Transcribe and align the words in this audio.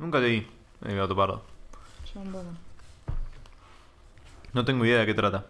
Nunca 0.00 0.18
leí 0.18 0.44
El 0.84 0.96
gato 0.96 1.14
pardo. 1.14 1.42
Yo 2.12 2.20
un 2.20 2.32
poco. 2.32 2.44
No 4.52 4.64
tengo 4.64 4.84
idea 4.84 4.98
de 4.98 5.06
qué 5.06 5.14
trata. 5.14 5.46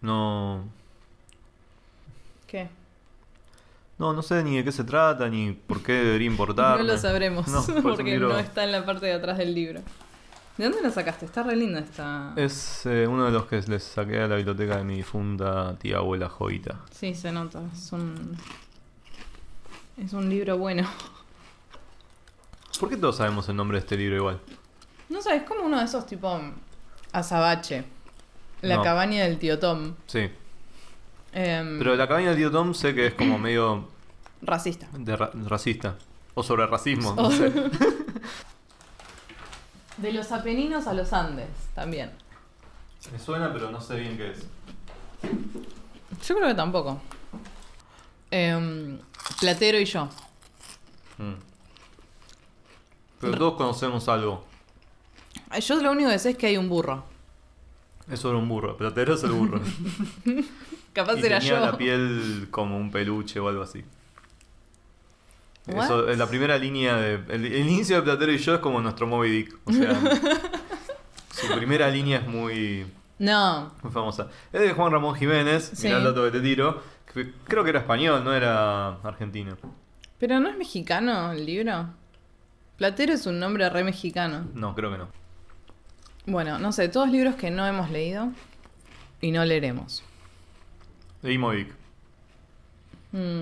No. 0.00 0.64
¿Qué? 2.46 2.68
No, 3.98 4.12
no 4.12 4.22
sé 4.22 4.42
ni 4.42 4.56
de 4.56 4.64
qué 4.64 4.72
se 4.72 4.84
trata, 4.84 5.28
ni 5.28 5.52
por 5.52 5.82
qué 5.82 5.92
debería 5.92 6.26
importar. 6.28 6.78
No 6.78 6.84
lo 6.84 6.96
sabremos, 6.98 7.46
No, 7.48 7.62
por 7.66 7.74
eso 7.76 7.82
porque 7.82 8.04
quiero- 8.04 8.28
no 8.28 8.38
está 8.38 8.64
en 8.64 8.72
la 8.72 8.84
parte 8.86 9.06
de 9.06 9.12
atrás 9.14 9.36
del 9.38 9.54
libro. 9.54 9.80
¿De 10.56 10.64
dónde 10.64 10.80
la 10.82 10.90
sacaste? 10.92 11.26
Está 11.26 11.42
re 11.42 11.56
linda 11.56 11.80
esta. 11.80 12.32
Es 12.36 12.86
eh, 12.86 13.08
uno 13.08 13.24
de 13.24 13.32
los 13.32 13.46
que 13.46 13.60
les 13.62 13.82
saqué 13.82 14.20
a 14.20 14.28
la 14.28 14.36
biblioteca 14.36 14.76
de 14.76 14.84
mi 14.84 14.94
difunta 14.94 15.76
tía 15.80 15.96
abuela 15.96 16.28
Joita. 16.28 16.80
Sí, 16.92 17.12
se 17.14 17.32
nota. 17.32 17.60
Es 17.72 17.90
un. 17.90 18.36
Es 19.96 20.12
un 20.12 20.30
libro 20.30 20.56
bueno. 20.56 20.88
¿Por 22.80 22.88
qué 22.88 22.96
todos 22.96 23.16
sabemos 23.16 23.48
el 23.48 23.56
nombre 23.56 23.76
de 23.78 23.80
este 23.80 23.96
libro 23.96 24.16
igual? 24.16 24.40
No 25.08 25.22
sé, 25.22 25.36
es 25.36 25.42
como 25.44 25.64
uno 25.64 25.78
de 25.78 25.84
esos 25.84 26.06
tipo. 26.06 26.40
Azabache. 27.12 27.84
La 28.62 28.76
No. 28.76 28.82
cabaña 28.82 29.22
del 29.24 29.38
tío 29.38 29.58
Tom. 29.58 29.94
Sí. 30.06 30.30
Em, 31.32 31.78
Pero 31.78 31.94
la 31.96 32.08
cabaña 32.08 32.28
del 32.28 32.36
tío 32.38 32.50
Tom 32.50 32.74
sé 32.74 32.94
que 32.94 33.08
es 33.08 33.14
como 33.14 33.38
medio 33.38 33.88
Racista. 34.42 34.88
de 34.92 35.16
ra- 35.16 35.30
racista. 35.46 35.96
O 36.34 36.42
sobre 36.42 36.66
racismo, 36.66 37.14
no 37.14 37.30
sé. 37.30 37.52
De 39.98 40.12
los 40.12 40.32
Apeninos 40.32 40.88
a 40.88 40.92
los 40.94 41.12
Andes 41.12 41.48
también. 41.74 42.10
Me 43.12 43.18
suena, 43.18 43.52
pero 43.52 43.70
no 43.70 43.80
sé 43.80 43.94
bien 44.00 44.16
qué 44.16 44.32
es. 44.32 44.46
Yo 46.26 46.34
creo 46.36 46.48
que 46.48 46.54
tampoco. 46.54 47.00
Em, 48.30 48.98
Platero 49.40 49.78
y 49.78 49.84
yo. 49.84 50.08
Mm. 51.18 51.34
Pero 53.24 53.38
todos 53.38 53.54
conocemos 53.54 54.08
algo. 54.08 54.44
Yo 55.60 55.82
lo 55.82 55.92
único 55.92 56.10
que 56.10 56.18
sé 56.18 56.30
es 56.30 56.36
que 56.36 56.46
hay 56.46 56.56
un 56.56 56.68
burro. 56.68 57.04
Es 58.10 58.20
sobre 58.20 58.38
un 58.38 58.48
burro. 58.48 58.76
Platero 58.76 59.14
es 59.14 59.24
el 59.24 59.32
burro. 59.32 59.60
Capaz 60.92 61.16
y 61.16 61.26
era 61.26 61.38
tenía 61.38 61.54
yo. 61.54 61.60
la 61.60 61.76
piel 61.76 62.48
como 62.50 62.76
un 62.76 62.90
peluche 62.90 63.40
o 63.40 63.48
algo 63.48 63.62
así. 63.62 63.84
Eso, 65.66 66.08
es 66.08 66.18
la 66.18 66.26
primera 66.26 66.58
línea 66.58 66.96
de. 66.96 67.14
El, 67.28 67.46
el 67.46 67.68
inicio 67.68 67.96
de 67.96 68.02
Platero 68.02 68.32
y 68.32 68.38
yo 68.38 68.54
es 68.54 68.60
como 68.60 68.80
nuestro 68.80 69.06
Moby 69.06 69.30
Dick. 69.30 69.58
O 69.64 69.72
sea. 69.72 69.98
su 71.30 71.54
primera 71.56 71.88
línea 71.88 72.18
es 72.18 72.26
muy, 72.28 72.86
No, 73.18 73.72
muy 73.82 73.90
famosa. 73.90 74.28
Es 74.52 74.60
de 74.60 74.72
Juan 74.72 74.92
Ramón 74.92 75.14
Jiménez. 75.14 75.72
Sí. 75.74 75.86
Mirá 75.86 75.98
el 75.98 76.04
dato 76.04 76.24
que 76.24 76.30
te 76.32 76.40
tiro. 76.40 76.82
que 77.12 77.32
creo 77.44 77.64
que 77.64 77.70
era 77.70 77.80
español, 77.80 78.22
no 78.22 78.34
era 78.34 78.88
argentino. 79.02 79.56
pero 80.18 80.38
no 80.38 80.48
es 80.50 80.58
mexicano 80.58 81.32
el 81.32 81.46
libro. 81.46 81.88
Platero 82.76 83.12
es 83.12 83.26
un 83.26 83.38
nombre 83.38 83.68
re 83.70 83.84
mexicano. 83.84 84.46
No, 84.54 84.74
creo 84.74 84.90
que 84.90 84.98
no. 84.98 85.08
Bueno, 86.26 86.58
no 86.58 86.72
sé, 86.72 86.88
todos 86.88 87.08
libros 87.10 87.34
que 87.36 87.50
no 87.50 87.66
hemos 87.66 87.90
leído 87.90 88.30
y 89.20 89.30
no 89.30 89.44
leeremos. 89.44 90.02
Leí 91.22 91.38
Moby 91.38 91.58
Dick. 91.64 91.74
Mm, 93.12 93.40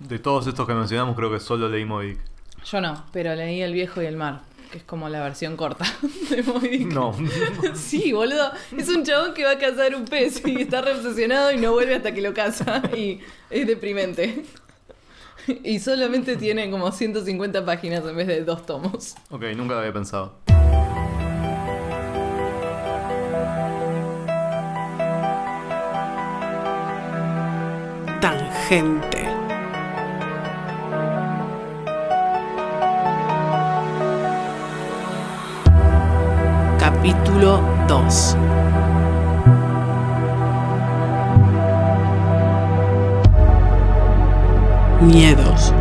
De 0.00 0.18
todos 0.18 0.46
estos 0.46 0.66
que 0.66 0.74
mencionamos, 0.74 1.14
creo 1.16 1.30
que 1.30 1.40
solo 1.40 1.68
leí 1.68 1.84
Moby 1.84 2.08
Dick. 2.08 2.20
yo 2.64 2.80
no, 2.80 3.04
pero 3.12 3.34
leí 3.34 3.60
El 3.62 3.72
viejo 3.72 4.02
y 4.02 4.06
el 4.06 4.16
mar, 4.16 4.40
que 4.72 4.78
es 4.78 4.84
como 4.84 5.08
la 5.08 5.22
versión 5.22 5.56
corta 5.56 5.84
de 6.30 6.42
Moby 6.42 6.68
Dick. 6.68 6.92
No. 6.92 7.14
Sí, 7.74 8.12
boludo. 8.12 8.50
Es 8.76 8.88
un 8.88 9.04
chabón 9.04 9.32
que 9.34 9.44
va 9.44 9.52
a 9.52 9.58
cazar 9.58 9.94
un 9.94 10.06
pez 10.06 10.42
y 10.46 10.62
está 10.62 10.80
re 10.80 10.92
obsesionado 10.94 11.52
y 11.52 11.58
no 11.58 11.72
vuelve 11.72 11.94
hasta 11.96 12.12
que 12.12 12.20
lo 12.22 12.32
caza. 12.34 12.82
Y 12.96 13.20
es 13.50 13.66
deprimente. 13.66 14.44
Y 15.64 15.78
solamente 15.78 16.36
tiene 16.36 16.70
como 16.70 16.90
150 16.90 17.64
páginas 17.64 18.04
en 18.04 18.16
vez 18.16 18.26
de 18.26 18.44
dos 18.44 18.66
tomos. 18.66 19.14
ok, 19.30 19.42
nunca 19.56 19.74
lo 19.74 19.80
había 19.80 19.92
pensado. 19.92 20.34
Tangente. 28.20 29.26
Capítulo 36.78 37.62
2 37.88 38.36
Miedos. 45.00 45.72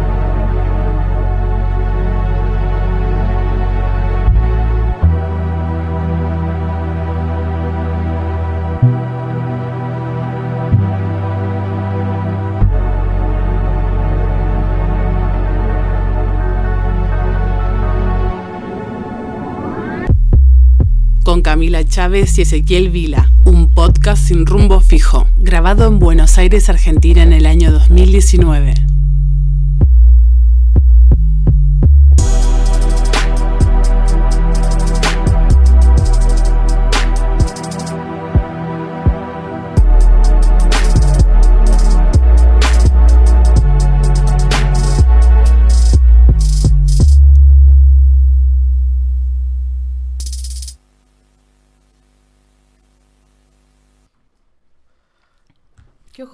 con 21.24 21.44
Camila 21.44 21.86
Chávez 21.86 22.40
y 22.40 22.42
Ezequiel 22.42 22.90
Vila, 22.90 23.30
un 23.46 23.70
podcast 23.70 24.30
sin 24.30 24.48
rumbo 24.48 24.80
fijo, 24.80 25.28
grabado 25.38 25.86
en 25.88 26.00
Buenos 26.00 26.40
Aires, 26.40 26.70
Argentina 26.70 27.22
en 27.22 27.34
el 27.34 27.46
año 27.46 27.72
2019. 27.72 28.74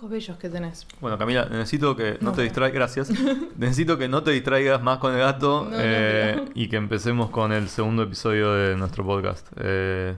Ojos 0.06 0.12
bellos 0.12 0.38
que 0.38 0.50
tenés. 0.50 0.88
Bueno, 1.02 1.18
Camila, 1.18 1.46
necesito 1.50 1.96
que 1.96 2.18
no, 2.22 2.30
No. 2.30 2.36
te 2.36 2.44
distraigas. 2.44 2.74
Gracias. 2.76 3.10
necesito 3.58 3.98
que 3.98 4.08
no 4.08 4.24
te 4.24 4.32
distraigas 4.32 4.82
más 4.82 5.00
con 5.00 5.14
el 5.14 5.20
gato 5.20 5.68
No, 5.70 5.78
eh, 5.80 6.46
y 6.54 6.68
que 6.68 6.76
empecemos 6.78 7.30
con 7.30 7.52
el 7.52 7.70
segundo 7.70 8.04
episodio 8.04 8.54
de 8.54 8.76
nuestro 8.78 9.04
podcast. 9.06 9.48
Eh, 9.58 10.16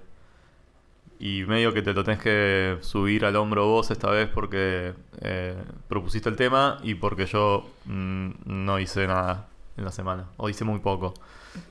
y 1.19 1.43
medio 1.45 1.73
que 1.73 1.81
te 1.81 1.93
lo 1.93 2.03
tenés 2.03 2.19
que 2.21 2.77
subir 2.81 3.25
al 3.25 3.35
hombro 3.37 3.65
vos 3.65 3.89
esta 3.89 4.11
vez 4.11 4.29
porque 4.29 4.93
eh, 5.21 5.55
propusiste 5.87 6.29
el 6.29 6.35
tema 6.35 6.77
y 6.83 6.93
porque 6.95 7.25
yo 7.25 7.67
mm, 7.85 8.29
no 8.45 8.79
hice 8.79 9.07
nada 9.07 9.47
en 9.77 9.85
la 9.85 9.91
semana. 9.91 10.25
O 10.37 10.49
hice 10.49 10.63
muy 10.63 10.79
poco. 10.79 11.13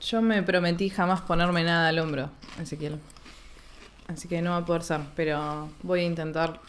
Yo 0.01 0.21
me 0.21 0.43
prometí 0.43 0.89
jamás 0.89 1.21
ponerme 1.21 1.63
nada 1.63 1.87
al 1.89 1.99
hombro, 1.99 2.29
Ezequiel. 2.59 2.99
Así 4.07 4.27
que 4.27 4.41
no 4.41 4.51
va 4.51 4.57
a 4.57 4.65
poder 4.65 4.83
ser, 4.83 5.01
pero 5.15 5.69
voy 5.83 6.01
a 6.01 6.03
intentar, 6.03 6.59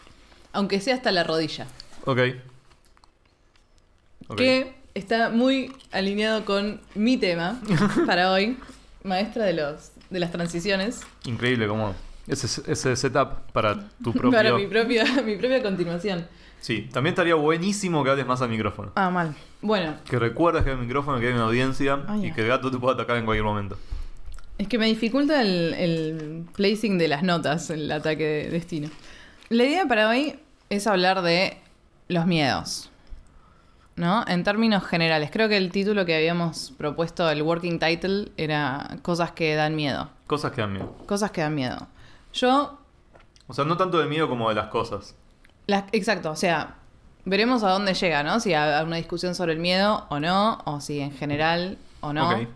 aunque 0.53 0.79
sea 0.81 0.95
hasta 0.95 1.11
la 1.11 1.23
rodilla. 1.23 1.67
Ok. 2.05 2.19
Ok. 4.27 4.37
Que 4.37 4.73
está 4.93 5.29
muy 5.29 5.71
alineado 5.91 6.45
con 6.45 6.81
mi 6.95 7.17
tema 7.17 7.59
para 8.05 8.31
hoy, 8.31 8.57
maestra 9.03 9.45
de 9.45 9.53
los 9.53 9.91
de 10.09 10.19
las 10.19 10.31
transiciones, 10.31 11.01
Increíble 11.25 11.67
cómo 11.67 11.93
ese, 12.27 12.47
ese 12.71 12.95
setup 12.95 13.51
para 13.53 13.89
tu 14.03 14.11
propio... 14.11 14.31
para 14.31 14.55
mi 14.55 14.65
propia, 14.65 15.03
mi 15.25 15.35
propia 15.37 15.61
continuación. 15.61 16.27
Sí, 16.61 16.89
también 16.91 17.13
estaría 17.13 17.35
buenísimo 17.35 18.03
que 18.03 18.09
hables 18.09 18.25
más 18.25 18.41
al 18.41 18.49
micrófono. 18.49 18.91
Ah, 18.95 19.09
mal. 19.11 19.35
Bueno, 19.61 19.95
Que 20.09 20.17
recuerdes 20.19 20.63
que 20.63 20.71
hay 20.71 20.75
un 20.75 20.81
micrófono, 20.81 21.19
que 21.19 21.27
hay 21.27 21.33
una 21.33 21.43
audiencia 21.45 22.03
Ah, 22.07 22.17
y 22.17 22.31
que 22.33 22.41
el 22.41 22.47
gato 22.47 22.69
te 22.71 22.77
pueda 22.77 22.95
atacar 22.95 23.17
en 23.17 23.25
cualquier 23.25 23.45
momento. 23.45 23.77
es 24.57 24.67
que 24.67 24.77
me 24.79 24.87
dificulta 24.87 25.41
el, 25.41 25.73
el 25.75 26.43
placing 26.55 26.97
de 26.97 27.07
las 27.07 27.21
notas, 27.23 27.69
el 27.69 27.91
ataque 27.91 28.23
de 28.23 28.49
destino. 28.49 28.89
La 29.49 29.63
idea 29.63 29.85
para 29.87 30.09
hoy 30.09 30.39
es 30.69 30.87
hablar 30.87 31.21
de 31.21 31.57
los 32.07 32.25
miedos. 32.25 32.89
¿No? 33.95 34.23
En 34.27 34.43
términos 34.45 34.85
generales. 34.85 35.29
Creo 35.31 35.49
que 35.49 35.57
el 35.57 35.71
título 35.71 36.05
que 36.05 36.15
habíamos 36.15 36.71
propuesto, 36.77 37.29
el 37.29 37.41
working 37.41 37.79
title, 37.79 38.31
era 38.37 38.97
Cosas 39.01 39.31
que 39.31 39.55
dan 39.55 39.75
miedo. 39.75 40.09
Cosas 40.27 40.51
que 40.53 40.61
dan 40.61 40.71
miedo. 40.73 40.95
Cosas 41.05 41.31
que 41.31 41.41
dan 41.41 41.53
miedo. 41.55 41.87
Yo 42.33 42.79
O 43.47 43.53
sea, 43.53 43.65
no 43.65 43.75
tanto 43.75 43.97
de 43.99 44.05
miedo 44.07 44.29
como 44.29 44.47
de 44.49 44.55
las 44.55 44.67
cosas. 44.67 45.15
Las- 45.67 45.83
exacto, 45.91 46.31
o 46.31 46.35
sea, 46.37 46.75
veremos 47.25 47.63
a 47.63 47.71
dónde 47.71 47.93
llega, 47.93 48.23
¿no? 48.23 48.39
Si 48.39 48.53
a, 48.53 48.79
a 48.79 48.83
una 48.83 48.95
discusión 48.95 49.35
sobre 49.35 49.51
el 49.53 49.59
miedo 49.59 50.05
o 50.09 50.19
no, 50.21 50.59
o 50.65 50.79
si 50.79 50.99
en 51.01 51.11
general 51.11 51.77
o 51.99 52.13
no. 52.13 52.29
Ok. 52.29 52.47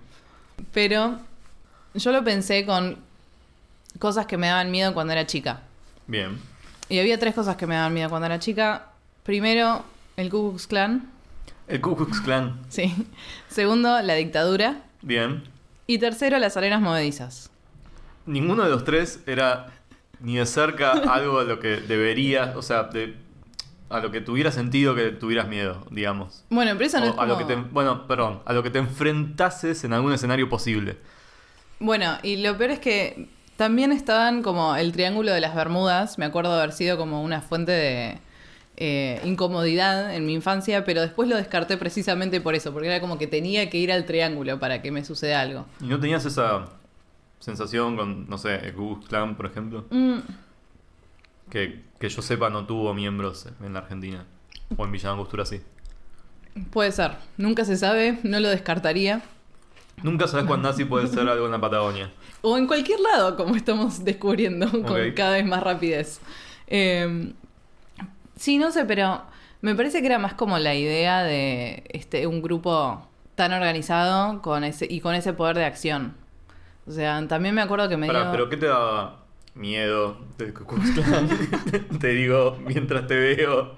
Pero 0.71 1.17
yo 1.95 2.11
lo 2.13 2.23
pensé 2.23 2.65
con 2.65 2.99
cosas 3.99 4.27
que 4.27 4.37
me 4.37 4.47
daban 4.47 4.71
miedo 4.71 4.93
cuando 4.93 5.11
era 5.11 5.25
chica. 5.27 5.59
Bien. 6.07 6.39
Y 6.93 6.99
había 6.99 7.17
tres 7.17 7.33
cosas 7.33 7.55
que 7.55 7.65
me 7.65 7.73
daban 7.73 7.91
miedo 7.91 8.07
cuando 8.07 8.27
era 8.27 8.37
chica. 8.37 8.89
Primero, 9.23 9.83
el 10.15 10.29
Ku 10.29 10.49
Klux 10.51 10.67
Klan. 10.67 11.09
El 11.67 11.81
Ku 11.81 11.95
Klux 11.95 12.21
Klan. 12.21 12.59
Sí. 12.69 12.93
Segundo, 13.49 13.99
la 14.03 14.13
dictadura. 14.13 14.83
Bien. 15.01 15.41
Y 15.87 15.97
tercero, 15.97 16.37
las 16.37 16.55
arenas 16.55 16.81
movedizas. 16.81 17.49
Ninguno 18.27 18.61
de 18.63 18.69
los 18.69 18.83
tres 18.83 19.21
era 19.25 19.71
ni 20.19 20.35
de 20.35 20.45
cerca 20.45 20.91
algo 21.11 21.39
a 21.39 21.45
lo 21.45 21.59
que 21.59 21.77
deberías, 21.77 22.55
o 22.55 22.61
sea, 22.61 22.83
de- 22.83 23.15
a 23.89 23.99
lo 23.99 24.11
que 24.11 24.21
tuviera 24.21 24.51
sentido 24.51 24.93
que 24.93 25.09
tuvieras 25.09 25.47
miedo, 25.47 25.87
digamos. 25.89 26.43
Bueno, 26.51 26.73
pero 26.73 26.85
eso 26.85 26.99
no 26.99 27.07
O 27.07 27.13
es 27.13 27.17
a 27.17 27.25
lo 27.25 27.39
que 27.39 27.45
te, 27.45 27.55
bueno, 27.55 28.05
perdón, 28.05 28.43
a 28.45 28.53
lo 28.53 28.61
que 28.61 28.69
te 28.69 28.77
enfrentases 28.77 29.83
en 29.83 29.93
algún 29.93 30.13
escenario 30.13 30.47
posible. 30.47 30.97
Bueno, 31.79 32.19
y 32.21 32.35
lo 32.43 32.55
peor 32.55 32.69
es 32.69 32.79
que 32.79 33.29
también 33.57 33.91
estaban 33.91 34.41
como 34.43 34.75
el 34.75 34.91
Triángulo 34.91 35.31
de 35.31 35.41
las 35.41 35.55
Bermudas. 35.55 36.17
Me 36.17 36.25
acuerdo 36.25 36.53
de 36.55 36.61
haber 36.61 36.73
sido 36.73 36.97
como 36.97 37.23
una 37.23 37.41
fuente 37.41 37.71
de 37.71 38.21
eh, 38.77 39.21
incomodidad 39.23 40.13
en 40.15 40.25
mi 40.25 40.33
infancia, 40.33 40.83
pero 40.85 41.01
después 41.01 41.29
lo 41.29 41.35
descarté 41.37 41.77
precisamente 41.77 42.41
por 42.41 42.55
eso, 42.55 42.73
porque 42.73 42.87
era 42.87 42.99
como 42.99 43.17
que 43.17 43.27
tenía 43.27 43.69
que 43.69 43.77
ir 43.77 43.91
al 43.91 44.05
Triángulo 44.05 44.59
para 44.59 44.81
que 44.81 44.91
me 44.91 45.03
suceda 45.05 45.41
algo. 45.41 45.65
¿Y 45.79 45.85
no 45.85 45.99
tenías 45.99 46.25
esa 46.25 46.65
sensación 47.39 47.95
con, 47.97 48.29
no 48.29 48.37
sé, 48.37 48.59
Klux 48.73 49.07
Klan, 49.07 49.35
por 49.35 49.45
ejemplo? 49.45 49.85
Mm, 49.89 50.19
Que, 51.49 51.83
que 51.99 52.09
yo 52.09 52.21
sepa 52.21 52.49
no 52.49 52.65
tuvo 52.65 52.93
miembros 52.93 53.47
en 53.61 53.73
la 53.73 53.79
Argentina. 53.79 54.25
O 54.77 54.85
en 54.85 54.91
Villa 54.91 55.11
Angostura 55.11 55.45
sí. 55.45 55.61
puede 56.71 56.91
ser. 56.91 57.11
Nunca 57.37 57.65
se 57.65 57.77
sabe, 57.77 58.19
no 58.23 58.39
lo 58.39 58.49
descartaría. 58.49 59.21
Nunca 60.03 60.27
sabes 60.27 60.45
cuándo 60.45 60.69
nazi 60.69 60.85
puede 60.85 61.07
ser 61.07 61.27
algo 61.27 61.45
en 61.45 61.51
la 61.51 61.61
Patagonia. 61.61 62.11
O 62.41 62.57
en 62.57 62.67
cualquier 62.67 62.99
lado, 62.99 63.35
como 63.37 63.55
estamos 63.55 64.03
descubriendo 64.03 64.69
con 64.69 65.11
cada 65.15 65.31
vez 65.33 65.45
más 65.45 65.63
rapidez. 65.63 66.19
Eh, 66.67 67.33
sí, 68.35 68.57
no 68.57 68.71
sé, 68.71 68.85
pero 68.85 69.21
me 69.61 69.75
parece 69.75 70.01
que 70.01 70.07
era 70.07 70.19
más 70.19 70.33
como 70.33 70.59
la 70.59 70.75
idea 70.75 71.23
de 71.23 71.85
este 71.89 72.27
un 72.27 72.41
grupo 72.41 73.07
tan 73.35 73.53
organizado 73.53 74.41
con 74.41 74.63
ese 74.65 74.85
y 74.89 74.99
con 74.99 75.15
ese 75.15 75.33
poder 75.33 75.57
de 75.57 75.65
acción. 75.65 76.15
O 76.85 76.91
sea, 76.91 77.25
también 77.27 77.55
me 77.55 77.61
acuerdo 77.61 77.87
que 77.87 77.95
me 77.95 78.07
Pará, 78.07 78.23
dio... 78.23 78.31
pero 78.31 78.49
¿qué 78.49 78.57
te 78.57 78.65
daba 78.65 79.22
miedo 79.55 80.17
del 80.37 80.53
Ku 80.53 80.65
Klux 80.65 80.91
Klan? 80.91 81.29
te 81.99 82.07
digo, 82.07 82.57
mientras 82.65 83.07
te 83.07 83.15
veo 83.15 83.75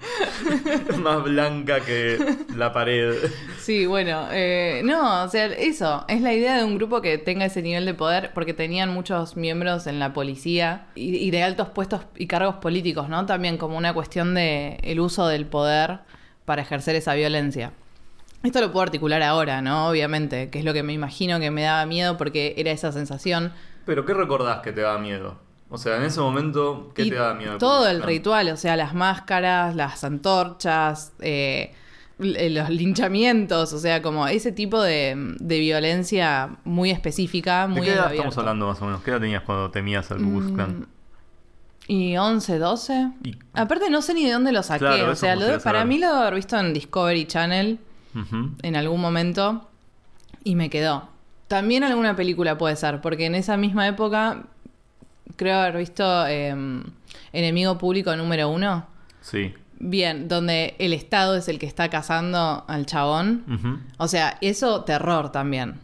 más 1.02 1.22
blanca 1.24 1.80
que 1.80 2.18
la 2.56 2.72
pared. 2.72 3.14
Sí, 3.58 3.86
bueno, 3.86 4.28
eh, 4.32 4.82
no, 4.84 5.24
o 5.24 5.28
sea, 5.28 5.46
eso, 5.46 6.04
es 6.08 6.20
la 6.22 6.32
idea 6.32 6.56
de 6.56 6.64
un 6.64 6.76
grupo 6.76 7.00
que 7.02 7.18
tenga 7.18 7.44
ese 7.44 7.62
nivel 7.62 7.84
de 7.84 7.94
poder, 7.94 8.32
porque 8.34 8.54
tenían 8.54 8.90
muchos 8.90 9.36
miembros 9.36 9.86
en 9.86 9.98
la 9.98 10.12
policía 10.12 10.86
y, 10.94 11.16
y 11.16 11.30
de 11.30 11.42
altos 11.42 11.68
puestos 11.68 12.02
y 12.16 12.26
cargos 12.26 12.56
políticos, 12.56 13.08
¿no? 13.08 13.26
También 13.26 13.58
como 13.58 13.76
una 13.76 13.92
cuestión 13.92 14.34
de 14.34 14.78
el 14.82 15.00
uso 15.00 15.28
del 15.28 15.46
poder 15.46 16.00
para 16.44 16.62
ejercer 16.62 16.94
esa 16.94 17.14
violencia. 17.14 17.72
Esto 18.42 18.60
lo 18.60 18.70
puedo 18.70 18.84
articular 18.84 19.22
ahora, 19.22 19.60
¿no? 19.60 19.88
Obviamente, 19.88 20.50
que 20.50 20.60
es 20.60 20.64
lo 20.64 20.72
que 20.72 20.82
me 20.82 20.92
imagino 20.92 21.40
que 21.40 21.50
me 21.50 21.62
daba 21.62 21.84
miedo 21.84 22.16
porque 22.16 22.54
era 22.56 22.70
esa 22.70 22.92
sensación. 22.92 23.52
Pero 23.84 24.04
¿qué 24.04 24.14
recordás 24.14 24.60
que 24.60 24.72
te 24.72 24.82
daba 24.82 24.98
miedo? 24.98 25.45
O 25.68 25.78
sea, 25.78 25.96
en 25.96 26.04
ese 26.04 26.20
momento, 26.20 26.92
¿qué 26.94 27.02
Y 27.04 27.10
te 27.10 27.16
daba 27.16 27.34
miedo? 27.34 27.58
Todo 27.58 27.88
el 27.88 28.02
ritual, 28.02 28.48
o 28.50 28.56
sea, 28.56 28.76
las 28.76 28.94
máscaras, 28.94 29.74
las 29.74 30.04
antorchas, 30.04 31.12
eh, 31.20 31.74
l- 32.20 32.50
los 32.50 32.70
linchamientos, 32.70 33.72
o 33.72 33.78
sea, 33.78 34.00
como 34.00 34.26
ese 34.28 34.52
tipo 34.52 34.80
de, 34.80 35.34
de 35.40 35.58
violencia 35.58 36.50
muy 36.64 36.90
específica, 36.92 37.62
¿De 37.66 37.74
muy 37.74 37.86
qué 37.86 37.94
edad 37.94 38.12
estamos 38.14 38.38
hablando 38.38 38.68
más 38.68 38.80
o 38.80 38.84
menos? 38.86 39.02
¿Qué 39.02 39.10
edad 39.10 39.20
tenías 39.20 39.42
cuando 39.42 39.70
temías 39.70 40.08
al 40.12 40.18
Ku 40.22 40.52
Klan? 40.54 40.80
Mm, 40.80 40.86
Y 41.88 42.16
11, 42.16 42.58
12. 42.58 43.10
Y- 43.24 43.36
Aparte 43.54 43.90
no 43.90 44.02
sé 44.02 44.14
ni 44.14 44.24
de 44.24 44.32
dónde 44.32 44.52
lo 44.52 44.62
saqué, 44.62 44.78
Claro, 44.80 45.10
o 45.12 45.14
sea, 45.16 45.34
lo 45.36 45.46
de- 45.46 45.58
para 45.58 45.84
mí 45.84 45.98
lo 45.98 46.12
de 46.12 46.18
haber 46.20 46.34
visto 46.34 46.56
en 46.58 46.72
Discovery 46.74 47.26
Channel 47.26 47.78
en 48.62 48.76
algún 48.76 49.00
momento 49.00 49.68
y 50.42 50.54
me 50.54 50.70
quedó. 50.70 51.08
También 51.48 51.84
alguna 51.84 52.16
película 52.16 52.56
puede 52.56 52.74
ser, 52.76 53.00
porque 53.00 53.26
en 53.26 53.34
esa 53.34 53.56
misma 53.56 53.86
época 53.86 54.44
creo 55.34 55.58
haber 55.58 55.78
visto 55.78 56.26
eh, 56.26 56.54
Enemigo 57.32 57.78
Público 57.78 58.14
número 58.16 58.48
uno. 58.48 58.86
Sí. 59.20 59.54
Bien, 59.78 60.28
donde 60.28 60.74
el 60.78 60.92
Estado 60.92 61.36
es 61.36 61.48
el 61.48 61.58
que 61.58 61.66
está 61.66 61.90
cazando 61.90 62.64
al 62.66 62.86
chabón. 62.86 63.84
O 63.98 64.08
sea, 64.08 64.38
eso 64.40 64.84
terror 64.84 65.32
también. 65.32 65.74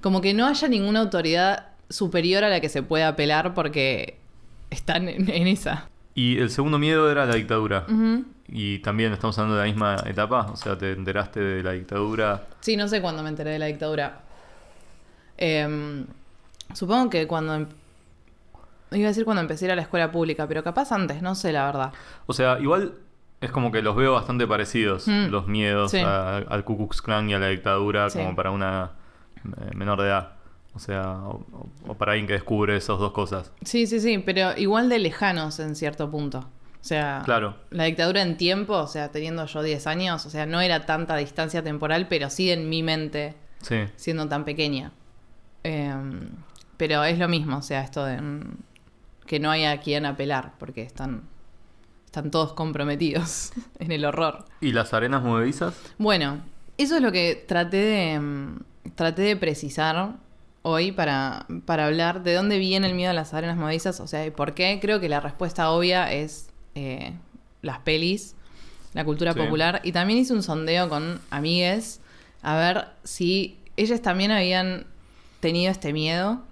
Como 0.00 0.20
que 0.20 0.34
no 0.34 0.46
haya 0.46 0.68
ninguna 0.68 1.00
autoridad 1.00 1.68
superior 1.88 2.44
a 2.44 2.48
la 2.48 2.60
que 2.60 2.68
se 2.68 2.82
pueda 2.82 3.08
apelar 3.08 3.54
porque 3.54 4.18
están 4.70 5.08
en, 5.08 5.28
en 5.28 5.48
esa. 5.48 5.88
Y 6.14 6.38
el 6.38 6.50
segundo 6.50 6.78
miedo 6.78 7.10
era 7.10 7.26
la 7.26 7.34
dictadura. 7.34 7.86
Y 8.48 8.80
también 8.80 9.12
estamos 9.12 9.38
hablando 9.38 9.56
de 9.56 9.66
la 9.66 9.72
misma 9.72 9.96
etapa. 10.06 10.50
O 10.52 10.56
sea, 10.56 10.76
te 10.76 10.92
enteraste 10.92 11.40
de 11.40 11.62
la 11.62 11.72
dictadura. 11.72 12.46
Sí, 12.60 12.76
no 12.76 12.88
sé 12.88 13.00
cuándo 13.00 13.22
me 13.22 13.28
enteré 13.28 13.50
de 13.50 13.58
la 13.58 13.66
dictadura. 13.66 14.20
Em, 15.36 16.06
supongo 16.74 17.10
que 17.10 17.26
cuando... 17.26 17.66
Iba 18.92 19.06
a 19.06 19.08
decir 19.08 19.24
cuando 19.24 19.40
empecé 19.42 19.64
a 19.64 19.68
ir 19.68 19.72
a 19.72 19.76
la 19.76 19.82
escuela 19.82 20.10
pública, 20.10 20.46
pero 20.48 20.62
capaz 20.64 20.90
antes, 20.92 21.22
no 21.22 21.34
sé 21.34 21.52
la 21.52 21.64
verdad. 21.66 21.92
O 22.26 22.32
sea, 22.32 22.58
igual 22.60 22.94
es 23.40 23.50
como 23.52 23.70
que 23.72 23.82
los 23.82 23.94
veo 23.96 24.12
bastante 24.12 24.46
parecidos, 24.46 25.06
Mm. 25.08 25.26
los 25.30 25.46
miedos 25.46 25.92
Sí. 25.92 25.98
a- 26.00 26.38
al 26.38 26.64
Ku 26.64 26.76
Klux 26.76 27.00
Klan 27.00 27.30
y 27.30 27.34
a 27.34 27.38
la 27.38 27.48
dictadura 27.48 28.10
Sí. 28.10 28.18
como 28.18 28.34
para 28.36 28.50
una 28.50 28.92
eh, 29.42 29.70
menor 29.74 30.00
de 30.02 30.08
edad. 30.08 30.32
O 30.74 30.78
sea, 30.78 31.12
o, 31.18 31.36
o- 31.52 31.68
o 31.88 31.94
para 31.94 32.12
alguien 32.12 32.26
que 32.26 32.34
descubre 32.34 32.76
esas 32.76 32.98
dos 32.98 33.12
cosas. 33.12 33.52
Sí, 33.62 33.86
sí, 33.86 34.00
sí, 34.00 34.18
pero 34.18 34.54
igual 34.58 34.88
de 34.90 34.98
lejanos 34.98 35.58
en 35.60 35.74
cierto 35.76 36.10
punto. 36.10 36.40
O 36.40 36.84
sea, 36.84 37.22
Claro. 37.24 37.54
la 37.70 37.84
dictadura 37.84 38.20
en 38.22 38.36
tiempo, 38.36 38.74
o 38.74 38.86
sea, 38.86 39.10
teniendo 39.10 39.46
yo 39.46 39.62
10 39.62 39.86
años, 39.86 40.26
o 40.26 40.30
sea, 40.30 40.44
no 40.46 40.60
era 40.60 40.84
tanta 40.86 41.16
distancia 41.16 41.62
temporal, 41.62 42.06
pero 42.08 42.28
sí 42.28 42.50
en 42.50 42.68
mi 42.68 42.82
mente, 42.82 43.34
Sí. 43.62 43.76
siendo 43.96 44.28
tan 44.28 44.44
pequeña. 44.44 44.92
Em, 45.62 46.30
pero 46.76 47.04
es 47.04 47.18
lo 47.18 47.28
mismo, 47.28 47.58
o 47.58 47.62
sea, 47.62 47.82
esto 47.82 48.04
de 48.04 48.20
mm, 48.20 48.56
que 49.30 49.38
no 49.38 49.48
haya 49.48 49.70
a 49.70 49.78
quien 49.78 50.06
apelar, 50.06 50.54
porque 50.58 50.82
están, 50.82 51.22
están 52.04 52.32
todos 52.32 52.52
comprometidos 52.52 53.52
en 53.78 53.92
el 53.92 54.04
horror. 54.04 54.44
¿Y 54.60 54.72
las 54.72 54.92
arenas 54.92 55.22
movedizas? 55.22 55.72
Bueno, 55.98 56.40
eso 56.78 56.96
es 56.96 57.00
lo 57.02 57.12
que 57.12 57.36
traté 57.46 57.76
de, 57.76 58.18
mm, 58.18 58.56
traté 58.96 59.22
de 59.22 59.36
precisar 59.36 60.14
hoy 60.62 60.90
para, 60.90 61.46
para 61.64 61.86
hablar 61.86 62.24
de 62.24 62.34
dónde 62.34 62.58
viene 62.58 62.88
el 62.88 62.94
miedo 62.94 63.12
a 63.12 63.14
las 63.14 63.32
arenas 63.32 63.56
movedizas, 63.56 64.00
o 64.00 64.08
sea, 64.08 64.26
y 64.26 64.32
por 64.32 64.52
qué. 64.54 64.80
Creo 64.82 64.98
que 64.98 65.08
la 65.08 65.20
respuesta 65.20 65.70
obvia 65.70 66.12
es 66.12 66.48
eh, 66.74 67.12
las 67.62 67.78
pelis, 67.78 68.34
la 68.94 69.04
cultura 69.04 69.32
Sí. 69.32 69.38
popular. 69.38 69.80
Y 69.84 69.92
también 69.92 70.18
hice 70.18 70.32
un 70.32 70.42
sondeo 70.42 70.88
con 70.88 71.20
amigues 71.30 72.00
a 72.42 72.56
ver 72.56 72.88
si 73.04 73.58
ellas 73.76 74.02
también 74.02 74.32
habían 74.32 74.86
tenido 75.38 75.70
este 75.70 75.92
miedo 75.92 76.42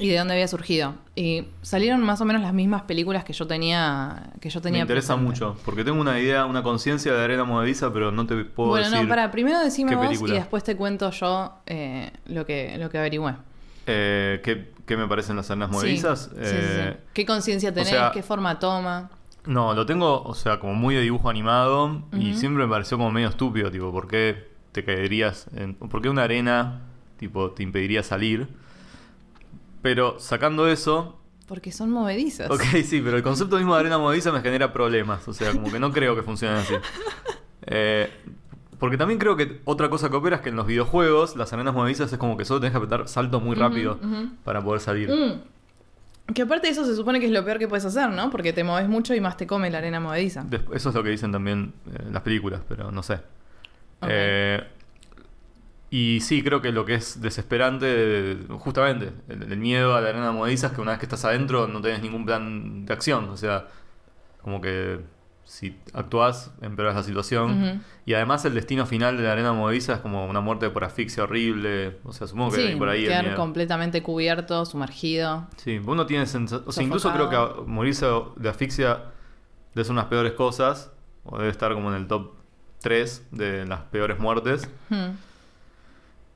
y 0.00 0.08
de 0.08 0.18
dónde 0.18 0.34
había 0.34 0.48
surgido. 0.48 0.94
Y 1.14 1.46
salieron 1.62 2.00
más 2.02 2.20
o 2.20 2.24
menos 2.24 2.42
las 2.42 2.52
mismas 2.54 2.82
películas 2.82 3.24
que 3.24 3.32
yo 3.32 3.46
tenía 3.46 4.30
que 4.40 4.48
yo 4.50 4.60
Me 4.60 4.62
tenía 4.64 4.80
interesa 4.80 5.14
presente. 5.14 5.30
mucho, 5.30 5.56
porque 5.64 5.84
tengo 5.84 6.00
una 6.00 6.18
idea, 6.18 6.46
una 6.46 6.62
conciencia 6.62 7.12
de 7.12 7.22
arena 7.22 7.44
movediza, 7.44 7.92
pero 7.92 8.10
no 8.10 8.26
te 8.26 8.44
puedo 8.44 8.70
Bueno, 8.70 8.86
decir 8.90 9.02
no, 9.02 9.08
para, 9.08 9.30
primero 9.30 9.60
decime 9.60 9.94
vos 9.94 10.06
película. 10.06 10.34
y 10.34 10.38
después 10.38 10.64
te 10.64 10.76
cuento 10.76 11.10
yo 11.10 11.54
eh, 11.66 12.10
lo, 12.26 12.44
que, 12.46 12.76
lo 12.78 12.88
que 12.90 12.98
averigüé. 12.98 13.34
eh, 13.86 14.40
¿qué, 14.44 14.72
qué 14.86 14.96
me 14.96 15.06
parecen 15.06 15.36
las 15.36 15.50
arenas 15.50 15.70
movedizas. 15.70 16.24
sí, 16.32 16.36
sí, 16.36 16.50
sí. 16.50 16.56
Eh, 16.56 16.96
¿Qué 17.12 17.26
conciencia 17.26 17.72
tenés? 17.72 17.90
sea- 17.90 18.10
¿Qué 18.12 18.22
forma 18.22 18.58
toma? 18.58 19.10
No, 19.46 19.72
lo 19.72 19.86
tengo, 19.86 20.22
o 20.22 20.34
sea, 20.34 20.60
como 20.60 20.74
muy 20.74 20.94
de 20.94 21.00
dibujo 21.00 21.30
animado 21.30 22.02
y 22.12 22.34
siempre 22.34 22.64
me 22.66 22.70
pareció 22.70 22.98
como 22.98 23.10
medio 23.10 23.28
estúpido, 23.28 23.70
tipo, 23.70 23.90
¿por 23.90 24.06
qué 24.06 24.48
te 24.72 24.84
caerías 24.84 25.46
en... 25.56 25.74
¿Por 25.74 26.02
qué 26.02 26.10
una 26.10 26.24
arena, 26.24 26.82
tipo, 27.16 27.50
te 27.52 27.62
impediría 27.62 28.02
salir? 28.02 28.48
Pero 29.82 30.18
sacando 30.18 30.68
eso, 30.68 31.18
Porque 31.46 31.72
son 31.72 31.90
movedizas. 31.90 32.50
ok, 32.50 32.62
sí, 32.84 33.00
pero 33.02 33.16
el 33.16 33.22
concepto 33.22 33.56
mismo 33.56 33.74
de 33.74 33.80
arena 33.80 33.98
movediza 33.98 34.32
me 34.32 34.40
genera 34.40 34.72
problemas, 34.72 35.26
o 35.26 35.32
sea, 35.32 35.52
como 35.52 35.70
que 35.70 35.78
no 35.80 35.90
creo 35.92 36.14
que 36.14 36.22
funcione 36.22 36.58
así. 36.58 36.74
Eh, 37.72 38.10
porque 38.78 38.96
también 38.96 39.18
creo 39.20 39.36
que 39.36 39.60
otra 39.66 39.90
cosa 39.90 40.08
que 40.08 40.16
opera 40.16 40.36
es 40.36 40.42
que 40.42 40.48
en 40.48 40.56
los 40.56 40.66
videojuegos 40.66 41.36
las 41.36 41.52
arenas 41.52 41.74
movedizas 41.74 42.10
es 42.10 42.18
como 42.18 42.38
que 42.38 42.46
solo 42.46 42.58
tenés 42.60 42.72
que 42.72 42.78
apretar 42.78 43.06
saltos 43.06 43.42
muy 43.42 43.54
rápido 43.54 44.00
para 44.42 44.64
poder 44.64 44.80
salir. 44.80 45.10
Mm. 45.10 46.32
Que 46.32 46.42
aparte 46.42 46.68
de 46.68 46.72
eso 46.72 46.86
se 46.86 46.96
supone 46.96 47.20
que 47.20 47.26
es 47.26 47.32
lo 47.32 47.44
peor 47.44 47.58
que 47.58 47.68
puedes 47.68 47.84
hacer, 47.84 48.08
¿no? 48.08 48.30
Porque 48.30 48.54
te 48.54 48.64
moves 48.64 48.88
mucho 48.88 49.14
y 49.14 49.20
más 49.20 49.36
te 49.36 49.46
come 49.46 49.68
la 49.68 49.78
arena 49.78 50.00
movediza. 50.00 50.46
Eso 50.72 50.88
es 50.88 50.94
lo 50.94 51.02
que 51.02 51.10
dicen 51.10 51.30
también 51.30 51.74
eh, 51.92 52.06
las 52.10 52.22
películas, 52.22 52.62
pero 52.66 52.90
no 52.90 53.02
sé. 53.02 53.14
Ok. 54.00 54.08
Eh, 54.08 54.66
y 55.90 56.20
sí, 56.20 56.42
creo 56.42 56.62
que 56.62 56.70
lo 56.72 56.84
que 56.84 56.94
es 56.94 57.20
desesperante, 57.20 57.86
de- 57.86 58.46
justamente, 58.58 59.12
el, 59.28 59.42
el 59.52 59.58
miedo 59.58 59.94
a 59.96 60.00
la 60.00 60.10
arena 60.10 60.30
movediza 60.32 60.68
es 60.68 60.72
que 60.72 60.80
una 60.80 60.92
vez 60.92 61.00
que 61.00 61.06
estás 61.06 61.24
adentro 61.24 61.66
no 61.66 61.80
tenés 61.80 62.00
ningún 62.02 62.24
plan 62.24 62.86
de 62.86 62.92
acción. 62.92 63.28
O 63.28 63.36
sea, 63.36 63.66
como 64.42 64.60
que 64.60 65.00
si 65.44 65.76
actuás, 65.92 66.52
empeoras 66.62 66.94
la 66.94 67.02
situación. 67.02 67.82
Y 68.06 68.14
además 68.14 68.44
el 68.44 68.54
destino 68.54 68.86
final 68.86 69.16
de 69.16 69.24
la 69.24 69.32
arena 69.32 69.52
movediza 69.52 69.94
es 69.94 69.98
como 70.00 70.24
una 70.26 70.40
muerte 70.40 70.70
por 70.70 70.84
asfixia 70.84 71.24
horrible. 71.24 71.98
O 72.04 72.12
sea, 72.12 72.28
supongo 72.28 72.52
que 72.52 72.68
Sí, 72.70 72.76
por 72.76 72.88
ahí 72.88 73.02
quedar 73.04 73.34
completamente 73.34 74.00
cubierto, 74.00 74.64
sumergido. 74.64 75.48
Sí, 75.56 75.80
uno 75.84 76.06
tiene 76.06 76.26
sensación. 76.26 76.68
O 76.68 76.72
sea, 76.72 76.84
incluso 76.84 77.12
creo 77.12 77.28
que 77.28 77.62
morirse 77.66 78.06
de 78.36 78.48
asfixia 78.48 79.06
debe 79.74 79.84
ser 79.84 79.92
unas 79.92 80.04
peores 80.06 80.34
cosas. 80.34 80.92
O 81.24 81.36
debe 81.36 81.50
estar 81.50 81.74
como 81.74 81.90
en 81.90 81.96
el 81.96 82.06
top 82.06 82.34
tres 82.80 83.26
de 83.32 83.66
las 83.66 83.80
peores 83.82 84.20
muertes. 84.20 84.70
Hmm. 84.88 85.10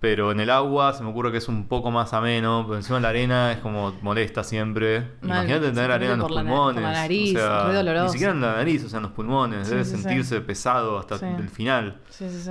Pero 0.05 0.33
en 0.33 0.41
el 0.41 0.51
agua 0.51 0.93
se 0.93 1.03
me 1.03 1.09
ocurre 1.09 1.33
que 1.33 1.39
es 1.39 1.49
un 1.49 1.67
poco 1.67 1.91
más 1.91 2.13
ameno. 2.13 2.65
Pero 2.67 2.77
encima 2.77 2.99
en 2.99 3.05
la 3.05 3.09
arena 3.09 3.53
es 3.53 3.59
como 3.61 3.91
molesta 4.03 4.45
siempre. 4.45 5.13
Imagínate 5.23 5.69
tener 5.69 5.91
arena 5.91 6.13
en 6.13 6.19
los 6.19 6.31
la 6.31 6.43
pulmones. 6.43 6.83
la 6.83 6.93
nariz, 6.93 7.35
o 7.37 7.39
sea, 7.39 7.67
re 7.69 7.73
doloroso. 7.73 8.05
Ni 8.05 8.11
siquiera 8.11 8.33
en 8.35 8.41
la 8.43 8.57
nariz, 8.57 8.85
o 8.85 8.89
sea, 8.91 8.99
en 8.99 9.05
los 9.05 9.13
pulmones. 9.13 9.67
Sí, 9.67 9.71
debe 9.73 9.87
sí, 9.87 9.97
sí. 9.97 10.03
sentirse 10.03 10.43
pesado 10.43 10.99
hasta 10.99 11.15
el 11.39 11.49
final. 11.49 12.03
Sí, 12.11 12.29
sí, 12.29 12.39
sí. 12.39 12.51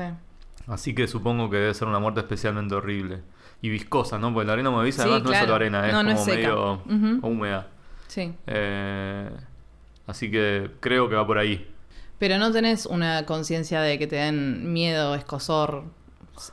Así 0.66 0.96
que 0.96 1.08
supongo 1.08 1.52
que 1.52 1.58
debe 1.58 1.74
ser 1.76 1.88
una 1.88 2.00
muerte 2.00 2.22
especialmente 2.22 2.74
horrible. 2.74 3.22
Y 3.62 3.70
viscosa, 3.70 4.18
¿no? 4.18 4.34
Porque 4.34 4.48
la 4.48 4.54
arena 4.54 4.72
movediza 4.72 5.04
además 5.04 5.22
no 5.22 5.32
es 5.32 5.38
solo 5.38 5.54
arena, 5.54 5.86
es 5.86 5.94
No, 5.94 6.02
no 6.02 6.10
como 6.10 6.22
es 6.22 6.28
medio 6.28 6.82
húmeda. 7.22 7.68
Sí. 8.08 8.34
Eh, 8.48 9.30
así 10.08 10.32
que 10.32 10.72
creo 10.80 11.08
que 11.08 11.14
va 11.14 11.28
por 11.28 11.38
ahí. 11.38 11.70
Pero 12.18 12.40
no 12.40 12.52
tenés 12.52 12.88
una 12.88 13.28
conciencia 13.28 13.80
de 13.82 14.00
que 14.00 14.08
te 14.08 14.16
den 14.16 14.74
miedo, 14.74 15.14
escosor. 15.14 15.84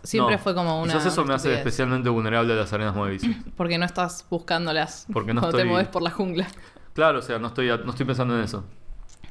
Siempre 0.02 0.36
No. 0.36 0.42
fue 0.42 0.54
como 0.54 0.82
una. 0.82 0.92
Quizás 0.92 1.06
eso 1.12 1.24
me 1.24 1.34
hace 1.34 1.54
especialmente 1.54 2.08
vulnerable 2.08 2.52
a 2.52 2.56
las 2.56 2.72
arenas 2.72 2.94
movedizas. 2.94 3.30
Porque 3.56 3.78
no 3.78 3.84
estás 3.86 4.26
buscándolas 4.28 5.06
Porque 5.12 5.32
no 5.34 5.40
cuando 5.40 5.56
te 5.56 5.62
estoy- 5.62 5.70
mueves 5.70 5.88
por 5.88 6.02
la 6.02 6.10
jungla. 6.10 6.46
Claro, 6.94 7.20
o 7.20 7.22
sea, 7.22 7.38
no 7.38 7.48
estoy, 7.48 7.68
no 7.68 7.90
estoy 7.90 8.04
pensando 8.06 8.36
en 8.36 8.44
eso. 8.44 8.64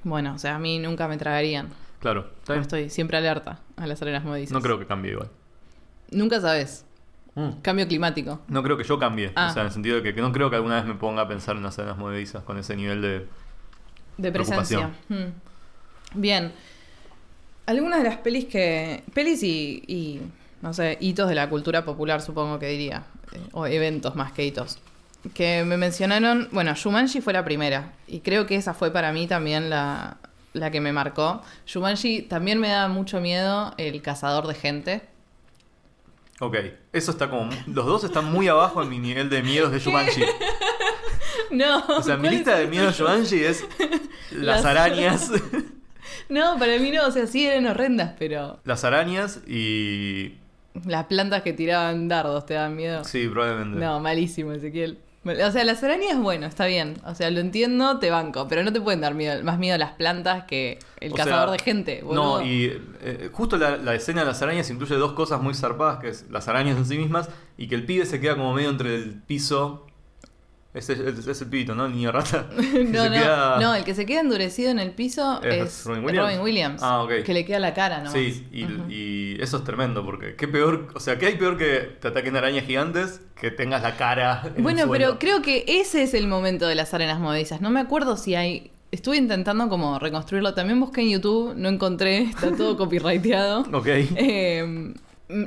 Bueno, 0.03 0.33
o 0.33 0.39
sea, 0.39 0.55
a 0.55 0.59
mí 0.59 0.79
nunca 0.79 1.07
me 1.07 1.17
tragarían. 1.17 1.69
Claro, 1.99 2.27
bien. 2.47 2.61
estoy 2.61 2.89
siempre 2.89 3.17
alerta 3.17 3.59
a 3.75 3.85
las 3.85 4.01
arenas 4.01 4.23
movedizas. 4.23 4.53
No 4.53 4.61
creo 4.61 4.79
que 4.79 4.85
cambie 4.87 5.11
igual. 5.11 5.29
Nunca 6.11 6.39
sabes. 6.39 6.85
Mm. 7.35 7.59
Cambio 7.61 7.87
climático. 7.87 8.39
No 8.47 8.63
creo 8.63 8.77
que 8.77 8.85
yo 8.85 8.97
cambie. 8.97 9.31
Ah. 9.35 9.49
O 9.49 9.53
sea, 9.53 9.61
en 9.63 9.67
el 9.67 9.73
sentido 9.73 9.97
de 9.97 10.03
que, 10.03 10.15
que 10.15 10.21
no 10.21 10.31
creo 10.31 10.49
que 10.49 10.55
alguna 10.55 10.75
vez 10.75 10.85
me 10.85 10.95
ponga 10.95 11.23
a 11.23 11.27
pensar 11.27 11.57
en 11.57 11.63
las 11.63 11.77
arenas 11.77 11.97
movedizas 11.97 12.43
con 12.43 12.57
ese 12.57 12.75
nivel 12.75 13.01
de... 13.01 13.27
De 14.17 14.31
presencia. 14.31 14.91
Mm. 15.09 15.25
Bien. 16.15 16.53
Algunas 17.69 17.99
de 18.03 18.09
las 18.09 18.17
pelis 18.17 18.45
que. 18.45 19.03
Pelis 19.13 19.43
y, 19.43 19.83
y, 19.87 20.21
No 20.61 20.73
sé, 20.73 20.97
hitos 21.01 21.29
de 21.29 21.35
la 21.35 21.49
cultura 21.49 21.85
popular, 21.85 22.21
supongo 22.21 22.57
que 22.59 22.67
diría. 22.67 23.03
eh, 23.31 23.39
o 23.53 23.65
eventos 23.67 24.15
más 24.15 24.31
que 24.31 24.43
hitos. 24.45 24.79
Que 25.33 25.63
me 25.65 25.77
mencionaron. 25.77 26.47
Bueno, 26.51 26.73
Shumanji 26.73 27.21
fue 27.21 27.33
la 27.33 27.43
primera. 27.45 27.93
Y 28.07 28.21
creo 28.21 28.45
que 28.47 28.55
esa 28.55 28.73
fue 28.73 28.91
para 28.91 29.11
mí 29.11 29.27
también 29.27 29.69
la, 29.69 30.17
la 30.53 30.71
que 30.71 30.81
me 30.81 30.91
marcó. 30.93 31.41
Shumanji 31.67 32.23
también 32.23 32.59
me 32.59 32.69
da 32.69 32.87
mucho 32.87 33.19
miedo 33.21 33.73
el 33.77 34.01
cazador 34.01 34.47
de 34.47 34.55
gente. 34.55 35.01
Ok, 36.41 36.55
eso 36.93 37.11
está 37.11 37.29
como... 37.29 37.51
Los 37.67 37.85
dos 37.85 38.05
están 38.05 38.31
muy 38.31 38.47
abajo 38.47 38.81
en 38.81 38.87
mi 38.89 38.97
nivel 38.97 39.29
de 39.29 39.43
miedos 39.43 39.71
de 39.71 39.79
Jumanji. 39.81 40.23
No. 41.51 41.83
O 41.87 42.03
sea, 42.03 42.15
mi 42.15 42.21
¿cuál 42.23 42.33
lista 42.35 42.55
de 42.57 42.67
miedos 42.67 42.95
de 42.97 43.03
tuyo? 43.03 43.09
Jumanji 43.09 43.43
es 43.43 43.65
las 44.31 44.63
Las- 44.63 44.65
arañas. 44.65 45.31
No, 46.29 46.57
para 46.57 46.77
mí 46.77 46.91
no. 46.91 47.07
O 47.07 47.11
sea, 47.11 47.27
sí 47.27 47.45
eran 47.45 47.65
horrendas, 47.67 48.13
pero. 48.17 48.59
las 48.63 48.83
arañas 48.83 49.41
y... 49.47 50.35
Las 50.85 51.05
plantas 51.05 51.41
que 51.41 51.51
tiraban 51.51 52.07
dardos 52.07 52.45
te 52.45 52.53
dan 52.53 52.75
miedo. 52.75 53.03
Sí, 53.03 53.27
probablemente. 53.27 53.79
No, 53.79 53.99
malísimo, 53.99 54.53
Ezequiel. 54.53 54.99
O 55.25 55.51
sea, 55.51 55.65
las 55.65 55.83
arañas, 55.83 56.17
bueno, 56.17 56.45
está 56.45 56.65
bien. 56.65 56.95
O 57.05 57.13
sea, 57.13 57.29
lo 57.29 57.39
entiendo, 57.39 57.99
te 57.99 58.09
banco. 58.09 58.47
Pero 58.47 58.63
no 58.63 58.71
te 58.71 58.79
pueden 58.79 59.01
dar 59.01 59.15
miedo, 59.15 59.43
más 59.43 59.59
miedo 59.59 59.77
las 59.77 59.91
plantas 59.91 60.45
que 60.45 60.79
el 61.01 61.11
O 61.11 61.15
cazador 61.15 61.49
sea, 61.49 61.57
de 61.57 61.59
gente, 61.59 62.01
boludo. 62.03 62.39
No, 62.39 62.45
y 62.45 62.81
eh, 63.01 63.29
justo 63.33 63.57
la, 63.57 63.75
la 63.77 63.95
escena 63.95 64.21
de 64.21 64.27
las 64.27 64.41
arañas 64.41 64.69
incluye 64.69 64.95
dos 64.95 65.13
cosas 65.13 65.41
muy 65.41 65.55
zarpadas, 65.55 65.99
que 65.99 66.09
es 66.09 66.25
las 66.29 66.47
arañas 66.47 66.77
en 66.77 66.85
sí 66.85 66.97
mismas 66.97 67.29
y 67.57 67.67
que 67.67 67.75
el 67.75 67.85
pibe 67.85 68.05
se 68.05 68.21
queda 68.21 68.35
como 68.35 68.53
medio 68.53 68.69
entre 68.69 68.95
el 68.95 69.15
piso... 69.15 69.85
Es, 70.71 70.87
es 70.89 71.41
el 71.41 71.47
pibito, 71.49 71.73
¿no? 71.73 71.87
El 71.87 71.93
niño 71.93 72.11
rata. 72.11 72.47
No, 72.85 73.05
no, 73.05 73.11
queda- 73.11 73.59
no, 73.59 73.73
el 73.73 73.83
que 73.83 73.95
se 73.95 74.05
queda 74.05 74.19
endurecido 74.21 74.69
en 74.69 74.77
el 74.79 74.91
piso 74.91 75.41
¿Es 75.41 75.55
es, 75.79 75.85
Robin 75.85 76.03
Williams? 76.05 76.27
Robin 76.27 76.41
Williams. 76.41 76.81
Ah, 76.83 77.01
ok. 77.03 77.23
Que 77.25 77.33
le 77.33 77.43
queda 77.43 77.57
la 77.59 77.73
cara, 77.73 78.03
¿no? 78.03 78.11
Sí, 78.11 78.47
y, 78.51 78.63
y 78.93 79.37
eso 79.41 79.57
es 79.57 79.63
tremendo, 79.63 80.05
porque 80.05 80.35
qué 80.35 80.47
peor, 80.47 80.89
o 80.93 80.99
sea, 80.99 81.17
¿qué 81.17 81.25
hay 81.27 81.35
peor 81.37 81.57
que 81.57 81.97
te 81.99 82.07
ataquen 82.09 82.35
arañas 82.35 82.65
gigantes 82.65 83.21
que 83.39 83.49
tengas 83.51 83.81
la 83.81 83.95
cara 83.97 84.43
en 84.55 84.61
Bueno, 84.61 84.83
pero 84.91 85.17
creo 85.17 85.41
que 85.41 85.63
ese 85.67 86.03
es 86.03 86.13
el 86.13 86.27
momento 86.27 86.67
de 86.67 86.75
las 86.75 86.93
arenas 86.93 87.19
movedizas. 87.19 87.61
No 87.61 87.69
me 87.71 87.79
acuerdo 87.79 88.15
si 88.15 88.35
hay. 88.35 88.71
Estuve 88.91 89.17
intentando 89.17 89.69
como 89.69 89.97
reconstruirlo. 89.99 90.53
También 90.55 90.79
busqué 90.79 91.01
en 91.01 91.09
YouTube, 91.09 91.53
no 91.55 91.69
encontré, 91.69 92.23
está 92.23 92.55
todo 92.55 92.75
copyrighteado. 92.77 93.61
Ok. 93.73 93.87
Eh, 93.87 94.93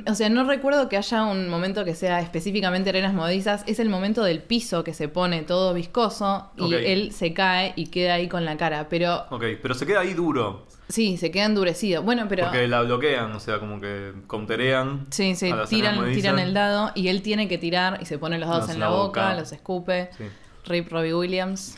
o 0.07 0.15
sea, 0.15 0.29
no 0.29 0.45
recuerdo 0.45 0.87
que 0.87 0.95
haya 0.95 1.25
un 1.25 1.49
momento 1.49 1.83
que 1.83 1.93
sea 1.93 2.21
específicamente 2.21 2.89
arenas 2.89 3.13
movedizas. 3.13 3.63
Es 3.67 3.79
el 3.79 3.89
momento 3.89 4.23
del 4.23 4.41
piso 4.41 4.83
que 4.83 4.93
se 4.93 5.09
pone 5.09 5.41
todo 5.41 5.73
viscoso 5.73 6.51
y 6.57 6.73
él 6.73 7.11
se 7.11 7.33
cae 7.33 7.73
y 7.75 7.87
queda 7.87 8.13
ahí 8.15 8.29
con 8.29 8.45
la 8.45 8.55
cara. 8.55 8.87
Pero 8.89 9.25
Ok, 9.29 9.43
pero 9.61 9.73
se 9.73 9.85
queda 9.85 9.99
ahí 10.01 10.13
duro, 10.13 10.65
sí, 10.87 11.17
se 11.17 11.31
queda 11.31 11.45
endurecido. 11.45 12.01
Bueno, 12.01 12.27
pero. 12.29 12.45
porque 12.45 12.67
la 12.67 12.81
bloquean, 12.81 13.33
o 13.33 13.39
sea, 13.39 13.59
como 13.59 13.81
que 13.81 14.13
counterean. 14.27 15.07
Sí, 15.09 15.35
sí, 15.35 15.51
tiran, 15.67 16.13
tiran 16.13 16.39
el 16.39 16.53
dado 16.53 16.91
y 16.95 17.09
él 17.09 17.21
tiene 17.21 17.47
que 17.47 17.57
tirar 17.57 17.99
y 18.01 18.05
se 18.05 18.17
pone 18.17 18.39
los 18.39 18.47
dados 18.47 18.69
en 18.69 18.79
la 18.79 18.89
boca, 18.89 19.23
boca. 19.29 19.35
los 19.35 19.51
escupe. 19.51 20.09
Sí. 20.17 20.23
Rip 20.65 20.89
Robbie 20.91 21.13
Williams. 21.13 21.77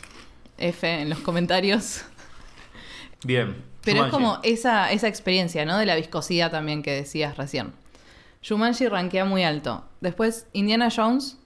F 0.58 0.88
en 0.88 1.10
los 1.10 1.18
comentarios. 1.18 2.02
Bien. 3.24 3.56
Pero 3.84 4.06
es 4.06 4.10
como 4.10 4.40
esa, 4.42 4.90
esa 4.90 5.06
experiencia, 5.06 5.64
¿no? 5.64 5.78
De 5.78 5.86
la 5.86 5.94
viscosidad 5.94 6.50
también 6.50 6.82
que 6.82 6.92
decías 6.92 7.36
recién. 7.36 7.72
Jumanji 8.46 8.88
rankea 8.88 9.24
muy 9.24 9.42
alto. 9.42 9.84
Después, 10.00 10.46
Indiana 10.52 10.88
Jones. 10.94 11.38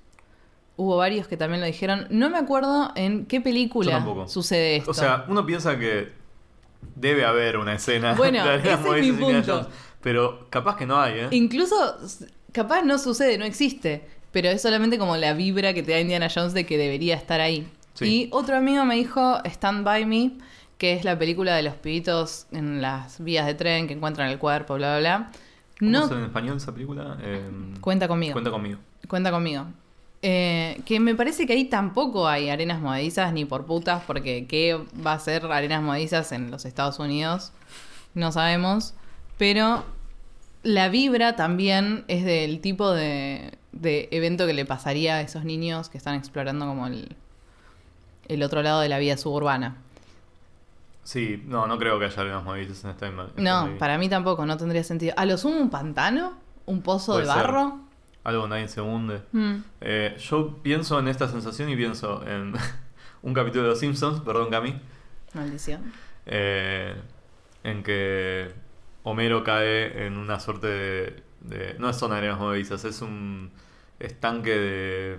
Hubo 0.76 0.96
varios 0.96 1.28
que 1.28 1.36
también 1.36 1.60
lo 1.60 1.66
dijeron. 1.66 2.06
No 2.10 2.30
me 2.30 2.38
acuerdo 2.38 2.92
en 2.94 3.26
qué 3.26 3.40
película 3.40 4.04
sucede 4.26 4.76
esto. 4.76 4.90
O 4.90 4.94
sea, 4.94 5.26
uno 5.28 5.44
piensa 5.44 5.78
que 5.78 6.12
debe 6.94 7.24
haber 7.24 7.58
una 7.58 7.74
escena 7.74 8.14
Bueno, 8.16 8.44
de 8.44 8.56
ese 8.56 8.72
es 8.72 8.80
mi 8.80 9.12
punto. 9.12 9.52
Jones, 9.52 9.66
pero 10.00 10.46
capaz 10.48 10.76
que 10.76 10.86
no 10.86 10.98
hay, 10.98 11.18
¿eh? 11.20 11.28
Incluso, 11.32 11.76
capaz 12.52 12.82
no 12.82 12.98
sucede, 12.98 13.36
no 13.36 13.44
existe. 13.44 14.08
Pero 14.32 14.48
es 14.48 14.62
solamente 14.62 14.96
como 14.96 15.16
la 15.16 15.34
vibra 15.34 15.74
que 15.74 15.82
te 15.82 15.92
da 15.92 16.00
Indiana 16.00 16.28
Jones 16.34 16.54
de 16.54 16.64
que 16.64 16.78
debería 16.78 17.16
estar 17.16 17.40
ahí. 17.40 17.68
Sí. 17.94 18.06
Y 18.06 18.28
otro 18.32 18.56
amigo 18.56 18.84
me 18.84 18.94
dijo 18.94 19.40
Stand 19.44 19.84
By 19.84 20.06
Me, 20.06 20.32
que 20.78 20.94
es 20.94 21.04
la 21.04 21.18
película 21.18 21.54
de 21.56 21.62
los 21.62 21.74
pibitos 21.74 22.46
en 22.52 22.80
las 22.80 23.22
vías 23.22 23.44
de 23.46 23.54
tren 23.54 23.86
que 23.86 23.94
encuentran 23.94 24.30
el 24.30 24.38
cuerpo, 24.38 24.76
bla, 24.76 24.98
bla, 24.98 25.00
bla. 25.00 25.30
¿Cómo 25.80 25.90
No 25.90 26.04
es 26.04 26.10
en 26.10 26.24
español 26.24 26.58
esa 26.58 26.72
película? 26.72 27.16
Eh, 27.22 27.42
cuenta 27.80 28.06
conmigo. 28.06 28.34
Cuenta 28.34 28.50
conmigo. 28.50 28.78
Cuenta 29.08 29.30
conmigo. 29.30 29.64
Eh, 30.20 30.82
que 30.84 31.00
me 31.00 31.14
parece 31.14 31.46
que 31.46 31.54
ahí 31.54 31.64
tampoco 31.64 32.28
hay 32.28 32.50
arenas 32.50 32.82
movedizas 32.82 33.32
ni 33.32 33.46
por 33.46 33.64
putas, 33.64 34.02
porque 34.06 34.46
¿qué 34.46 34.78
va 35.04 35.14
a 35.14 35.18
ser 35.18 35.46
arenas 35.46 35.82
movedizas 35.82 36.32
en 36.32 36.50
los 36.50 36.66
Estados 36.66 36.98
Unidos? 36.98 37.52
No 38.14 38.30
sabemos. 38.30 38.92
Pero 39.38 39.84
la 40.62 40.90
vibra 40.90 41.34
también 41.34 42.04
es 42.08 42.26
del 42.26 42.60
tipo 42.60 42.92
de, 42.92 43.56
de 43.72 44.08
evento 44.10 44.46
que 44.46 44.52
le 44.52 44.66
pasaría 44.66 45.14
a 45.14 45.20
esos 45.22 45.44
niños 45.44 45.88
que 45.88 45.96
están 45.96 46.14
explorando 46.14 46.66
como 46.66 46.88
el, 46.88 47.16
el 48.28 48.42
otro 48.42 48.62
lado 48.62 48.82
de 48.82 48.90
la 48.90 48.98
vida 48.98 49.16
suburbana. 49.16 49.78
Sí, 51.02 51.42
no, 51.46 51.66
no 51.66 51.78
creo 51.78 51.98
que 51.98 52.04
haya 52.04 52.20
arenas 52.22 52.44
movedizas 52.44 52.84
en 52.84 52.90
esta 52.90 53.10
No, 53.36 53.62
movie. 53.66 53.78
para 53.78 53.98
mí 53.98 54.08
tampoco, 54.08 54.44
no 54.46 54.56
tendría 54.56 54.84
sentido. 54.84 55.14
A 55.16 55.24
lo 55.26 55.36
sumo 55.38 55.56
un 55.58 55.70
pantano, 55.70 56.34
un 56.66 56.82
pozo 56.82 57.16
de 57.18 57.24
ser. 57.26 57.34
barro. 57.34 57.80
Algo 58.22 58.46
nadie 58.46 58.68
se 58.68 58.80
hunde. 58.82 59.22
Mm. 59.32 59.54
Eh, 59.80 60.16
yo 60.18 60.58
pienso 60.62 60.98
en 60.98 61.08
esta 61.08 61.26
sensación 61.28 61.70
y 61.70 61.76
pienso 61.76 62.22
en 62.26 62.52
un 63.22 63.34
capítulo 63.34 63.62
de 63.64 63.68
Los 63.70 63.78
Simpsons, 63.80 64.20
perdón 64.20 64.50
Cami, 64.50 64.78
Maldición. 65.34 65.92
eh, 66.26 66.94
en 67.64 67.82
que 67.82 68.52
Homero 69.02 69.42
cae 69.42 70.06
en 70.06 70.18
una 70.18 70.38
suerte 70.38 70.66
de... 70.66 71.22
de- 71.40 71.76
no 71.78 71.92
son 71.94 72.12
arenas 72.12 72.38
movedizas, 72.38 72.84
es 72.84 73.00
un 73.00 73.50
estanque 73.98 74.50
de, 74.50 75.18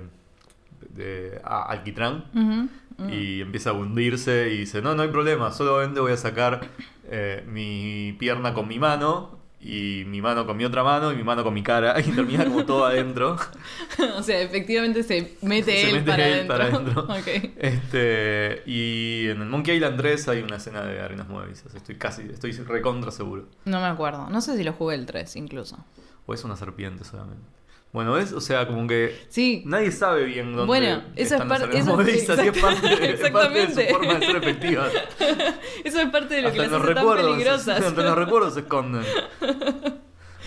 de 0.89 1.41
alquitrán 1.43 2.69
ujú. 3.01 3.09
y 3.13 3.41
empieza 3.41 3.71
a 3.71 3.73
hundirse 3.73 4.49
y 4.53 4.59
dice, 4.59 4.81
no, 4.81 4.95
no 4.95 5.01
hay 5.03 5.09
problema, 5.09 5.51
solamente 5.51 5.99
voy 5.99 6.11
a 6.13 6.17
sacar 6.17 6.61
eh, 7.09 7.43
mi 7.47 8.15
pierna 8.19 8.53
con 8.53 8.67
mi 8.67 8.79
mano 8.79 9.39
y 9.63 10.05
mi 10.07 10.23
mano 10.23 10.47
con 10.47 10.57
mi 10.57 10.65
otra 10.65 10.83
mano 10.83 11.11
y 11.11 11.15
mi 11.15 11.23
mano 11.23 11.43
con 11.43 11.53
mi 11.53 11.61
cara 11.61 11.99
y 11.99 12.03
termina 12.03 12.45
como 12.45 12.65
todo 12.65 12.85
adentro. 12.85 13.37
o 14.17 14.23
sea, 14.23 14.41
efectivamente 14.41 15.03
se 15.03 15.37
mete 15.43 15.71
Se 15.71 15.89
él, 15.89 15.95
mete 15.97 16.09
para, 16.11 16.27
él 16.27 16.33
adentro. 16.49 17.07
para 17.07 17.19
adentro. 17.19 17.51
Este, 17.57 18.63
y 18.65 19.27
en 19.29 19.41
el 19.41 19.47
Monkey 19.47 19.75
Island 19.75 19.97
3 19.97 20.27
hay 20.29 20.41
una 20.41 20.55
escena 20.55 20.81
de 20.83 20.99
arenas 20.99 21.27
movedizas, 21.27 21.75
estoy 21.75 21.95
casi, 21.95 22.23
estoy 22.23 22.51
recontra 22.53 23.11
seguro. 23.11 23.45
No 23.65 23.79
me 23.79 23.85
acuerdo. 23.87 24.29
No 24.29 24.41
sé 24.41 24.57
si 24.57 24.63
lo 24.63 24.73
jugué 24.73 24.95
el 24.95 25.05
3 25.05 25.35
incluso. 25.35 25.77
O 26.25 26.33
es 26.33 26.43
una 26.43 26.55
serpiente 26.55 27.03
solamente. 27.03 27.45
Bueno, 27.93 28.17
es, 28.17 28.31
o 28.31 28.39
sea, 28.39 28.67
como 28.67 28.87
que 28.87 29.13
Sí. 29.27 29.63
nadie 29.65 29.91
sabe 29.91 30.23
bien 30.23 30.53
dónde 30.53 30.65
Bueno, 30.65 30.87
eso 30.87 31.03
es 31.15 31.31
están 31.33 31.49
las 31.49 31.59
par- 31.59 31.67
arenas 31.69 31.87
eso- 31.87 31.91
movedizas 31.97 32.45
y 32.45 32.47
es 32.47 32.57
parte, 32.57 33.11
es 33.25 33.29
parte 33.31 33.67
de 33.67 33.73
su 33.87 33.93
forma 33.93 34.13
de 34.13 34.25
ser 34.25 34.35
efectiva. 34.37 34.87
Eso 35.83 35.99
es 35.99 36.09
parte 36.09 36.35
de 36.35 36.41
lo 36.43 36.47
Hasta 36.49 36.63
que 36.63 36.69
las 36.69 36.81
hace 36.81 36.93
tan 36.93 37.15
peligrosas. 37.15 37.67
hasta 37.85 38.01
los 38.03 38.15
recuerdos 38.17 38.53
se 38.53 38.59
esconden. 38.61 39.03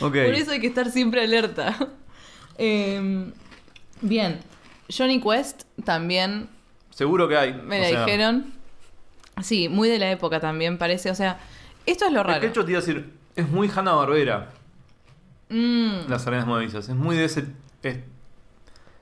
Ok. 0.00 0.12
Por 0.12 0.34
eso 0.34 0.52
hay 0.52 0.60
que 0.60 0.68
estar 0.68 0.90
siempre 0.90 1.22
alerta. 1.22 1.76
Eh, 2.56 3.30
bien. 4.00 4.40
Johnny 4.96 5.20
Quest 5.20 5.64
también 5.84 6.48
Seguro 6.90 7.26
que 7.28 7.36
hay. 7.36 7.52
me 7.52 7.80
la 7.80 7.88
sea, 7.88 8.04
dijeron. 8.04 8.54
Sí, 9.42 9.68
muy 9.68 9.88
de 9.88 9.98
la 9.98 10.10
época 10.10 10.40
también 10.40 10.78
parece. 10.78 11.10
O 11.10 11.14
sea, 11.14 11.40
esto 11.86 12.06
es 12.06 12.12
lo 12.12 12.20
Es 12.20 12.26
que 12.26 12.32
raro. 12.32 12.40
de 12.42 12.46
hecho 12.48 12.64
te 12.64 12.70
iba 12.70 12.78
a 12.78 12.82
decir, 12.82 13.12
Es 13.36 13.48
muy 13.48 13.68
Hanna 13.74 13.92
Barbera, 13.94 14.50
Mm, 15.48 16.08
las 16.08 16.26
arenas 16.26 16.46
movedizas. 16.46 16.88
Es 16.88 16.94
muy 16.94 17.16
de 17.16 17.24
ese 17.24 17.44
es- 17.82 17.98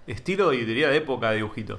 estilo 0.07 0.53
y 0.53 0.65
diría 0.65 0.89
de 0.89 0.97
época 0.99 1.31
de 1.31 1.37
dibujito. 1.37 1.79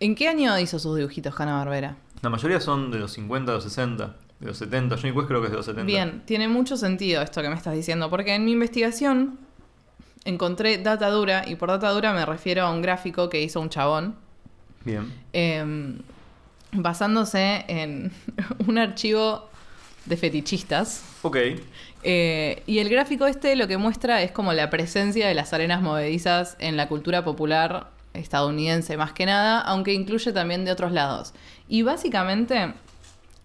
¿En 0.00 0.14
qué 0.14 0.28
año 0.28 0.58
hizo 0.58 0.78
sus 0.78 0.96
dibujitos 0.96 1.34
Hanna 1.38 1.54
Barbera? 1.56 1.96
La 2.22 2.30
mayoría 2.30 2.60
son 2.60 2.90
de 2.90 2.98
los 2.98 3.12
50, 3.12 3.52
de 3.52 3.56
los 3.58 3.64
60, 3.64 4.16
de 4.40 4.46
los 4.46 4.56
70. 4.58 4.96
Johnny 4.96 5.12
Quest 5.12 5.26
creo 5.28 5.40
que 5.40 5.46
es 5.46 5.50
de 5.52 5.56
los 5.56 5.66
70. 5.66 5.86
Bien, 5.86 6.22
tiene 6.26 6.48
mucho 6.48 6.76
sentido 6.76 7.22
esto 7.22 7.42
que 7.42 7.48
me 7.48 7.54
estás 7.54 7.74
diciendo, 7.74 8.08
porque 8.10 8.34
en 8.34 8.44
mi 8.44 8.52
investigación 8.52 9.38
encontré 10.24 10.78
data 10.78 11.10
dura, 11.10 11.44
y 11.46 11.56
por 11.56 11.68
data 11.68 11.90
dura 11.90 12.12
me 12.12 12.24
refiero 12.24 12.62
a 12.64 12.70
un 12.72 12.80
gráfico 12.82 13.28
que 13.28 13.42
hizo 13.42 13.60
un 13.60 13.68
chabón, 13.68 14.14
Bien. 14.84 15.12
eh, 15.32 15.98
basándose 16.72 17.64
en 17.68 18.10
un 18.66 18.78
archivo 18.78 19.48
de 20.06 20.16
fetichistas. 20.16 21.02
Ok. 21.22 21.36
Eh, 22.06 22.62
y 22.66 22.78
el 22.80 22.90
gráfico 22.90 23.26
este 23.26 23.56
lo 23.56 23.66
que 23.66 23.78
muestra 23.78 24.20
es 24.22 24.30
como 24.30 24.52
la 24.52 24.68
presencia 24.68 25.26
de 25.26 25.34
las 25.34 25.54
arenas 25.54 25.80
movedizas 25.80 26.56
en 26.58 26.76
la 26.76 26.86
cultura 26.86 27.24
popular 27.24 27.88
estadounidense 28.12 28.96
más 28.96 29.12
que 29.12 29.26
nada, 29.26 29.60
aunque 29.60 29.92
incluye 29.94 30.32
también 30.32 30.64
de 30.64 30.72
otros 30.72 30.92
lados. 30.92 31.32
Y 31.66 31.82
básicamente 31.82 32.74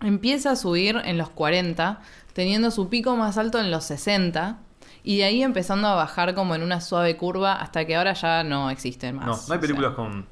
empieza 0.01 0.51
a 0.51 0.55
subir 0.55 1.01
en 1.03 1.17
los 1.17 1.29
40, 1.29 2.01
teniendo 2.33 2.69
su 2.69 2.89
pico 2.89 3.15
más 3.15 3.37
alto 3.37 3.59
en 3.59 3.71
los 3.71 3.85
60, 3.85 4.59
y 5.03 5.17
de 5.17 5.23
ahí 5.23 5.41
empezando 5.41 5.87
a 5.87 5.95
bajar 5.95 6.35
como 6.35 6.53
en 6.53 6.61
una 6.61 6.81
suave 6.81 7.15
curva 7.17 7.53
hasta 7.53 7.85
que 7.85 7.95
ahora 7.95 8.13
ya 8.13 8.43
no 8.43 8.69
existen 8.69 9.15
más. 9.15 9.25
No, 9.25 9.35
no 9.35 9.53
hay 9.53 9.57
O 9.57 9.61
películas 9.61 9.91
sea, 9.91 9.95
con. 9.95 10.25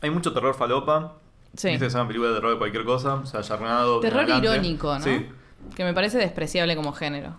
Hay 0.00 0.10
mucho 0.10 0.32
terror 0.32 0.54
falopa. 0.54 1.14
Sí. 1.56 1.68
Viste 1.68 1.86
que 1.86 1.90
se 1.90 1.96
llama 1.96 2.08
película 2.08 2.30
de 2.30 2.36
terror 2.36 2.52
de 2.52 2.58
cualquier 2.58 2.84
cosa. 2.84 3.14
O 3.14 3.26
sea, 3.26 3.40
Yarnado. 3.40 4.00
Terror 4.00 4.28
irónico, 4.28 4.94
¿no? 4.94 5.04
Sí. 5.04 5.26
Que 5.74 5.82
me 5.84 5.92
parece 5.92 6.18
despreciable 6.18 6.76
como 6.76 6.92
género. 6.92 7.36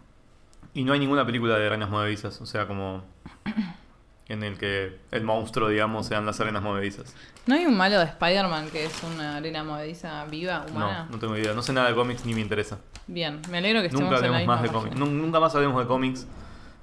Y 0.74 0.84
no 0.84 0.94
hay 0.94 1.00
ninguna 1.00 1.26
película 1.26 1.58
de 1.58 1.66
arenas 1.68 1.90
movedizas. 1.90 2.40
O 2.42 2.46
sea, 2.46 2.68
como. 2.68 3.04
En 4.30 4.44
el 4.44 4.60
que 4.60 5.00
el 5.10 5.24
monstruo, 5.24 5.70
digamos, 5.70 6.06
sean 6.06 6.24
las 6.24 6.40
arenas 6.40 6.62
movedizas. 6.62 7.16
¿No 7.48 7.56
hay 7.56 7.66
un 7.66 7.76
malo 7.76 7.98
de 7.98 8.06
Spider-Man 8.06 8.70
que 8.70 8.86
es 8.86 8.94
una 9.02 9.38
arena 9.38 9.64
movediza 9.64 10.24
viva, 10.26 10.68
humana? 10.70 11.06
No, 11.06 11.14
no 11.14 11.18
tengo 11.20 11.36
idea. 11.36 11.54
No 11.56 11.64
sé 11.64 11.74
nada 11.74 11.88
de 11.90 11.96
cómics 11.96 12.24
ni 12.26 12.36
me 12.36 12.42
interesa. 12.42 12.78
Bien, 13.08 13.42
me 13.50 13.58
alegro 13.58 13.80
que 13.82 13.88
estemos 13.88 14.04
Nunca 14.12 14.18
en 14.24 14.32
la 14.32 14.38
hablemos 14.38 14.40
misma 14.42 14.54
más 14.54 14.62
de 14.62 14.70
cómics. 14.70 14.96
Nun- 14.98 15.20
Nunca 15.20 15.40
más 15.40 15.56
hablemos 15.56 15.82
de 15.82 15.88
cómics. 15.88 16.28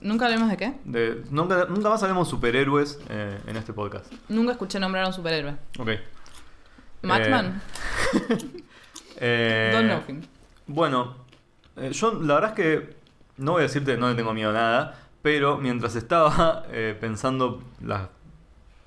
¿Nunca 0.01 0.25
hablemos 0.25 0.49
de 0.51 0.57
qué? 0.57 0.75
De, 0.85 1.23
nunca, 1.31 1.67
nunca 1.67 1.89
más 1.89 2.03
hablemos 2.03 2.27
de 2.27 2.31
superhéroes 2.33 2.99
eh, 3.11 3.39
en 3.47 3.57
este 3.57 3.73
podcast. 3.73 4.13
Nunca 4.29 4.51
escuché 4.51 4.81
nombrar 4.81 5.05
a 5.05 5.07
un 5.07 5.13
superhéroe. 5.15 5.55
Ok. 5.79 5.91
¿Matman? 7.03 7.63
Eh, 9.19 9.71
Don't 9.73 9.87
know 9.87 10.03
him. 10.09 10.23
Bueno, 10.67 11.17
eh, 11.77 11.91
yo 11.93 12.13
la 12.23 12.35
verdad 12.35 12.51
es 12.51 12.57
que 12.57 12.96
no 13.39 13.53
voy 13.53 13.61
a 13.61 13.63
decirte 13.65 13.93
que 13.93 13.99
no 13.99 14.09
le 14.09 14.15
tengo 14.15 14.33
miedo 14.33 14.51
a 14.51 14.55
nada, 14.55 14.99
pero 15.23 15.59
mientras 15.59 15.97
estaba 15.97 16.65
eh, 16.71 16.97
pensando 16.99 17.63
la, 17.81 18.11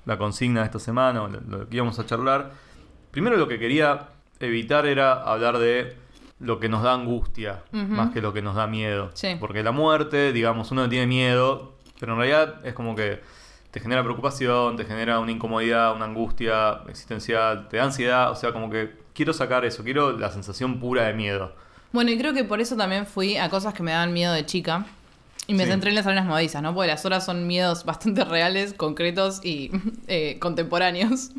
la 0.06 0.18
consigna 0.18 0.60
de 0.60 0.66
esta 0.66 0.78
semana, 0.78 1.28
lo, 1.28 1.40
lo 1.58 1.68
que 1.68 1.76
íbamos 1.76 1.98
a 1.98 2.06
charlar, 2.06 2.52
primero 3.10 3.36
lo 3.36 3.48
que 3.48 3.58
quería 3.58 4.08
evitar 4.40 4.86
era 4.86 5.12
hablar 5.12 5.58
de 5.58 5.96
lo 6.40 6.58
que 6.58 6.68
nos 6.68 6.82
da 6.82 6.94
angustia, 6.94 7.62
más 7.70 8.12
que 8.12 8.22
lo 8.22 8.32
que 8.32 8.40
nos 8.40 8.56
da 8.56 8.66
miedo. 8.66 9.10
Sí. 9.12 9.36
Porque 9.38 9.62
la 9.62 9.72
muerte, 9.72 10.32
digamos, 10.32 10.70
uno 10.70 10.88
tiene 10.88 11.06
miedo, 11.06 11.74
pero 12.00 12.12
en 12.12 12.18
realidad 12.18 12.66
es 12.66 12.72
como 12.72 12.96
que 12.96 13.20
te 13.70 13.78
genera 13.78 14.02
preocupación, 14.02 14.76
te 14.76 14.86
genera 14.86 15.20
una 15.20 15.30
incomodidad, 15.30 15.94
una 15.94 16.06
angustia 16.06 16.80
existencial, 16.88 17.68
te 17.68 17.76
da 17.76 17.84
ansiedad, 17.84 18.30
o 18.30 18.36
sea, 18.36 18.52
como 18.52 18.70
que 18.70 18.96
quiero 19.12 19.34
sacar 19.34 19.66
eso, 19.66 19.84
quiero 19.84 20.12
la 20.12 20.30
sensación 20.30 20.80
pura 20.80 21.04
de 21.04 21.12
miedo. 21.12 21.54
Bueno, 21.92 22.10
y 22.10 22.18
creo 22.18 22.32
que 22.32 22.44
por 22.44 22.60
eso 22.60 22.76
también 22.76 23.06
fui 23.06 23.36
a 23.36 23.48
cosas 23.50 23.74
que 23.74 23.82
me 23.82 23.90
daban 23.92 24.12
miedo 24.12 24.32
de 24.32 24.46
chica. 24.46 24.86
Y 25.46 25.54
me 25.54 25.64
Sí. 25.64 25.70
centré 25.70 25.90
en 25.90 25.96
las 25.96 26.06
arenas 26.06 26.26
movedizas, 26.26 26.62
¿no? 26.62 26.72
Porque 26.74 26.86
las 26.88 27.04
horas 27.04 27.24
son 27.24 27.46
miedos 27.48 27.84
bastante 27.84 28.24
reales, 28.24 28.72
concretos 28.74 29.44
y 29.44 29.70
eh, 30.06 30.38
contemporáneos. 30.38 31.30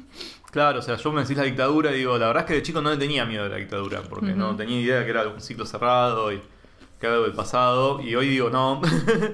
Claro, 0.52 0.80
o 0.80 0.82
sea, 0.82 0.98
yo 0.98 1.12
me 1.14 1.22
decís 1.22 1.38
la 1.38 1.44
dictadura 1.44 1.92
y 1.94 2.00
digo, 2.00 2.18
la 2.18 2.28
verdad 2.28 2.44
es 2.44 2.48
que 2.48 2.54
de 2.56 2.62
chico 2.64 2.82
no 2.82 2.90
le 2.90 2.98
tenía 2.98 3.24
miedo 3.26 3.46
de 3.46 3.50
la 3.52 3.56
dictadura, 3.56 4.02
porque 4.02 4.34
no 4.34 4.54
tenía 4.58 4.82
idea 4.82 5.04
que 5.06 5.10
era 5.12 5.26
un 5.30 5.40
ciclo 5.40 5.66
cerrado 5.66 6.34
y 6.34 6.40
que 7.00 7.06
era 7.08 7.14
algo 7.14 7.26
del 7.26 7.34
pasado, 7.36 8.02
y 8.02 8.14
hoy 8.16 8.28
digo 8.28 8.50
no. 8.50 8.82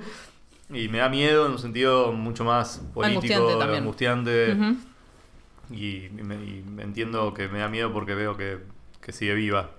y 0.69 0.89
me 0.89 0.99
da 0.99 1.10
miedo 1.10 1.47
en 1.47 1.53
un 1.53 1.60
sentido 1.60 2.12
mucho 2.12 2.43
más 2.43 2.82
político, 2.93 3.06
Angustiante 3.34 3.56
también. 3.58 3.82
angustiante, 3.82 4.51
Ujú. 4.53 4.75
y, 5.71 6.06
y 6.06 6.10
me- 6.23 6.36
y 6.36 6.63
entiendo 6.80 7.34
que 7.34 7.47
me 7.47 7.60
da 7.60 7.67
miedo 7.67 7.91
porque 7.91 8.13
veo 8.13 8.38
que, 8.38 8.60
que 9.01 9.12
sigue 9.12 9.34
viva. 9.34 9.71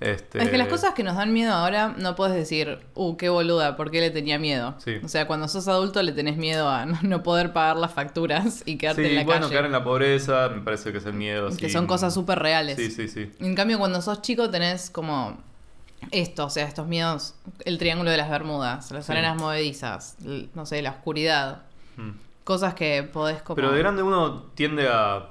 Este, 0.00 0.42
Es 0.42 0.48
que 0.48 0.56
las 0.56 0.68
cosas 0.68 0.94
que 0.94 1.02
nos 1.02 1.16
dan 1.16 1.30
miedo 1.32 1.52
ahora 1.52 1.94
no 1.98 2.16
puedes 2.16 2.34
decir, 2.34 2.78
uh, 2.94 3.16
qué 3.18 3.28
boluda, 3.28 3.76
¿por 3.76 3.90
qué 3.90 4.00
le 4.00 4.10
tenía 4.10 4.38
miedo? 4.38 4.74
Sí. 4.78 4.94
O 5.04 5.08
sea, 5.08 5.26
cuando 5.26 5.46
sos 5.46 5.68
adulto 5.68 6.02
le 6.02 6.12
tenés 6.12 6.38
miedo 6.38 6.70
a 6.70 6.86
no, 6.86 7.22
poder 7.22 7.52
pagar 7.52 7.76
las 7.76 7.92
facturas 7.92 8.62
y 8.64 8.76
quedarte 8.78 9.02
Sí, 9.04 9.10
en 9.10 9.16
la 9.16 9.24
bueno, 9.24 9.40
calle. 9.42 9.50
quedar 9.52 9.64
en 9.66 9.72
la 9.72 9.84
pobreza 9.84 10.48
me 10.54 10.62
parece 10.62 10.90
que 10.92 10.98
es 10.98 11.04
el 11.06 11.12
miedo. 11.12 11.50
que 11.54 11.68
son 11.68 11.86
cosas 11.86 12.14
súper 12.14 12.38
reales. 12.38 12.76
Sí, 12.76 12.90
sí, 12.90 13.08
sí. 13.08 13.30
En 13.40 13.54
cambio, 13.54 13.78
cuando 13.78 14.00
sos 14.00 14.22
chico 14.22 14.48
tenés 14.48 14.88
como 14.88 15.36
esto, 16.12 16.46
o 16.46 16.50
sea, 16.50 16.66
estos 16.66 16.86
miedos, 16.86 17.34
el 17.66 17.76
triángulo 17.76 18.10
de 18.10 18.16
las 18.16 18.30
Bermudas, 18.30 18.90
las 18.92 19.10
arenas 19.10 19.36
movedizas, 19.36 20.16
no 20.54 20.64
sé, 20.64 20.80
la 20.80 20.92
oscuridad, 20.92 21.62
Mm. 21.98 22.12
cosas 22.44 22.72
que 22.72 23.02
podés 23.02 23.42
como... 23.42 23.56
Pero 23.56 23.72
de 23.72 23.78
grande 23.80 24.02
uno 24.02 24.44
tiende 24.54 24.88
a, 24.88 25.26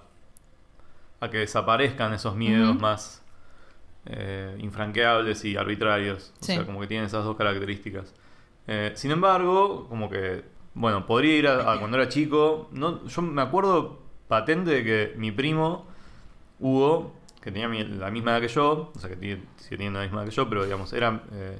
a 1.22 1.30
que 1.32 1.38
desaparezcan 1.40 2.14
esos 2.14 2.36
miedos 2.36 2.70
Ujú. 2.72 2.80
más 2.80 3.19
eh, 4.10 4.56
infranqueables 4.60 5.46
y 5.46 5.56
arbitrarios. 5.56 6.34
O 6.42 6.44
sea, 6.46 6.66
como 6.66 6.82
que 6.82 6.88
tienen 6.88 7.06
esas 7.06 7.24
dos 7.24 7.38
características. 7.38 8.14
Eh, 8.68 8.92
sin 8.96 9.12
embargo, 9.12 9.88
como 9.88 10.10
que, 10.10 10.44
bueno, 10.74 11.06
podría 11.06 11.36
ir 11.38 11.48
a, 11.48 11.74
a 11.74 11.80
cuando 11.80 11.98
era 11.98 12.10
chico. 12.10 12.70
No, 12.72 13.06
yo 13.08 13.22
me 13.22 13.42
acuerdo 13.42 14.00
patente 14.28 14.72
de 14.72 14.84
que 14.84 15.14
mi 15.18 15.32
primo, 15.32 15.88
Hugo, 16.60 17.14
que 17.42 17.52
tenía 17.52 17.68
mi- 17.70 17.84
la 17.84 18.12
misma 18.12 18.32
edad 18.32 18.42
que 18.42 18.48
yo, 18.50 18.92
o 18.96 19.00
sea, 19.00 19.10
que 19.10 19.16
tiene, 19.16 19.44
sigue 19.58 19.78
teniendo 19.78 20.00
la 20.00 20.06
misma 20.06 20.22
edad 20.22 20.30
que 20.30 20.36
yo, 20.36 20.50
pero 20.50 20.64
digamos, 20.66 20.92
era... 20.94 21.24
eh, 21.34 21.60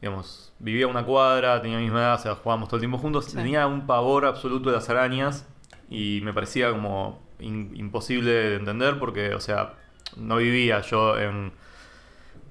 digamos, 0.00 0.52
vivía 0.58 0.88
una 0.88 1.04
cuadra, 1.04 1.62
tenía 1.62 1.76
la 1.76 1.82
misma 1.84 2.00
edad, 2.00 2.14
o 2.14 2.18
sea, 2.18 2.34
jugábamos 2.34 2.68
todo 2.68 2.76
el 2.76 2.80
tiempo 2.80 2.98
juntos. 2.98 3.26
Sí. 3.26 3.36
Tenía 3.36 3.66
un 3.68 3.86
pavor 3.86 4.24
absoluto 4.26 4.68
de 4.70 4.76
las 4.76 4.88
arañas 4.90 5.46
y 5.88 6.20
me 6.24 6.32
parecía 6.32 6.70
como 6.70 7.20
in- 7.38 7.70
imposible 7.76 8.30
de 8.32 8.56
entender 8.56 8.98
porque, 8.98 9.32
o 9.34 9.40
sea, 9.40 9.74
no 10.16 10.36
vivía 10.36 10.80
yo 10.82 11.18
en, 11.18 11.52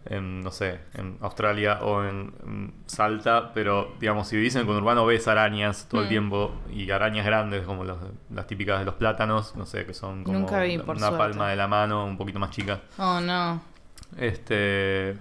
en, 0.06 0.42
no 0.42 0.50
sé, 0.52 0.80
en 0.96 1.18
Australia 1.22 1.80
o 1.84 2.04
en, 2.04 2.34
en 2.46 2.74
Salta, 2.88 3.54
pero, 3.54 3.94
digamos, 4.00 4.28
si 4.28 4.36
vivís 4.36 4.56
en 4.56 4.62
el 4.62 4.68
conurbano 4.68 5.06
ves 5.06 5.28
arañas 5.28 5.88
todo 5.88 6.02
el 6.02 6.08
Mm. 6.08 6.10
tiempo 6.10 6.56
y 6.74 6.90
arañas 6.90 7.26
grandes 7.26 7.64
como 7.66 7.84
los- 7.84 8.00
las 8.34 8.48
típicas 8.48 8.80
de 8.80 8.86
los 8.86 8.96
plátanos, 8.96 9.56
no 9.56 9.66
sé, 9.66 9.86
que 9.86 9.94
son 9.94 10.24
como 10.24 10.40
Nunca 10.40 10.62
vi, 10.62 10.78
por 10.80 10.96
una 10.98 11.08
suerte. 11.10 11.18
palma 11.18 11.50
de 11.50 11.56
la 11.56 11.68
mano, 11.68 12.06
un 12.06 12.18
poquito 12.18 12.40
más 12.40 12.50
chica. 12.52 12.80
Oh, 12.98 13.20
no. 13.22 13.62
Este. 14.18 15.18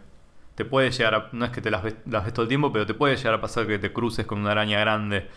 Te 0.54 0.64
puede 0.64 0.90
llegar 0.90 1.14
a. 1.14 1.28
No 1.32 1.44
es 1.44 1.50
que 1.52 1.60
te 1.60 1.70
las 1.70 1.82
ves, 1.82 1.94
las 2.06 2.24
ves 2.24 2.34
todo 2.34 2.42
el 2.42 2.48
tiempo, 2.48 2.72
pero 2.72 2.84
te 2.86 2.92
puede 2.94 3.16
llegar 3.16 3.34
a 3.34 3.40
pasar 3.40 3.66
que 3.66 3.78
te 3.78 3.92
cruces 3.92 4.26
con 4.26 4.40
una 4.40 4.50
araña 4.52 4.78
grande. 4.80 5.28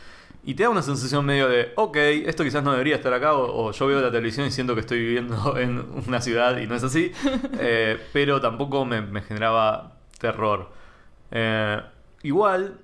Y 0.46 0.56
te 0.56 0.64
da 0.64 0.70
una 0.70 0.82
sensación 0.82 1.26
medio 1.26 1.48
de, 1.48 1.72
ok, 1.76 1.96
esto 2.26 2.44
quizás 2.44 2.64
no 2.64 2.72
debería 2.72 2.96
estar 2.96 3.14
acá, 3.14 3.34
o, 3.34 3.68
o 3.68 3.72
yo 3.72 3.88
veo 3.88 4.02
la 4.02 4.12
televisión 4.12 4.46
y 4.46 4.52
siento 4.52 4.74
que 4.76 4.82
estoy 4.82 5.00
viviendo 5.00 5.58
en 5.58 5.86
una 6.06 6.20
ciudad 6.20 6.58
y 6.58 6.68
no 6.68 6.76
es 6.76 6.84
así. 6.84 7.12
Eh, 7.60 7.98
pero 8.12 8.42
tampoco 8.42 8.84
me, 8.84 9.02
me 9.02 9.22
generaba 9.22 9.94
terror. 10.20 10.70
Eh, 11.32 11.82
igual, 12.24 12.80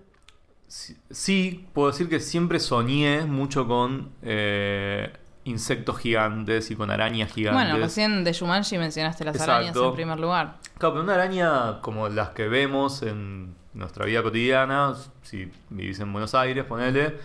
sí, 0.67 0.95
sí, 1.12 1.67
puedo 1.74 1.91
decir 1.91 2.08
que 2.08 2.19
siempre 2.19 2.60
soñé 2.60 3.26
mucho 3.26 3.67
con 3.67 4.10
eh, 4.22 5.12
insectos 5.43 5.98
gigantes 5.98 6.72
y 6.72 6.76
con 6.76 6.91
arañas 6.91 7.34
gigantes. 7.34 7.63
Bueno, 7.63 7.84
recién 7.84 8.24
de 8.24 8.32
Shumanji 8.32 8.78
mencionaste 8.78 9.26
las 9.26 9.36
Exacto. 9.36 9.54
arañas 9.54 9.76
en 9.76 9.93
primer 9.93 10.19
lugar. 10.19 10.58
Claro, 10.78 10.93
pero 10.93 11.04
una 11.04 11.15
araña 11.15 11.82
como 11.82 12.08
las 12.10 12.30
que 12.30 12.48
vemos 12.48 13.02
en 13.02 13.54
nuestra 13.74 14.06
vida 14.06 14.24
cotidiana, 14.24 14.95
si 15.24 15.52
vivís 15.69 16.00
en 16.00 16.12
Buenos 16.13 16.34
Aires, 16.36 16.63
ponele, 16.65 17.17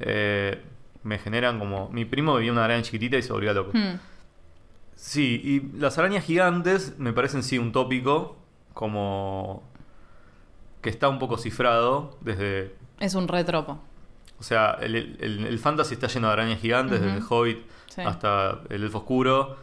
eh, 0.00 0.62
me 1.02 1.18
generan 1.18 1.58
como... 1.58 1.88
Mi 1.90 2.04
primo 2.04 2.36
vivía 2.36 2.52
una 2.52 2.64
araña 2.64 2.82
chiquitita 2.82 3.16
y 3.16 3.22
se 3.22 3.32
volvía 3.32 3.52
loco. 3.52 3.72
Hmm. 3.76 3.98
Sí, 4.96 5.40
y 5.44 5.78
las 5.78 5.98
arañas 5.98 6.24
gigantes 6.24 6.98
me 6.98 7.12
parecen 7.12 7.42
sí 7.42 7.58
un 7.58 7.72
tópico, 7.72 8.36
como 8.72 9.62
que 10.80 10.90
está 10.90 11.08
un 11.08 11.18
poco 11.18 11.36
cifrado 11.38 12.16
desde... 12.20 12.74
Es 13.00 13.14
un 13.14 13.26
retropo. 13.28 13.78
O 14.38 14.42
sea, 14.42 14.76
el, 14.80 14.94
el- 15.20 15.46
el 15.46 15.58
fantasy 15.58 15.94
está 15.94 16.06
lleno 16.06 16.26
de 16.28 16.32
arañas 16.34 16.60
gigantes, 16.60 17.00
desde 17.00 17.16
el 17.16 17.22
Hobbit 17.28 17.58
Sí. 17.86 18.00
hasta 18.02 18.60
el 18.70 18.82
Elfo 18.82 18.98
Oscuro. 18.98 19.56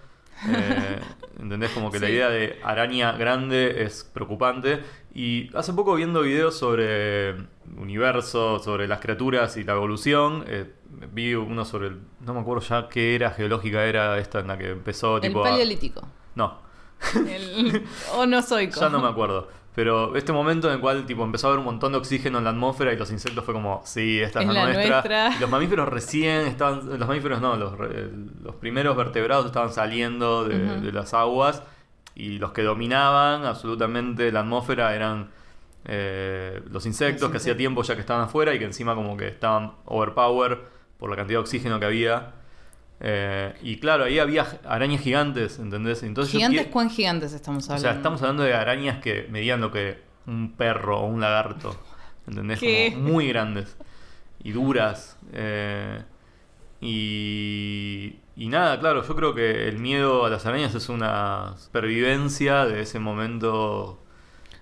Eh, 0.48 1.00
¿Entendés? 1.42 1.72
Como 1.72 1.92
que 1.92 2.00
la 2.00 2.10
idea 2.10 2.30
de 2.30 2.60
araña 2.64 3.14
grande 3.14 3.84
es 3.84 4.04
preocupante. 4.04 4.82
Y 5.14 5.50
hace 5.58 5.74
poco 5.74 5.96
viendo 5.96 6.22
videos 6.22 6.56
sobre 6.58 7.36
universo, 7.78 8.60
sobre 8.60 8.88
las 8.88 9.00
criaturas 9.00 9.58
y 9.58 9.64
la 9.64 9.74
evolución, 9.74 10.44
eh, 10.48 10.72
vi 11.12 11.34
uno 11.34 11.66
sobre 11.66 11.88
el... 11.88 12.00
No 12.22 12.34
me 12.36 12.42
acuerdo 12.42 12.64
ya 12.64 12.88
qué 12.88 13.16
era 13.16 13.32
geológica 13.32 13.84
era 13.86 14.18
esta 14.20 14.40
en 14.40 14.48
la 14.48 14.58
que 14.58 14.70
empezó 14.70 15.16
El 15.18 15.24
tipo... 15.24 15.40
a- 15.44 15.50
paleolítico. 15.50 16.08
No, 16.36 16.60
El 17.28 17.84
onozoico. 18.16 18.80
ya 18.80 18.90
no 18.90 19.02
me 19.02 19.08
acuerdo. 19.10 19.50
Pero 19.74 20.16
este 20.18 20.34
momento 20.34 20.68
en 20.68 20.74
el 20.76 20.80
cual 20.82 21.06
tipo 21.06 21.24
empezó 21.24 21.48
a 21.48 21.52
haber 21.52 21.60
un 21.60 21.66
montón 21.66 21.94
de 21.94 21.98
oxígeno 21.98 22.40
en 22.40 22.44
la 22.44 22.50
atmósfera 22.50 22.92
y 22.92 22.98
los 22.98 23.10
insectos 23.10 23.46
fue 23.46 23.54
como, 23.54 23.82
sí, 23.86 24.20
esta 24.20 24.42
es, 24.42 24.50
Es 24.50 24.54
la, 24.54 24.66
nuestra. 24.74 25.40
los 25.40 25.50
mamíferos 25.50 25.88
recién 25.88 26.42
estaban, 26.48 27.00
los 27.00 27.08
mamíferos 27.08 27.40
no, 27.40 27.56
los, 27.56 27.78
re- 27.78 28.10
los 28.44 28.56
primeros 28.56 28.98
vertebrados 28.98 29.46
estaban 29.46 29.72
saliendo 29.72 30.44
de, 30.44 30.92
las 30.92 31.14
aguas 31.14 31.64
y 32.16 32.38
los 32.38 32.52
que 32.52 32.64
dominaban 32.64 33.46
absolutamente 33.46 34.30
la 34.34 34.42
atmósfera 34.42 34.94
eran 34.94 35.30
eh, 35.86 36.62
los 36.70 36.86
insectos 36.86 37.22
Los 37.24 37.32
que 37.32 37.38
hacía 37.38 37.56
tiempo 37.58 37.82
ya 37.84 37.96
que 37.96 38.02
estaban 38.02 38.24
afuera 38.24 38.54
y 38.54 38.60
que 38.60 38.66
encima 38.66 38.94
como 38.94 39.16
que 39.18 39.28
estaban 39.30 39.72
overpower 39.86 40.60
por 41.00 41.10
la 41.10 41.16
cantidad 41.16 41.40
de 41.40 41.44
oxígeno 41.44 41.80
que 41.80 41.86
había. 41.86 42.34
Eh, 43.04 43.54
y 43.64 43.78
claro, 43.80 44.04
ahí 44.04 44.20
había 44.20 44.46
arañas 44.64 45.02
gigantes, 45.02 45.58
¿entendés? 45.58 46.04
Entonces 46.04 46.34
¿Gigantes? 46.34 46.68
¿Cuán 46.68 46.90
gigantes 46.92 47.34
estamos 47.34 47.64
o 47.68 47.74
hablando? 47.74 47.82
sea, 47.90 47.98
estamos 47.98 48.22
hablando 48.22 48.44
de 48.44 48.54
arañas 48.54 49.00
que 49.02 49.28
medían 49.32 49.60
lo 49.60 49.72
que 49.72 50.00
un 50.28 50.52
perro 50.56 51.00
o 51.00 51.08
un 51.08 51.20
lagarto. 51.20 51.76
¿Entendés? 52.28 52.60
¿Qué? 52.60 52.92
Como 52.94 53.10
muy 53.10 53.28
grandes. 53.28 53.76
Y 54.44 54.52
duras. 54.52 55.18
eh, 55.34 56.04
y, 56.80 58.16
y 58.36 58.48
nada, 58.50 58.80
claro, 58.80 59.04
yo 59.08 59.16
creo 59.16 59.34
que 59.36 59.68
el 59.68 59.78
miedo 59.78 60.26
a 60.26 60.30
las 60.30 60.46
arañas 60.46 60.74
es 60.76 60.90
una 60.90 61.54
supervivencia 61.58 62.66
de 62.66 62.82
ese 62.82 63.00
momento. 63.00 64.04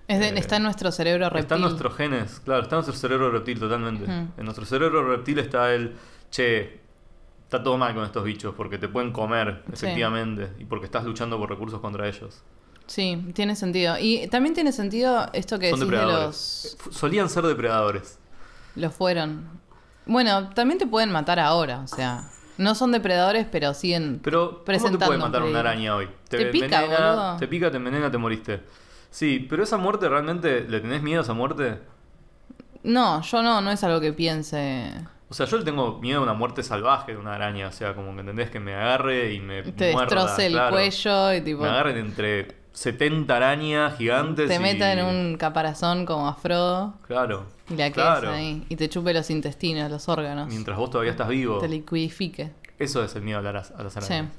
Es 0.06 0.18
de- 0.18 0.28
eh, 0.28 0.34
está 0.36 0.56
en 0.56 0.64
nuestro 0.64 0.92
cerebro 0.92 1.26
reptil. 1.30 1.40
Está 1.42 1.54
en 1.56 1.60
nuestros 1.62 1.96
genes, 1.96 2.40
claro, 2.44 2.62
está 2.62 2.76
en 2.76 2.84
nuestro 2.84 2.94
cerebro 2.96 3.30
reptil 3.30 3.58
totalmente. 3.60 4.04
En 4.04 4.44
nuestro 4.44 4.64
cerebro 4.66 5.06
reptil 5.08 5.38
está 5.38 5.72
el, 5.74 5.94
che, 6.30 6.80
está 7.50 7.64
todo 7.64 7.76
mal 7.76 7.92
con 7.96 8.04
estos 8.04 8.22
bichos 8.22 8.54
porque 8.54 8.78
te 8.78 8.86
pueden 8.86 9.10
comer, 9.10 9.64
Sí. 9.66 9.72
efectivamente, 9.86 10.52
y 10.60 10.66
porque 10.66 10.86
estás 10.86 11.04
luchando 11.04 11.36
por 11.36 11.50
recursos 11.50 11.80
contra 11.80 12.06
ellos. 12.08 12.44
Sí, 12.86 13.26
tiene 13.34 13.56
sentido. 13.56 13.96
Y 13.98 14.28
también 14.28 14.54
tiene 14.54 14.70
sentido 14.70 15.26
esto 15.32 15.58
que 15.58 15.70
Son 15.70 15.80
decís 15.80 15.98
de 15.98 16.06
los... 16.06 16.76
Solían 16.90 17.28
ser 17.28 17.44
depredadores. 17.44 18.20
Los 18.76 18.94
fueron. 18.94 19.48
Bueno, 20.06 20.50
también 20.50 20.78
te 20.78 20.86
pueden 20.86 21.10
matar 21.10 21.40
ahora, 21.40 21.80
o 21.80 21.88
sea... 21.88 22.30
No 22.56 22.74
son 22.76 22.92
depredadores, 22.92 23.46
pero 23.50 23.74
siguen... 23.74 24.20
Pero, 24.22 24.48
¿cómo 24.50 24.58
te 24.58 24.64
Presentando 24.66 25.06
puede 25.06 25.18
matar 25.18 25.42
un 25.42 25.50
una 25.50 25.60
araña 25.60 25.96
hoy? 25.96 26.08
Te 26.28 26.46
pica, 26.46 26.82
boludo. 26.82 27.36
Te 27.36 27.48
pica, 27.48 27.70
te 27.70 27.78
envenena, 27.78 28.10
te 28.10 28.18
moriste. 28.18 28.60
Sí, 29.10 29.44
pero 29.48 29.64
esa 29.64 29.76
muerte 29.76 30.08
realmente, 30.08 30.66
¿le 30.68 30.80
tenés 30.80 31.02
miedo 31.02 31.20
a 31.20 31.24
esa 31.24 31.32
muerte? 31.32 31.80
No, 32.84 33.22
yo 33.22 33.42
no, 33.42 33.60
no 33.60 33.72
es 33.72 33.82
algo 33.82 34.00
que 34.00 34.12
piense... 34.12 34.92
O 35.30 35.34
sea, 35.34 35.46
yo 35.46 35.58
le 35.58 35.64
tengo 35.64 35.98
miedo 36.00 36.18
a 36.20 36.22
una 36.24 36.34
muerte 36.34 36.62
salvaje 36.62 37.12
de 37.12 37.18
una 37.18 37.34
araña. 37.36 37.68
O 37.68 37.72
sea, 37.72 37.94
como 37.94 38.12
que 38.14 38.20
entendés 38.20 38.50
que 38.50 38.60
me 38.60 38.74
agarre 38.74 39.32
y 39.32 39.40
me 39.40 39.62
Te 39.62 39.92
muerda, 39.92 40.16
destroce 40.16 40.46
el 40.46 40.52
claro. 40.54 40.70
cuello 40.72 41.32
y 41.34 41.40
tipo... 41.40 41.62
Me 41.62 41.68
agarren 41.68 41.96
entre 41.98 42.48
70 42.72 43.36
arañas 43.36 43.96
gigantes 43.96 44.48
Te 44.48 44.56
y- 44.56 44.58
meta 44.58 44.92
en 44.92 45.04
un 45.04 45.36
caparazón 45.36 46.04
como 46.04 46.26
a 46.28 46.34
Frodo 46.34 46.94
Claro. 47.06 47.46
y 47.68 47.76
la 47.76 47.90
claro. 47.92 48.30
ahí. 48.32 48.64
Y 48.68 48.74
te 48.76 48.88
chupe 48.88 49.14
los 49.14 49.30
intestinos, 49.30 49.88
los 49.90 50.08
órganos. 50.08 50.48
Mientras 50.48 50.76
vos 50.76 50.90
todavía 50.90 51.12
estás 51.12 51.28
vivo. 51.28 51.58
Te 51.58 51.68
liquidifique. 51.68 52.50
Eso 52.78 53.04
es 53.04 53.14
el 53.14 53.22
miedo 53.22 53.38
a 53.38 53.52
las, 53.52 53.70
a 53.70 53.82
las 53.84 53.92
Sí. 53.94 54.12
arañas. 54.12 54.32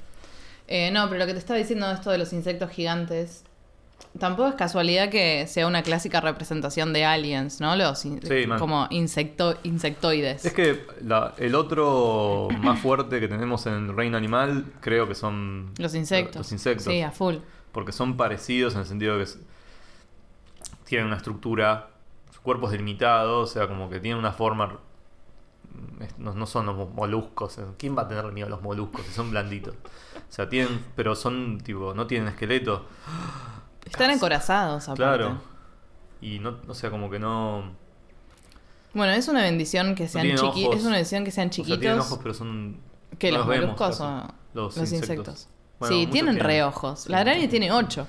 Eh, 0.68 0.92
no, 0.92 1.08
pero 1.08 1.20
lo 1.20 1.26
que 1.26 1.34
te 1.34 1.40
estaba 1.40 1.58
diciendo 1.58 1.90
esto 1.92 2.12
de 2.12 2.18
los 2.18 2.32
insectos 2.34 2.70
gigantes, 2.70 3.44
tampoco 4.20 4.50
es 4.50 4.56
casualidad 4.56 5.10
que 5.10 5.48
sea 5.48 5.68
una 5.68 5.84
clásica 5.84 6.22
representación 6.22 6.94
de 6.94 7.06
aliens, 7.06 7.60
¿no? 7.62 7.76
Los 7.76 8.04
in- 8.06 8.22
Sí, 8.22 8.46
mal. 8.48 8.60
como 8.60 8.88
insecto 8.90 9.58
insectoides. 9.64 10.46
Es 10.46 10.54
que 10.54 10.86
la- 11.04 11.34
el 11.38 11.56
otro 11.56 12.48
más 12.62 12.80
fuerte 12.80 13.20
que 13.20 13.28
tenemos 13.28 13.66
en 13.68 13.74
el 13.90 13.96
reino 13.96 14.18
animal 14.18 14.66
creo 14.82 15.08
que 15.08 15.16
son 15.16 15.72
los 15.78 15.96
insectos. 15.96 16.38
Los 16.38 16.52
insectos. 16.52 16.86
Sí, 16.86 17.02
a 17.02 17.12
full. 17.12 17.36
Porque 17.72 17.92
son 17.92 18.18
parecidos 18.18 18.74
en 18.76 18.82
el 18.82 18.86
sentido 18.86 19.18
de 19.18 19.26
que 19.26 19.32
tienen 20.86 21.08
una 21.08 21.18
estructura, 21.18 21.88
su 22.34 22.42
cuerpo 22.42 22.66
es 22.68 22.72
delimitado, 22.74 23.40
o 23.42 23.46
sea, 23.46 23.68
como 23.68 23.90
que 23.90 24.00
tienen 24.00 24.20
una 24.20 24.34
forma. 24.34 24.68
mm, 24.68 26.04
No, 26.18 26.34
no 26.34 26.46
son 26.48 26.66
los 26.66 26.76
mo- 26.76 26.88
moluscos. 26.94 27.58
eh, 27.60 27.64
¿Quién 27.78 27.98
va 27.98 28.02
a 28.04 28.08
tener 28.10 28.26
miedo 28.34 28.48
a 28.48 28.50
los 28.50 28.62
moluscos? 28.62 29.06
Si 29.06 29.14
son 29.14 29.32
blanditos. 29.32 29.74
O 29.76 30.34
sea, 30.34 30.50
tienen. 30.50 30.84
Pero 30.98 31.16
son, 31.16 31.60
tipo, 31.62 31.94
no 31.94 32.08
tienen 32.08 32.28
esqueleto. 32.28 32.86
Están 33.86 34.12
acorazados, 34.12 34.84
aparte. 34.84 35.02
Claro. 35.04 35.42
Y 36.22 36.40
no, 36.40 36.58
o 36.68 36.74
sea, 36.74 36.90
como 36.92 37.10
que 37.10 37.20
no. 37.20 37.76
Bueno, 38.94 39.14
es 39.14 39.28
una 39.28 39.42
bendición 39.42 39.96
que 39.96 40.08
sean 40.08 40.36
chiquitos. 40.36 40.76
Es 40.76 40.82
una 40.84 40.92
bendición 40.96 41.24
que 41.24 41.32
sean 41.32 41.48
O 41.50 41.52
sea, 41.52 41.56
chiquitos. 41.64 41.80
tienen 41.80 42.00
ojos, 42.00 42.20
pero 42.22 42.34
son. 42.34 42.78
que 43.18 43.32
no 43.32 43.40
los, 43.40 43.48
vemos 43.48 43.66
moluscos 43.80 44.02
o 44.02 44.28
Los 44.54 44.78
los, 44.78 44.92
insectos. 44.92 45.10
insectos. 45.10 45.48
Bueno, 45.80 45.96
sí, 45.96 46.08
tienen 46.08 46.36
tienen. 46.36 46.44
reojos. 46.44 47.00
Sí, 47.02 47.10
La 47.10 47.20
araña 47.20 47.50
tiene 47.50 47.72
ocho. 47.72 48.08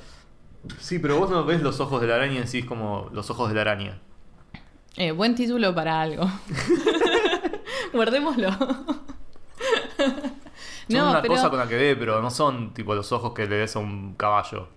Sí, 0.78 0.98
pero 0.98 1.18
vos 1.18 1.30
no 1.30 1.44
ves 1.44 1.62
los 1.62 1.80
ojos 1.80 2.00
de 2.00 2.06
la 2.06 2.16
araña 2.16 2.34
y 2.34 2.38
decís 2.44 2.64
como 2.64 3.08
los 3.12 3.30
ojos 3.30 3.48
de 3.48 3.54
la 3.54 3.60
araña. 3.62 3.98
Eh, 4.96 5.10
buen 5.12 5.34
título 5.34 5.74
para 5.74 6.00
algo. 6.02 6.24
Guardémoslo. 7.94 8.50
Son 10.88 10.98
no, 10.98 11.10
una 11.10 11.22
pero 11.22 11.34
cosa 11.34 11.48
con 11.48 11.58
la 11.58 11.66
que 11.68 11.76
ve, 11.76 11.96
pero 11.96 12.20
no 12.20 12.30
son 12.30 12.74
tipo 12.74 12.94
los 12.94 13.10
ojos 13.12 13.32
que 13.32 13.46
le 13.46 13.56
des 13.56 13.74
a 13.76 13.78
un 13.78 14.14
caballo. 14.14 14.68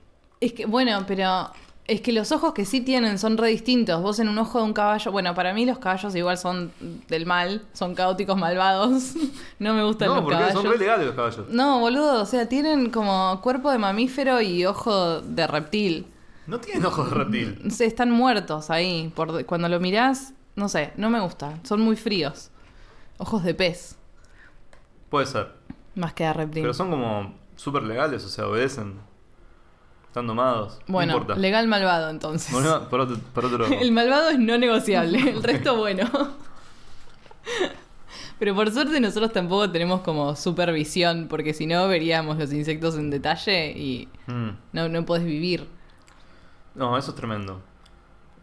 Es 0.45 0.53
que 0.53 0.65
bueno, 0.65 1.03
pero 1.07 1.49
es 1.87 2.01
que 2.01 2.11
los 2.11 2.31
ojos 2.31 2.53
que 2.53 2.65
sí 2.65 2.81
tienen 2.81 3.19
son 3.19 3.37
re 3.37 3.49
distintos. 3.49 4.01
Vos 4.01 4.19
en 4.19 4.27
un 4.27 4.37
ojo 4.39 4.57
de 4.59 4.65
un 4.65 4.73
caballo, 4.73 5.11
bueno, 5.11 5.35
para 5.35 5.53
mí 5.53 5.65
los 5.65 5.77
caballos 5.77 6.15
igual 6.15 6.37
son 6.37 6.71
del 7.09 7.25
mal, 7.27 7.63
son 7.73 7.93
caóticos 7.93 8.37
malvados. 8.37 9.13
no 9.59 9.73
me 9.73 9.83
gustan 9.83 10.07
No, 10.07 10.15
los 10.15 10.23
porque 10.23 10.37
caballos. 10.39 10.61
son 10.61 10.71
re 10.71 10.77
legales 10.79 11.05
los 11.07 11.15
caballos. 11.15 11.45
No, 11.49 11.79
boludo, 11.79 12.21
o 12.21 12.25
sea, 12.25 12.49
tienen 12.49 12.89
como 12.89 13.39
cuerpo 13.41 13.71
de 13.71 13.77
mamífero 13.77 14.41
y 14.41 14.65
ojo 14.65 15.21
de 15.21 15.45
reptil. 15.47 16.07
No 16.47 16.59
tienen 16.59 16.85
ojos 16.85 17.09
de 17.09 17.15
reptil. 17.15 17.71
Sé, 17.71 17.85
están 17.85 18.09
muertos 18.11 18.69
ahí. 18.69 19.11
Por, 19.15 19.45
cuando 19.45 19.67
lo 19.69 19.79
mirás, 19.79 20.33
no 20.55 20.69
sé, 20.69 20.91
no 20.97 21.09
me 21.09 21.19
gusta. 21.19 21.59
Son 21.63 21.81
muy 21.81 21.95
fríos. 21.95 22.49
Ojos 23.17 23.43
de 23.43 23.53
pez, 23.53 23.95
Puede 25.09 25.25
ser. 25.27 25.53
más 25.95 26.13
que 26.13 26.23
de 26.25 26.33
reptil. 26.33 26.61
Pero 26.63 26.73
son 26.73 26.89
como 26.89 27.33
súper 27.55 27.83
legales, 27.83 28.25
o 28.25 28.29
sea, 28.29 28.47
obedecen. 28.47 28.99
Están 30.15 30.27
domados. 30.27 30.79
bueno, 30.87 31.11
no 31.11 31.19
importa. 31.19 31.41
legal 31.41 31.67
malvado 31.67 32.09
entonces. 32.09 32.49
Bueno, 32.53 32.87
por 32.87 33.01
otro, 33.01 33.17
por 33.33 33.43
otro- 33.43 33.65
El 33.81 33.91
malvado 33.91 34.29
es 34.29 34.39
no 34.39 34.57
negociable, 34.57 35.19
el 35.29 35.43
resto 35.43 35.75
bueno. 35.77 36.09
Pero 38.39 38.55
por 38.55 38.71
suerte 38.71 38.97
nosotros 39.01 39.33
tampoco 39.33 39.69
tenemos 39.71 39.99
como 40.01 40.33
supervisión, 40.37 41.27
porque 41.29 41.53
si 41.53 41.67
no 41.67 41.85
veríamos 41.89 42.37
los 42.37 42.53
insectos 42.53 42.95
en 42.95 43.09
detalle 43.09 43.71
y 43.71 44.07
Mm. 44.27 44.49
no, 44.71 44.87
no 44.87 45.05
podés 45.05 45.25
vivir. 45.25 45.67
No, 46.75 46.97
eso 46.97 47.11
es 47.11 47.17
tremendo. 47.17 47.61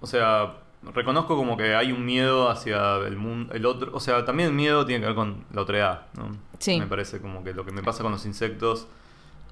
O 0.02 0.06
sea, 0.06 0.54
reconozco 0.94 1.36
como 1.36 1.56
que 1.56 1.74
hay 1.74 1.90
un 1.90 2.04
miedo 2.04 2.50
hacia 2.50 2.96
el 2.98 3.16
mundo, 3.16 3.54
el 3.54 3.64
otro. 3.64 3.92
O 3.94 4.00
sea, 4.00 4.26
también 4.26 4.50
el 4.50 4.54
miedo 4.54 4.84
tiene 4.84 5.00
que 5.00 5.06
ver 5.06 5.14
con 5.14 5.46
la 5.54 5.62
otredad, 5.62 6.02
¿no? 6.18 6.36
Sí. 6.58 6.78
Me 6.78 6.86
parece 6.86 7.18
como 7.22 7.42
que 7.42 7.54
lo 7.54 7.64
que 7.64 7.72
me 7.72 7.82
pasa 7.82 8.02
con 8.02 8.12
los 8.12 8.26
insectos. 8.26 8.86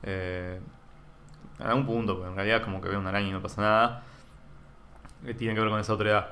Eh, 0.02 0.60
en 1.60 1.66
algún 1.66 1.86
punto, 1.86 2.14
porque 2.16 2.30
en 2.30 2.36
realidad 2.36 2.62
como 2.62 2.80
que 2.80 2.88
veo 2.88 2.98
una 2.98 3.10
araña 3.10 3.28
y 3.28 3.32
no 3.32 3.42
pasa 3.42 3.60
nada. 3.62 4.02
eh, 5.26 5.34
tiene 5.34 5.54
que 5.54 5.60
ver 5.60 5.68
con 5.70 5.78
esa 5.80 5.92
otredad. 5.94 6.28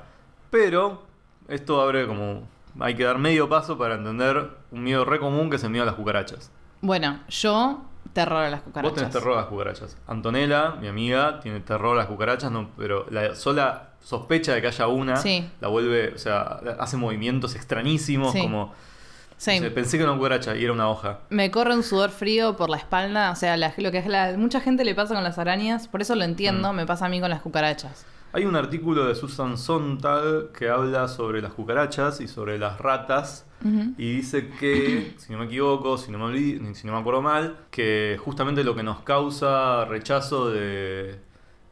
Pero, 0.49 1.03
esto 1.47 1.81
abre 1.81 2.07
como. 2.07 2.47
Hay 2.79 2.95
que 2.95 3.03
dar 3.03 3.17
medio 3.17 3.49
paso 3.49 3.77
para 3.77 3.95
entender 3.95 4.49
un 4.71 4.83
miedo 4.83 5.03
re 5.05 5.19
común 5.19 5.49
que 5.49 5.57
es 5.57 5.63
el 5.63 5.69
miedo 5.71 5.83
a 5.83 5.85
las 5.87 5.95
cucarachas. 5.95 6.51
Bueno, 6.81 7.19
yo 7.27 7.81
terror 8.13 8.43
a 8.43 8.49
las 8.49 8.61
cucarachas. 8.61 8.91
Vos 8.91 8.97
tenés 8.99 9.11
terror 9.13 9.33
a 9.33 9.41
las 9.41 9.45
cucarachas. 9.47 9.97
Antonella, 10.07 10.71
mi 10.79 10.87
amiga, 10.87 11.39
tiene 11.41 11.59
terror 11.59 11.93
a 11.95 11.97
las 11.99 12.05
cucarachas, 12.07 12.51
no, 12.51 12.69
pero 12.77 13.05
la 13.09 13.35
sola 13.35 13.89
sospecha 13.99 14.53
de 14.53 14.61
que 14.61 14.67
haya 14.67 14.87
una 14.87 15.17
Sí. 15.17 15.49
la 15.61 15.67
vuelve, 15.67 16.13
o 16.15 16.17
sea, 16.17 16.59
hace 16.79 16.95
movimientos 16.97 17.55
extrañísimos, 17.55 18.31
Sí. 18.31 18.41
como 18.41 18.73
Sí. 19.39 19.57
o 19.57 19.61
sea, 19.61 19.73
pensé 19.73 19.97
que 19.97 20.03
era 20.03 20.11
una 20.11 20.19
cucaracha 20.19 20.55
y 20.55 20.63
era 20.65 20.73
una 20.73 20.89
hoja. 20.89 21.21
Me 21.29 21.49
corre 21.49 21.73
un 21.73 21.81
sudor 21.83 22.09
frío 22.11 22.57
por 22.57 22.69
la 22.69 22.75
espalda. 22.77 23.31
O 23.31 23.35
sea, 23.35 23.55
la- 23.57 23.73
lo 23.77 23.89
que 23.91 23.97
es 23.99 24.05
la, 24.07 24.35
mucha 24.37 24.59
gente 24.59 24.83
le 24.83 24.93
pasa 24.93 25.15
con 25.15 25.23
las 25.23 25.37
arañas, 25.39 25.87
por 25.87 26.01
eso 26.01 26.13
lo 26.15 26.25
entiendo, 26.25 26.71
Mm. 26.73 26.75
me 26.75 26.85
pasa 26.85 27.05
a 27.05 27.09
mí 27.09 27.21
con 27.21 27.29
las 27.29 27.41
cucarachas. 27.41 28.05
Hay 28.33 28.45
un 28.45 28.55
artículo 28.55 29.05
de 29.05 29.15
Susan 29.15 29.57
Sontag 29.57 30.51
que 30.51 30.69
habla 30.69 31.07
sobre 31.07 31.41
las 31.41 31.53
cucarachas 31.53 32.21
y 32.21 32.27
sobre 32.27 32.59
las 32.59 32.77
ratas 32.79 33.45
y 33.97 34.13
dice 34.17 34.49
que, 34.59 35.13
si 35.17 35.33
no 35.33 35.39
me 35.39 35.45
equivoco, 35.45 35.97
si 35.97 36.11
no 36.11 36.17
me, 36.19 36.73
si 36.75 36.85
no 36.87 36.93
me 36.93 36.99
acuerdo 36.99 37.21
mal, 37.21 37.57
que 37.71 38.17
justamente 38.23 38.63
lo 38.63 38.75
que 38.75 38.83
nos 38.83 38.99
causa 39.01 39.83
rechazo 39.85 40.49
de, 40.49 41.19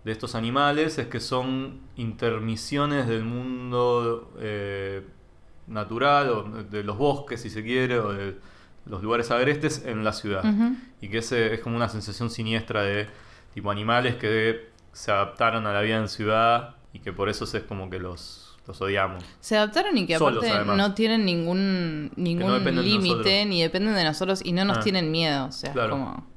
de 0.03 0.12
estos 0.12 0.36
animales 0.36 0.97
es 0.97 1.08
que 1.08 1.19
son 1.19 1.82
intermisiones 1.95 3.08
del 3.08 3.23
mundo 3.23 4.34
eh, 4.39 5.01
natural 5.67 6.30
o 6.30 6.43
de 6.63 6.84
los 6.84 6.97
bosques, 6.97 7.41
si 7.41 7.49
se 7.49 7.63
quiere, 7.63 7.99
o 7.99 8.13
de 8.13 8.38
los 8.86 9.03
lugares 9.03 9.30
agrestes 9.32 9.84
en 9.86 10.03
la 10.03 10.13
ciudad. 10.13 10.43
Y 11.01 11.10
que 11.10 11.17
ese 11.19 11.53
es 11.56 11.60
como 11.60 11.75
una 11.75 11.89
sensación 11.89 12.30
siniestra 12.30 12.84
de 12.84 13.08
tipo 13.53 13.69
animales 13.71 14.15
que 14.15 14.69
se 14.93 15.12
adaptaron 15.12 15.67
a 15.67 15.73
la 15.73 15.82
vida 15.82 15.97
en 15.97 16.08
ciudad 16.08 16.75
y 16.93 16.99
que 16.99 17.12
por 17.13 17.30
eso 17.30 17.43
es 17.45 17.63
como 17.63 17.89
que 17.89 17.99
los, 17.99 18.58
los 18.65 18.80
odiamos. 18.82 19.23
Se 19.41 19.58
adaptaron 19.58 19.97
y 19.97 20.06
que 20.08 20.17
Solos, 20.17 20.43
aparte 20.43 20.56
además. 20.58 20.77
no 20.77 20.93
tienen 20.95 21.25
ningún, 21.25 22.12
ningún 22.15 22.63
límite 22.84 23.45
ni 23.45 23.62
dependen 23.62 23.93
de 23.95 24.03
nosotros 24.03 24.41
y 24.43 24.53
no 24.53 24.63
nos 24.65 24.77
Ah. 24.77 24.82
tienen 24.82 25.12
miedo. 25.12 25.45
O 25.47 25.51
sea, 25.51 25.69
es 25.69 25.73
Claro. 25.73 25.91
como. 25.91 26.37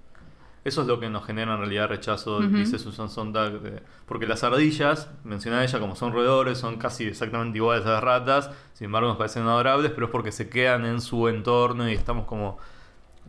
Eso 0.63 0.83
es 0.83 0.87
lo 0.87 1.01
que 1.01 1.09
nos 1.09 1.25
genera 1.25 1.55
en 1.55 1.59
realidad 1.61 1.89
rechazo, 1.89 2.41
dice 2.41 2.79
Susan 2.79 3.09
Sontag. 3.09 3.61
de- 3.61 3.83
porque 4.07 4.27
las 4.27 4.45
ardillas, 4.45 5.09
menciona 5.25 5.65
ella 5.65 5.81
como 5.81 5.97
son 5.97 6.13
roedores, 6.13 6.59
son 6.59 6.77
casi 6.77 7.07
exactamente 7.07 7.57
iguales 7.57 7.87
a 7.87 7.93
las 7.93 8.05
ratas, 8.05 8.51
sin 8.75 8.87
embargo 8.87 9.09
nos 9.09 9.17
parecen 9.17 9.45
adorables, 9.45 9.91
pero 9.93 10.07
es 10.07 10.13
porque 10.13 10.33
se 10.33 10.51
quedan 10.51 10.85
en 10.85 11.01
su 11.01 11.29
entorno 11.29 11.89
y 11.89 11.95
estamos 11.95 12.27
como. 12.27 12.59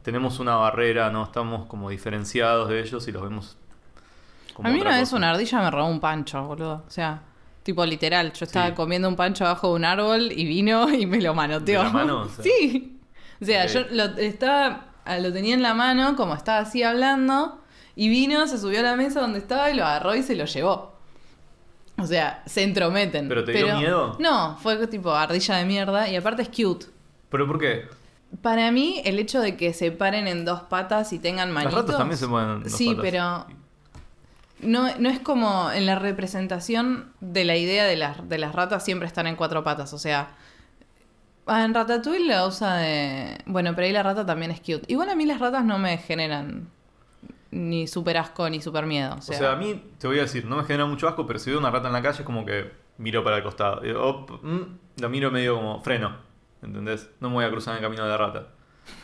Tenemos 0.03 0.39
una 0.39 0.55
barrera, 0.55 1.09
¿no? 1.11 1.23
Estamos 1.23 1.67
como 1.67 1.89
diferenciados 1.89 2.67
de 2.69 2.81
ellos 2.81 3.07
y 3.07 3.11
los 3.11 3.21
vemos. 3.23 3.57
como 4.53 4.67
a 4.67 4.71
mí 4.73 4.81
una 4.81 4.91
vez 4.97 5.01
cosa. 5.03 5.15
una 5.15 5.29
ardilla 5.31 5.61
me 5.61 5.71
robó 5.71 5.87
un 5.87 5.99
pancho, 6.01 6.43
boludo. 6.43 6.83
O 6.85 6.89
sea, 6.89 7.21
tipo 7.63 7.85
literal. 7.85 8.33
Yo 8.33 8.43
estaba 8.45 8.67
Sí. 8.67 8.73
comiendo 8.73 9.07
un 9.07 9.15
pancho 9.15 9.45
abajo 9.45 9.69
de 9.69 9.75
un 9.75 9.85
árbol 9.85 10.31
y 10.33 10.43
vino 10.45 10.89
y 10.93 11.05
me 11.05 11.21
lo 11.21 11.33
manoteó. 11.33 11.79
¿De 11.79 11.85
la 11.85 11.93
mano? 11.93 12.21
O 12.23 12.27
sea. 12.29 12.43
sí. 12.43 12.99
O 13.41 13.45
sea, 13.45 13.65
yo 13.67 13.81
lo 13.91 14.03
estaba, 14.17 14.87
lo 15.05 15.33
tenía 15.33 15.53
en 15.53 15.61
la 15.61 15.73
mano, 15.73 16.15
como 16.15 16.33
estaba 16.35 16.59
así 16.59 16.83
hablando, 16.83 17.61
y 17.95 18.09
vino, 18.09 18.47
se 18.47 18.57
subió 18.57 18.79
a 18.79 18.83
la 18.83 18.95
mesa 18.95 19.21
donde 19.21 19.39
estaba 19.39 19.69
y 19.71 19.75
lo 19.75 19.85
agarró 19.85 20.15
y 20.15 20.23
se 20.23 20.35
lo 20.35 20.45
llevó. 20.45 20.91
O 21.97 22.07
sea, 22.07 22.41
se 22.45 22.63
entrometen. 22.63 23.27
¿Pero 23.27 23.43
te 23.43 23.51
dio 23.51 23.77
miedo? 23.77 24.15
No, 24.19 24.57
fue 24.57 24.87
tipo 24.87 25.11
ardilla 25.13 25.57
de 25.57 25.65
mierda 25.65 26.09
y 26.09 26.15
aparte 26.15 26.41
es 26.41 26.49
cute. 26.49 26.87
¿Pero 27.29 27.45
por 27.47 27.59
qué? 27.59 27.85
Para 28.41 28.71
mí, 28.71 29.01
el 29.05 29.19
hecho 29.19 29.39
de 29.41 29.57
que 29.57 29.73
se 29.73 29.91
paren 29.91 30.27
en 30.27 30.45
dos 30.45 30.61
patas 30.61 31.11
y 31.13 31.19
tengan 31.19 31.51
manitos... 31.51 31.73
Las 31.73 31.81
ratas 31.83 31.97
también 31.97 32.17
se 32.17 32.27
mueven 32.27 32.49
en 32.57 32.63
dos 32.63 32.71
Sí, 32.71 32.87
patas. 32.89 33.01
pero 33.03 33.45
no, 34.61 34.87
no 34.97 35.09
es 35.09 35.19
como 35.19 35.69
en 35.71 35.85
la 35.85 35.95
representación 35.99 37.11
de 37.19 37.43
la 37.45 37.57
idea 37.57 37.85
de 37.85 37.97
las, 37.97 38.27
de 38.29 38.37
las 38.37 38.55
ratas 38.55 38.85
siempre 38.85 39.07
están 39.07 39.27
en 39.27 39.35
cuatro 39.35 39.63
patas. 39.63 39.93
O 39.93 39.99
sea, 39.99 40.29
ah, 41.45 41.63
en 41.63 41.73
Ratatouille 41.73 42.27
la 42.27 42.47
usa 42.47 42.77
de... 42.77 43.37
Bueno, 43.45 43.73
pero 43.75 43.85
ahí 43.87 43.93
la 43.93 44.03
rata 44.03 44.25
también 44.25 44.51
es 44.51 44.59
cute. 44.59 44.83
Igual 44.87 45.09
a 45.09 45.15
mí 45.15 45.25
las 45.25 45.39
ratas 45.39 45.63
no 45.65 45.77
me 45.77 45.97
generan 45.97 46.69
ni 47.51 47.87
super 47.87 48.17
asco 48.17 48.49
ni 48.49 48.61
super 48.61 48.85
miedo. 48.85 49.13
O 49.13 49.17
O 49.17 49.21
sea, 49.21 49.51
a 49.53 49.55
mí, 49.55 49.83
te 49.99 50.07
voy 50.07 50.19
a 50.19 50.21
decir, 50.21 50.45
no 50.45 50.55
me 50.57 50.63
genera 50.63 50.85
mucho 50.85 51.07
asco, 51.07 51.27
pero 51.27 51.39
si 51.39 51.49
veo 51.49 51.59
una 51.59 51.69
rata 51.71 51.87
en 51.87 51.93
la 51.93 52.01
calle 52.01 52.19
es 52.19 52.25
como 52.25 52.45
que 52.45 52.71
miro 52.97 53.23
para 53.23 53.37
el 53.37 53.43
costado. 53.43 53.85
Y, 53.85 53.91
op, 53.91 54.43
mm, 54.43 54.61
la 54.97 55.09
miro 55.09 55.31
medio 55.31 55.55
como 55.55 55.81
freno, 55.81 56.15
¿entendés? 56.61 57.09
No 57.19 57.29
me 57.29 57.35
voy 57.35 57.45
a 57.45 57.49
cruzar 57.49 57.73
en 57.73 57.77
el 57.77 57.83
camino 57.83 58.03
de 58.03 58.09
la 58.09 58.17
rata. 58.17 58.47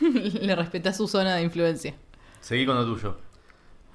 le 0.00 0.56
respetas 0.56 0.96
su 0.96 1.06
zona 1.08 1.36
de 1.36 1.42
influencia. 1.42 1.94
Seguí 2.40 2.64
con 2.66 2.76
lo 2.76 2.84
tuyo. 2.84 3.16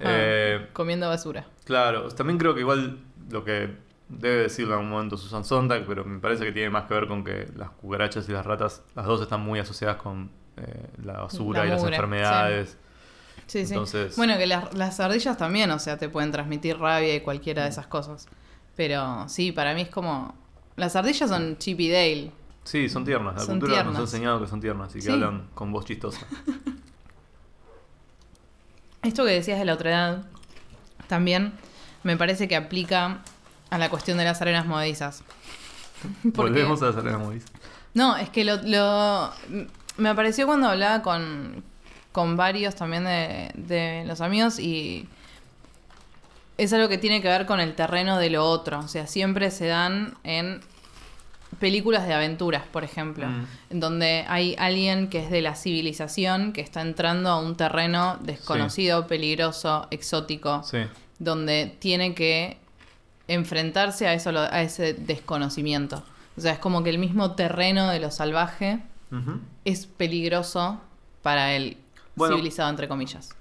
Ah, 0.00 0.04
Eh, 0.06 0.68
comiendo 0.72 1.08
basura. 1.08 1.46
claro, 1.64 2.08
también 2.08 2.38
creo 2.38 2.54
que 2.54 2.60
igual 2.60 2.98
lo 3.30 3.44
que 3.44 3.76
debe 4.08 4.42
decirlo 4.42 4.74
en 4.74 4.80
algún 4.80 4.90
momento 4.90 5.16
Susan 5.16 5.44
Sontag, 5.44 5.84
pero 5.86 6.04
me 6.04 6.20
parece 6.20 6.44
que 6.44 6.52
tiene 6.52 6.70
más 6.70 6.84
que 6.84 6.94
ver 6.94 7.08
con 7.08 7.24
que 7.24 7.48
las 7.56 7.70
cucarachas 7.70 8.28
y 8.28 8.32
las 8.32 8.44
ratas, 8.46 8.82
las 8.94 9.06
dos 9.06 9.20
están 9.22 9.40
muy 9.40 9.58
asociadas 9.58 9.96
con 9.96 10.30
eh, 10.56 10.86
la 11.02 11.14
basura 11.20 11.60
La 11.60 11.66
y 11.66 11.70
las 11.70 11.82
enfermedades. 11.82 12.78
Sí, 13.46 13.66
sí. 13.66 13.72
Entonces- 13.74 14.16
Bueno, 14.16 14.36
que 14.38 14.46
las, 14.46 14.72
las 14.74 15.00
ardillas 15.00 15.36
también, 15.36 15.70
o 15.70 15.78
sea, 15.78 15.98
te 15.98 16.08
pueden 16.08 16.30
transmitir 16.32 16.78
rabia 16.78 17.14
y 17.14 17.20
cualquiera 17.20 17.64
de 17.64 17.70
esas 17.70 17.86
cosas. 17.86 18.26
Pero 18.76 19.28
sí, 19.28 19.52
para 19.52 19.74
mí 19.74 19.82
es 19.82 19.88
como... 19.90 20.34
Las 20.76 20.96
ardillas 20.96 21.28
son 21.30 21.56
Chip 21.58 21.78
y 21.80 21.90
Dale. 21.90 22.32
Sí, 22.64 22.88
son 22.88 23.04
tiernas. 23.04 23.34
La 23.34 23.40
Son 23.40 23.60
cultura 23.60 23.84
nos 23.84 23.96
ha 23.96 24.00
enseñado 24.00 24.40
que 24.40 24.46
son 24.48 24.60
tiernas 24.60 24.90
y 24.92 24.98
que 24.98 25.02
Sí. 25.02 25.10
hablan 25.12 25.48
con 25.54 25.70
voz 25.72 25.84
chistosa. 25.84 26.26
Esto 29.02 29.24
que 29.24 29.32
decías 29.32 29.58
de 29.58 29.64
la 29.66 29.74
otredad 29.74 30.24
también 31.08 31.52
me 32.02 32.16
parece 32.16 32.48
que 32.48 32.56
aplica 32.56 33.22
a 33.74 33.78
la 33.78 33.88
cuestión 33.90 34.16
de 34.18 34.24
las 34.24 34.40
arenas 34.40 34.66
movedizas. 34.66 35.22
Porque- 36.22 36.52
Volvemos 36.52 36.82
a 36.82 36.86
las 36.86 36.96
arenas 36.96 37.18
movedizas. 37.20 37.50
No, 37.94 38.16
es 38.16 38.28
que 38.30 38.44
lo, 38.44 38.56
lo- 38.62 39.30
me 39.96 40.08
apareció 40.08 40.46
cuando 40.46 40.68
hablaba 40.68 41.02
con, 41.02 41.62
con 42.12 42.36
varios 42.36 42.74
también 42.74 43.04
de, 43.04 43.50
de 43.54 44.04
los 44.06 44.20
amigos 44.20 44.58
y 44.58 45.08
es 46.58 46.72
algo 46.72 46.88
que 46.88 46.98
tiene 46.98 47.20
que 47.20 47.28
ver 47.28 47.46
con 47.46 47.60
el 47.60 47.74
terreno 47.74 48.18
de 48.18 48.30
lo 48.30 48.44
otro. 48.48 48.80
O 48.80 48.88
sea, 48.88 49.06
siempre 49.06 49.50
se 49.50 49.66
dan 49.66 50.14
en 50.24 50.60
películas 51.58 52.06
de 52.06 52.14
aventuras, 52.14 52.62
por 52.66 52.82
ejemplo, 52.84 53.26
Mm. 53.28 53.46
en 53.70 53.80
donde 53.80 54.24
hay 54.28 54.54
alguien 54.58 55.08
que 55.08 55.20
es 55.20 55.30
de 55.30 55.40
la 55.40 55.54
civilización 55.54 56.52
que 56.52 56.60
está 56.60 56.80
entrando 56.80 57.30
a 57.30 57.38
un 57.40 57.56
terreno 57.56 58.18
desconocido, 58.22 59.06
peligroso, 59.06 59.86
exótico 59.92 60.62
Sí. 60.64 60.78
donde 61.20 61.76
tiene 61.78 62.14
que 62.14 62.58
enfrentarse 63.28 64.06
a 64.06 64.14
eso 64.14 64.30
a 64.30 64.62
ese 64.62 64.94
desconocimiento. 64.94 66.02
O 66.36 66.40
sea, 66.40 66.52
es 66.52 66.58
como 66.58 66.82
que 66.82 66.90
el 66.90 66.98
mismo 66.98 67.32
terreno 67.32 67.88
de 67.90 68.00
lo 68.00 68.10
salvaje 68.10 68.82
es 69.64 69.86
peligroso 69.86 70.80
para 71.22 71.52
el 71.54 71.76
Bueno. 72.16 72.34
civilizado 72.34 72.68
entre 72.70 72.88
comillas. 72.88 73.34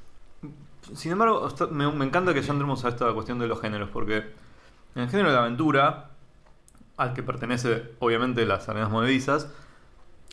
Sin 0.93 1.11
embargo, 1.13 1.49
me, 1.71 1.91
me 1.91 2.05
encanta 2.05 2.33
que 2.33 2.41
ya 2.43 2.51
entremos 2.51 2.85
a 2.85 2.89
esta 2.89 3.11
cuestión 3.13 3.39
de 3.39 3.47
los 3.47 3.59
géneros, 3.59 3.89
porque 3.89 4.17
en 4.95 5.03
el 5.03 5.09
género 5.09 5.29
de 5.29 5.35
la 5.35 5.41
aventura, 5.41 6.09
al 6.97 7.13
que 7.13 7.23
pertenece 7.23 7.91
obviamente 7.99 8.45
las 8.45 8.69
arenas 8.69 8.91
movedizas, 8.91 9.47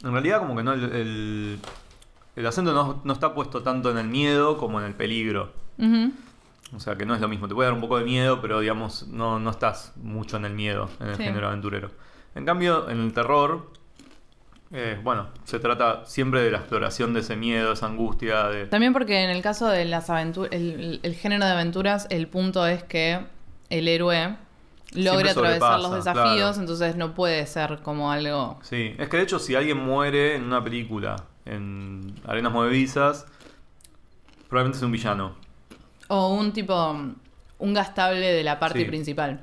en 0.05 0.13
realidad 0.13 0.41
como 0.41 0.57
que 0.57 0.63
no 0.63 0.73
el, 0.75 0.85
el, 0.93 1.59
el 2.37 2.47
acento 2.47 2.73
no, 2.75 3.01
no 3.05 3.13
está 3.13 3.33
puesto 3.33 3.63
tanto 3.63 3.91
en 3.91 3.97
el 3.99 4.09
miedo 4.09 4.59
como 4.59 4.81
en 4.81 4.87
el 4.87 4.95
peligro. 4.95 5.53
O 6.75 6.79
sea 6.81 6.95
que 6.97 7.05
no 7.05 7.15
es 7.15 7.21
lo 7.21 7.29
mismo, 7.29 7.49
te 7.49 7.55
puede 7.55 7.67
dar 7.69 7.75
un 7.75 7.81
poco 7.81 7.99
de 7.99 8.05
miedo, 8.05 8.41
pero 8.41 8.61
digamos, 8.61 9.09
no, 9.09 9.39
no 9.41 9.51
estás 9.51 9.93
mucho 9.97 10.37
en 10.37 10.45
el 10.45 10.55
miedo, 10.55 10.89
en 11.01 11.09
el 11.09 11.17
Sí. 11.17 11.25
género 11.25 11.49
aventurero. 11.49 11.91
En 12.35 12.45
cambio, 12.47 12.89
en 12.89 13.01
el 13.01 13.13
terror, 13.13 13.71
eh, 14.73 15.01
bueno, 15.03 15.29
se 15.45 15.59
trata 15.59 16.05
siempre 16.07 16.43
de 16.43 16.51
la 16.53 16.59
exploración 16.59 17.13
de 17.13 17.21
ese 17.21 17.35
miedo, 17.35 17.73
esa 17.73 17.87
angustia, 17.87 18.45
de... 18.49 18.67
También 18.67 18.93
porque 18.93 19.25
en 19.25 19.31
el 19.31 19.43
caso 19.43 19.67
de 19.67 19.85
las 19.85 20.11
aventuras, 20.11 20.53
el, 20.53 21.01
el 21.03 21.15
género 21.17 21.45
de 21.45 21.51
aventuras, 21.51 22.07
el 22.11 22.29
punto 22.29 22.65
es 22.67 22.85
que 22.85 23.19
el 23.69 23.89
héroe 23.89 24.37
logre 24.95 25.31
atravesar 25.31 25.81
los 25.81 25.93
desafíos, 25.95 26.35
claro. 26.37 26.61
entonces 26.61 26.95
no 26.95 27.15
puede 27.17 27.45
ser 27.47 27.81
como 27.83 28.13
algo... 28.13 28.61
Sí, 28.63 28.95
es 28.97 29.09
que 29.09 29.17
de 29.17 29.23
hecho 29.25 29.41
si 29.41 29.57
alguien 29.57 29.79
muere 29.79 30.37
en 30.37 30.45
una 30.45 30.63
película, 30.63 31.17
en 31.47 32.15
Arenas 32.27 32.53
Movedizas, 32.53 33.27
probablemente 34.49 34.79
es 34.79 34.85
un 34.85 34.93
villano. 34.93 35.35
O 36.13 36.35
un 36.35 36.53
tipo, 36.53 36.97
un 37.59 37.75
gastable 37.75 38.33
de 38.33 38.43
la 38.43 38.59
parte 38.59 38.81
Sí. 38.81 38.85
principal. 38.85 39.41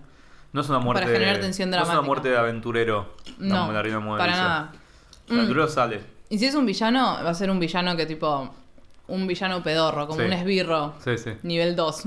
No 0.54 0.62
es 0.62 0.70
una 0.70 0.80
muerte... 0.80 1.04
Para 1.04 1.14
generar 1.14 1.40
tensión 1.40 1.70
No 1.70 1.76
es 1.76 1.80
dramática. 1.80 2.00
una 2.00 2.06
muerte 2.08 2.30
de 2.30 2.38
aventurero. 2.38 3.14
No, 3.38 3.72
la 3.72 3.82
para 3.82 4.00
Movediza. 4.00 4.28
nada. 4.38 4.72
El 5.30 5.36
aventurero 5.38 5.68
sale. 5.68 6.02
Y 6.30 6.38
si 6.40 6.46
es 6.46 6.56
un 6.56 6.66
villano, 6.66 7.20
va 7.24 7.30
a 7.30 7.34
ser 7.34 7.50
un 7.50 7.60
villano 7.60 7.96
que 7.96 8.06
tipo. 8.06 8.54
Un 9.08 9.26
villano 9.28 9.64
pedorro, 9.64 10.08
como 10.08 10.20
Sí. 10.20 10.26
un 10.26 10.34
esbirro. 10.34 10.94
Sí, 11.02 11.18
sí. 11.18 11.32
Nivel 11.44 11.76
2. 11.78 12.04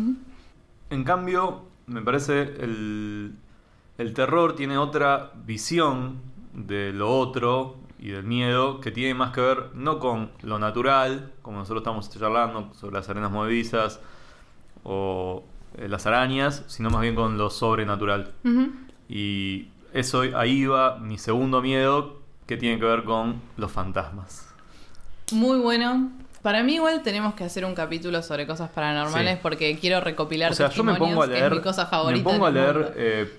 En 0.91 1.05
cambio, 1.05 1.65
me 1.87 2.03
parece 2.03 2.43
el, 2.43 3.33
el 3.97 4.13
terror 4.13 4.55
tiene 4.55 4.77
otra 4.77 5.31
visión 5.47 6.21
de 6.53 6.93
lo 6.93 7.17
otro 7.19 7.77
y 7.99 8.09
del 8.11 8.25
miedo 8.25 8.81
que 8.81 8.91
tiene 8.91 9.15
más 9.15 9.33
que 9.33 9.41
ver 9.41 9.71
no 9.75 9.99
con 9.99 10.31
lo 10.43 10.59
natural, 10.59 11.33
como 11.43 11.59
nosotros 11.59 11.81
estamos 11.83 12.11
charlando 12.11 12.71
sobre 12.75 12.95
las 12.97 13.09
arenas 13.09 13.31
movedizas 13.31 14.01
o 14.85 15.45
eh, 15.79 15.89
las 15.89 16.07
arañas, 16.07 16.65
sino 16.67 16.91
más 16.91 17.03
bien 17.03 17.15
con 17.15 17.39
lo 17.39 17.51
sobrenatural. 17.51 18.33
Y 19.09 19.69
eso 19.93 20.23
ahí 20.35 20.67
va 20.67 20.99
mi 20.99 21.19
segundo 21.19 21.61
miedo 21.63 22.21
que 22.47 22.57
tiene 22.57 22.79
que 22.79 22.85
ver 22.87 23.05
con 23.05 23.41
los 23.57 23.71
fantasmas. 23.71 24.47
Muy 25.33 25.59
bueno. 25.59 26.11
Para 26.43 26.63
mí, 26.63 26.77
igual 26.77 27.03
tenemos 27.03 27.35
que 27.35 27.45
hacer 27.45 27.65
un 27.67 27.75
capítulo 27.75 28.23
sobre 28.23 28.47
cosas 28.47 28.71
paranormales 28.71 29.35
Sí. 29.35 29.39
porque 29.43 29.79
quiero 29.79 30.01
recopilar 30.01 30.53
O 30.53 30.55
sea, 30.55 30.71
yo 30.71 30.83
me 30.83 30.95
pongo 30.95 31.23
a 31.23 31.27
testimonios, 31.27 31.29
que 31.29 31.41
leer, 31.41 31.53
es 31.53 31.59
mi 31.59 31.63
cosa 31.63 31.85
me 31.85 31.91
favorita. 31.91 32.25
pongo 32.25 32.47
a 32.47 32.51
leer 32.51 32.95
eh, 32.97 33.33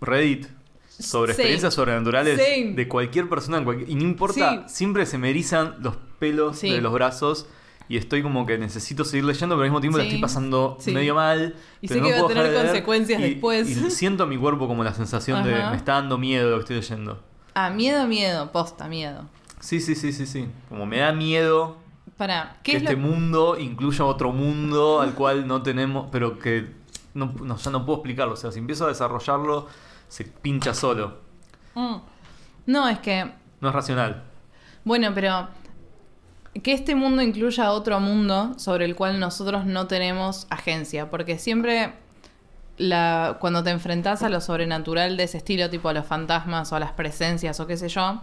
Reddit 0.00 0.46
sobre 0.88 1.32
Same. 1.32 1.42
experiencias 1.42 1.74
sobrenaturales 1.74 2.36
Same. 2.40 2.72
de 2.74 2.88
cualquier 2.88 3.28
persona 3.28 3.58
en 3.58 3.64
cualquier- 3.64 3.88
y 3.88 3.94
no 3.94 4.02
importa, 4.02 4.64
Sí. 4.66 4.74
siempre 4.74 5.06
se 5.06 5.18
me 5.18 5.30
erizan 5.30 5.76
los 5.80 5.94
pelos 6.18 6.58
Sí. 6.58 6.70
de 6.70 6.80
los 6.80 6.92
brazos 6.92 7.46
y 7.88 7.96
estoy 7.96 8.22
como 8.22 8.44
que 8.46 8.58
necesito 8.58 9.04
seguir 9.04 9.24
leyendo, 9.24 9.54
pero 9.54 9.64
al 9.64 9.70
mismo 9.70 9.80
tiempo 9.80 9.98
la 9.98 10.04
Sí. 10.04 10.08
estoy 10.10 10.20
pasando 10.22 10.76
Sí. 10.80 10.92
medio 10.92 11.14
mal. 11.14 11.54
Y 11.80 11.88
pero 11.88 12.00
sé 12.00 12.00
no 12.00 12.06
que 12.16 12.20
va 12.20 12.26
a 12.26 12.28
tener 12.28 12.50
de 12.50 12.56
consecuencias 12.64 13.20
y- 13.20 13.22
después. 13.30 13.68
Y 13.68 13.90
siento 13.90 14.24
a 14.24 14.26
mi 14.26 14.36
cuerpo 14.36 14.66
como 14.68 14.84
la 14.84 14.92
sensación 14.94 15.42
de 15.44 15.54
Ajá. 15.54 15.70
me 15.70 15.76
está 15.76 15.94
dando 15.94 16.18
miedo 16.18 16.50
lo 16.50 16.56
que 16.56 16.60
estoy 16.60 16.76
leyendo. 16.76 17.22
Ah, 17.54 17.70
miedo, 17.70 18.06
miedo. 18.06 18.52
Posta, 18.52 18.88
miedo. 18.88 19.24
Sí, 19.60 19.80
sí, 19.80 19.94
sí, 19.94 20.12
sí, 20.12 20.26
sí. 20.26 20.46
Como 20.68 20.86
me 20.86 20.98
da 20.98 21.12
miedo 21.12 21.78
Para, 22.16 22.56
¿qué 22.62 22.72
que 22.72 22.76
es 22.78 22.82
este 22.84 22.94
lo 22.94 23.00
mundo 23.00 23.56
incluya 23.58 24.04
otro 24.04 24.32
mundo 24.32 25.00
al 25.00 25.14
cual 25.14 25.46
no 25.46 25.62
tenemos, 25.62 26.08
pero 26.12 26.38
que 26.38 26.66
no, 27.14 27.32
no, 27.42 27.56
ya 27.56 27.70
no 27.70 27.84
puedo 27.86 27.98
explicarlo. 27.98 28.34
O 28.34 28.36
sea, 28.36 28.52
si 28.52 28.58
empiezo 28.58 28.84
a 28.84 28.88
desarrollarlo, 28.88 29.66
se 30.08 30.24
pincha 30.24 30.74
solo. 30.74 31.18
Mm. 31.74 31.96
No, 32.66 32.88
es 32.88 32.98
que 33.00 33.30
No 33.60 33.68
es 33.68 33.74
racional. 33.74 34.24
Bueno, 34.84 35.10
pero 35.14 35.48
que 36.62 36.72
este 36.72 36.94
mundo 36.94 37.22
incluya 37.22 37.72
otro 37.72 38.00
mundo 38.00 38.54
sobre 38.58 38.84
el 38.84 38.96
cual 38.96 39.20
nosotros 39.20 39.64
no 39.64 39.86
tenemos 39.86 40.46
agencia, 40.50 41.10
porque 41.10 41.38
siempre 41.38 41.92
la, 42.78 43.36
cuando 43.40 43.62
te 43.62 43.70
enfrentas 43.70 44.22
a 44.22 44.28
lo 44.28 44.40
sobrenatural 44.40 45.16
de 45.16 45.24
ese 45.24 45.38
estilo, 45.38 45.70
tipo 45.70 45.88
a 45.88 45.92
los 45.92 46.06
fantasmas 46.06 46.72
o 46.72 46.76
a 46.76 46.80
las 46.80 46.92
presencias 46.92 47.60
o 47.60 47.66
qué 47.66 47.76
sé 47.76 47.88
yo, 47.88 48.22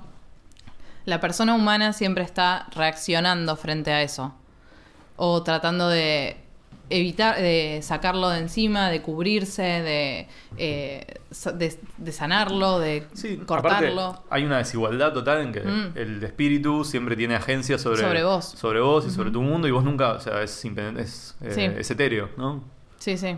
la 1.05 1.19
persona 1.19 1.53
humana 1.53 1.93
siempre 1.93 2.23
está 2.23 2.67
reaccionando 2.71 3.55
frente 3.55 3.91
a 3.91 4.01
eso 4.01 4.33
o 5.17 5.43
tratando 5.43 5.87
de 5.89 6.44
evitar, 6.89 7.37
de 7.41 7.79
sacarlo 7.81 8.29
de 8.29 8.39
encima, 8.39 8.89
de 8.89 9.01
cubrirse, 9.01 9.61
de, 9.63 10.27
eh, 10.57 11.05
de, 11.55 11.79
de 11.97 12.11
sanarlo, 12.11 12.79
de 12.79 13.07
Sí, 13.13 13.37
cortarlo. 13.37 14.23
hay 14.29 14.43
una 14.43 14.57
desigualdad 14.59 15.13
total 15.13 15.41
en 15.41 15.51
que 15.51 15.61
Mm. 15.61 15.91
el 15.95 16.23
espíritu 16.23 16.83
siempre 16.83 17.15
tiene 17.15 17.35
agencia 17.35 17.77
sobre, 17.77 18.01
Sobre 18.01 18.23
vos. 18.23 18.45
sobre 18.45 18.79
vos 18.81 19.05
y 19.07 19.11
sobre 19.11 19.31
tu 19.31 19.41
mundo 19.41 19.67
y 19.67 19.71
vos 19.71 19.83
nunca, 19.83 20.13
o 20.13 20.19
sea, 20.19 20.41
es, 20.43 20.63
es, 20.63 21.35
eh, 21.41 21.51
Sí. 21.51 21.61
es 21.79 21.91
etéreo, 21.91 22.29
¿no? 22.37 22.63
Sí, 22.99 23.17
sí. 23.17 23.35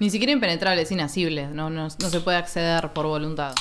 Ni 0.00 0.10
siquiera 0.10 0.32
impenetrable, 0.32 0.82
es 0.82 0.90
inasible. 0.90 1.46
No, 1.48 1.70
no, 1.70 1.84
no 1.84 1.90
se 2.10 2.20
puede 2.20 2.36
acceder 2.36 2.92
por 2.92 3.06
voluntad. 3.06 3.54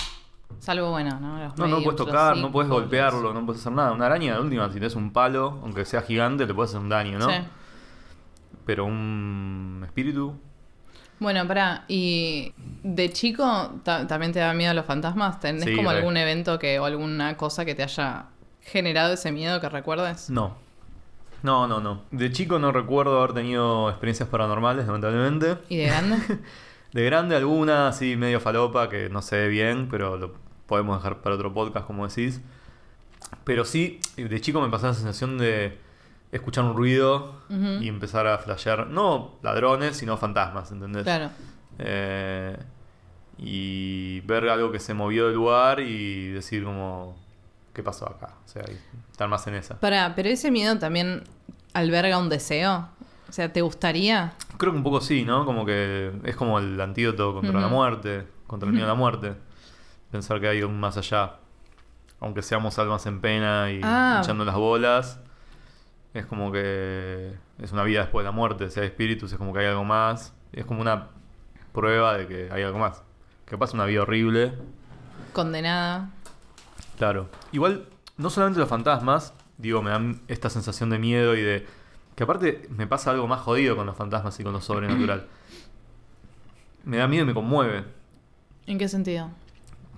Salvo, 0.60 0.90
bueno, 0.92 1.20
¿no? 1.20 1.38
Los 1.44 1.58
No, 1.58 1.68
no 1.68 1.82
puedes 1.84 1.98
tocar, 1.98 2.38
no 2.38 2.52
puedes 2.52 2.70
golpearlo, 2.70 3.34
no 3.34 3.46
puedes 3.46 3.62
hacer 3.62 3.74
nada. 3.74 3.92
Una 3.92 4.06
araña, 4.08 4.36
de 4.36 4.42
última, 4.42 4.66
si 4.68 4.74
tienes 4.74 4.96
un 4.96 5.12
palo, 5.14 5.60
aunque 5.64 5.86
sea 5.86 6.02
gigante, 6.02 6.46
le 6.48 6.54
puedes 6.54 6.72
hacer 6.72 6.82
un 6.82 6.90
daño, 6.90 7.20
¿no? 7.20 7.30
Sí. 7.30 7.36
Pero 8.66 8.86
un 8.86 9.82
espíritu, 9.86 10.36
Bueno, 11.20 11.48
pará, 11.48 11.86
y 11.88 12.54
de 12.84 13.12
chico 13.12 13.74
ta- 13.84 14.08
también 14.08 14.32
te 14.34 14.40
da 14.40 14.54
miedo 14.54 14.74
los 14.74 14.86
fantasmas. 14.86 15.40
¿Tenés 15.40 15.64
Sí, 15.66 15.76
como 15.76 15.92
re. 15.92 15.98
algún 15.98 16.18
evento 16.18 16.60
que 16.60 16.80
o 16.80 16.86
alguna 16.86 17.38
cosa 17.38 17.64
que 17.66 17.76
te 17.76 17.84
haya 17.84 18.26
generado 18.62 19.14
ese 19.14 19.32
miedo 19.32 19.60
que 19.62 19.70
recuerdes? 19.70 20.30
no. 20.30 20.62
No, 21.44 21.68
no, 21.68 21.82
no. 21.82 22.04
De 22.12 22.32
chico 22.32 22.58
no 22.58 22.72
recuerdo 22.72 23.18
haber 23.20 23.34
tenido 23.34 23.90
experiencias 23.90 24.30
paranormales, 24.30 24.86
lamentablemente. 24.86 25.58
¿Y 25.68 25.76
de 25.76 25.86
grande? 25.88 26.18
De 26.94 27.04
grande 27.04 27.36
alguna, 27.36 27.90
así 27.90 28.16
medio 28.16 28.40
falopa, 28.40 28.88
que 28.88 29.10
no 29.10 29.22
sé 29.22 29.50
bien, 29.50 29.90
pero 29.90 30.16
lo 30.16 30.36
podemos 30.68 31.00
dejar 31.04 31.22
para 31.22 31.36
otro 31.36 31.54
podcast, 31.54 31.86
como 31.86 32.08
decís. 32.08 32.40
Pero 33.44 33.66
sí, 33.66 34.00
de 34.16 34.40
chico 34.40 34.62
me 34.62 34.70
pasaba 34.70 34.90
la 34.94 34.96
sensación 34.96 35.38
de 35.38 35.78
escuchar 36.34 36.64
un 36.66 36.76
ruido 36.76 37.42
y 37.50 37.88
empezar 37.88 38.26
a 38.28 38.38
flashear, 38.40 38.88
no 38.88 39.36
ladrones, 39.44 39.96
sino 39.98 40.18
fantasmas, 40.18 40.72
¿entendés? 40.72 41.04
claro. 41.04 41.30
Eh, 41.80 42.58
y 43.38 44.20
ver 44.22 44.48
algo 44.50 44.72
que 44.72 44.80
se 44.80 44.94
movió 44.94 45.26
del 45.26 45.36
lugar 45.36 45.80
y 45.80 46.30
decir 46.30 46.64
como, 46.64 47.16
¿qué 47.74 47.82
pasó 47.84 48.08
acá? 48.10 48.36
O 48.46 48.48
sea, 48.48 48.64
estar 49.12 49.28
más 49.28 49.46
en 49.48 49.56
esa. 49.56 49.80
Pará, 49.80 50.14
pero 50.16 50.30
ese 50.30 50.52
miedo 50.52 50.78
también 50.80 51.24
alberga 51.74 52.18
un 52.18 52.30
deseo. 52.30 52.90
O 53.28 53.32
sea, 53.32 53.52
¿te 53.52 53.62
gustaría? 53.62 54.34
Creo 54.58 54.72
que 54.72 54.78
un 54.78 54.84
poco 54.84 55.02
sí, 55.02 55.26
¿no? 55.26 55.46
Como 55.46 55.66
que 55.66 56.12
es 56.24 56.36
como 56.36 56.60
el 56.60 56.80
antídoto 56.80 57.34
contra 57.34 57.60
la 57.60 57.68
muerte, 57.68 58.28
contra 58.46 58.68
el 58.68 58.74
miedo 58.74 58.86
a 58.86 58.90
la 58.90 58.96
muerte. 58.96 59.34
Pensar 60.12 60.40
que 60.40 60.48
hay 60.48 60.62
un 60.62 60.80
más 60.80 60.98
allá. 60.98 61.38
Aunque 62.20 62.44
seamos 62.44 62.78
almas 62.78 63.06
en 63.08 63.20
pena 63.20 63.72
y 63.72 63.82
Ah. 63.84 64.20
echando 64.24 64.46
las 64.46 64.56
bolas, 64.56 65.20
es 66.14 66.26
como 66.26 66.52
que 66.52 67.34
es 67.60 67.72
una 67.72 67.84
vida 67.84 68.02
después 68.02 68.24
de 68.24 68.30
la 68.30 68.32
muerte. 68.32 68.70
Si 68.70 68.80
hay 68.80 68.88
espíritus, 68.88 69.32
es 69.32 69.38
como 69.38 69.54
que 69.54 69.60
hay 69.60 69.66
algo 69.68 69.84
más. 69.84 70.34
Es 70.52 70.66
como 70.66 70.82
una 70.82 71.10
prueba 71.72 72.18
de 72.18 72.28
que 72.28 72.50
hay 72.52 72.64
algo 72.64 72.80
más. 72.80 73.04
Que 73.46 73.58
pasa 73.58 73.74
una 73.74 73.86
vida 73.86 74.04
horrible, 74.04 74.54
Condenada. 75.34 76.12
Claro. 76.98 77.28
Igual, 77.52 77.88
no 78.18 78.30
solamente 78.30 78.60
los 78.60 78.70
fantasmas, 78.70 79.34
digo, 79.58 79.82
me 79.82 79.90
dan 79.90 80.22
esta 80.28 80.50
sensación 80.50 80.90
de 80.90 81.00
miedo 81.00 81.36
y 81.36 81.42
de. 81.42 81.66
Que 82.16 82.24
aparte 82.24 82.68
me 82.70 82.86
pasa 82.86 83.10
algo 83.10 83.28
más 83.28 83.42
jodido 83.42 83.76
con 83.76 83.88
los 83.88 83.98
fantasmas 83.98 84.40
y 84.40 84.44
con 84.44 84.54
lo 84.54 84.62
sobrenatural. 84.62 85.28
me 86.84 86.98
da 86.98 87.08
miedo 87.08 87.24
y 87.24 87.28
me 87.28 87.34
conmueve. 87.34 87.84
¿En 88.68 88.78
qué 88.78 88.88
sentido? 88.88 89.32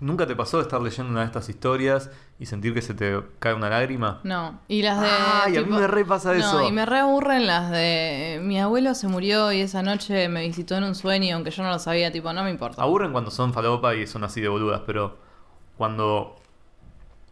¿Nunca 0.06 0.28
te 0.28 0.36
pasó 0.36 0.58
de 0.58 0.64
estar 0.64 0.80
leyendo 0.80 1.12
una 1.12 1.22
de 1.22 1.26
estas 1.26 1.50
historias 1.50 2.12
y 2.38 2.46
sentir 2.46 2.76
que 2.76 2.84
se 2.84 2.94
te 2.94 3.24
cae 3.40 3.56
una 3.56 3.72
lágrima? 3.72 4.20
No. 4.24 4.60
Y 4.68 4.84
las 4.84 5.02
de. 5.02 5.08
Ay, 5.10 5.58
a 5.58 5.62
mí 5.64 5.72
me 5.72 5.88
re 5.88 6.06
pasa 6.06 6.32
no, 6.32 6.40
eso. 6.40 6.68
y 6.68 6.72
me 6.72 6.86
reaburren 6.86 7.48
las 7.48 7.72
de. 7.72 8.40
Mi 8.44 8.60
abuelo 8.60 8.94
se 8.94 9.08
murió 9.08 9.52
y 9.52 9.62
esa 9.62 9.82
noche 9.82 10.30
me 10.30 10.42
visitó 10.46 10.76
en 10.76 10.84
un 10.84 10.94
sueño, 10.94 11.36
aunque 11.36 11.50
yo 11.50 11.64
no 11.64 11.72
lo 11.72 11.80
sabía, 11.80 12.12
tipo, 12.12 12.32
no 12.34 12.44
me 12.44 12.52
importa. 12.52 12.84
Aburren 12.84 13.14
cuando 13.14 13.32
son 13.32 13.52
falopa 13.52 13.96
y 13.96 14.06
son 14.06 14.24
así 14.24 14.42
de 14.42 14.48
boludas, 14.48 14.82
pero 14.86 15.18
cuando. 15.76 16.36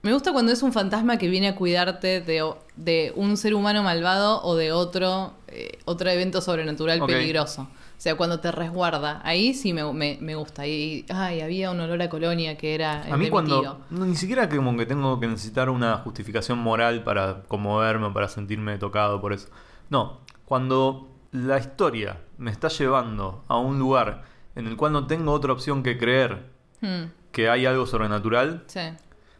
Me 0.01 0.11
gusta 0.11 0.33
cuando 0.33 0.51
es 0.51 0.63
un 0.63 0.73
fantasma 0.73 1.19
que 1.19 1.27
viene 1.27 1.49
a 1.49 1.55
cuidarte 1.55 2.21
de, 2.21 2.53
de 2.75 3.13
un 3.15 3.37
ser 3.37 3.53
humano 3.53 3.83
malvado 3.83 4.41
o 4.41 4.55
de 4.55 4.71
otro, 4.71 5.33
eh, 5.47 5.77
otro 5.85 6.09
evento 6.09 6.41
sobrenatural 6.41 7.05
peligroso. 7.05 7.67
O 8.03 8.05
sea, 8.05 8.17
cuando 8.17 8.41
te 8.41 8.51
resguarda. 8.51 9.21
Ahí 9.23 9.53
sí 9.53 9.71
me, 9.71 9.93
me, 9.93 10.17
me 10.19 10.35
gusta. 10.35 10.67
Y, 10.67 11.05
ay, 11.07 11.39
había 11.39 11.71
un 11.71 11.79
olor 11.79 12.01
a 12.01 12.09
colonia 12.09 12.57
que 12.57 12.75
era 12.75 13.01
A 13.03 13.15
mí 13.15 13.29
cuando. 13.29 13.79
no, 13.89 14.05
ni 14.05 14.17
siquiera 14.17 14.49
que 14.49 14.57
como 14.57 14.75
que 14.75 14.85
tengo 14.85 15.21
que 15.21 15.27
necesitar 15.27 15.69
una 15.69 15.99
justificación 15.99 16.59
moral 16.59 17.05
para 17.05 17.43
conmoverme 17.43 18.07
o 18.07 18.13
para 18.13 18.27
sentirme 18.27 18.77
tocado 18.77 19.21
por 19.21 19.31
eso. 19.31 19.47
No, 19.89 20.19
cuando 20.43 21.07
la 21.31 21.57
historia 21.57 22.19
me 22.37 22.51
está 22.51 22.67
llevando 22.67 23.45
a 23.47 23.57
un 23.57 23.79
lugar 23.79 24.23
en 24.55 24.67
el 24.67 24.75
cual 24.75 24.91
no 24.91 25.07
tengo 25.07 25.31
otra 25.31 25.53
opción 25.53 25.81
que 25.81 25.97
creer 25.97 26.51
Hmm, 26.81 27.05
que 27.31 27.49
hay 27.49 27.65
algo 27.65 27.85
sobrenatural. 27.85 28.65
sí. 28.67 28.81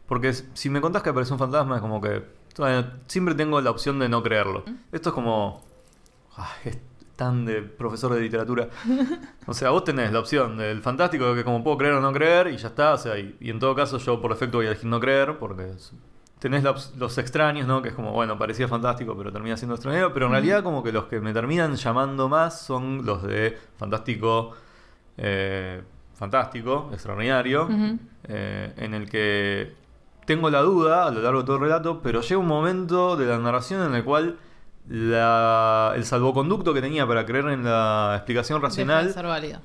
Porque 0.06 0.32
si 0.32 0.70
me 0.70 0.80
contás 0.80 1.02
que 1.02 1.10
aparece 1.10 1.34
un 1.34 1.38
fantasma 1.38 1.74
es 1.76 1.82
como 1.82 2.00
que 2.00 2.22
siempre 3.08 3.34
tengo 3.34 3.60
la 3.60 3.70
opción 3.70 3.98
de 3.98 4.08
no 4.08 4.22
creerlo. 4.22 4.64
Esto 4.90 5.10
es 5.10 5.14
como... 5.14 5.62
ay, 6.36 6.46
es 6.70 6.78
tan 7.16 7.44
de 7.44 7.62
profesor 7.62 8.12
de 8.14 8.20
literatura. 8.20 8.68
O 9.46 9.54
sea, 9.54 9.70
vos 9.70 9.84
tenés 9.84 10.12
la 10.12 10.18
opción 10.20 10.56
del 10.56 10.82
fantástico 10.82 11.34
que 11.34 11.44
como 11.44 11.62
puedo 11.62 11.78
creer 11.78 11.94
o 11.94 12.00
no 12.00 12.12
creer 12.12 12.48
y 12.48 12.56
ya 12.56 12.68
está. 12.68 12.94
O 12.94 12.98
sea, 12.98 13.18
y, 13.18 13.36
y 13.40 13.50
en 13.50 13.58
todo 13.58 13.74
caso 13.74 13.98
yo 13.98 14.20
por 14.20 14.32
defecto 14.32 14.58
voy 14.58 14.66
a 14.66 14.70
elegir 14.70 14.86
no 14.90 14.98
creer 15.00 15.38
porque 15.38 15.70
es- 15.70 15.92
tenés 16.40 16.62
la 16.62 16.74
los 16.98 17.16
extraños, 17.18 17.66
¿no? 17.66 17.80
Que 17.80 17.88
es 17.90 17.94
como, 17.94 18.12
bueno, 18.12 18.36
parecía 18.36 18.68
fantástico 18.68 19.16
pero 19.16 19.32
termina 19.32 19.56
siendo 19.56 19.74
extraño. 19.76 20.12
Pero 20.12 20.26
en 20.26 20.32
realidad 20.32 20.62
como 20.62 20.82
que 20.82 20.92
los 20.92 21.04
que 21.04 21.20
me 21.20 21.32
terminan 21.32 21.76
llamando 21.76 22.28
más 22.28 22.60
son 22.60 23.06
los 23.06 23.22
de 23.22 23.56
fantástico, 23.78 24.52
eh, 25.16 25.82
fantástico, 26.14 26.90
extraordinario. 26.92 27.68
Eh, 28.26 28.72
en 28.76 28.94
el 28.94 29.08
que 29.08 29.72
tengo 30.26 30.48
la 30.50 30.60
duda 30.62 31.06
a 31.06 31.10
lo 31.10 31.20
largo 31.20 31.40
de 31.40 31.46
todo 31.46 31.56
el 31.56 31.62
relato, 31.62 32.00
pero 32.02 32.20
llega 32.22 32.38
un 32.40 32.46
momento 32.46 33.16
de 33.16 33.26
la 33.26 33.38
narración 33.38 33.82
en 33.86 33.94
el 33.94 34.04
cual 34.04 34.36
la- 34.88 35.92
el 35.96 36.04
salvoconducto 36.04 36.74
que 36.74 36.80
tenía 36.82 37.06
para 37.06 37.24
creer 37.26 37.46
en 37.48 37.64
la 37.64 38.12
explicación 38.16 38.58
Deja 38.60 38.68
racional 38.68 39.06
de 39.06 39.12
ser 39.12 39.26
válido. 39.26 39.60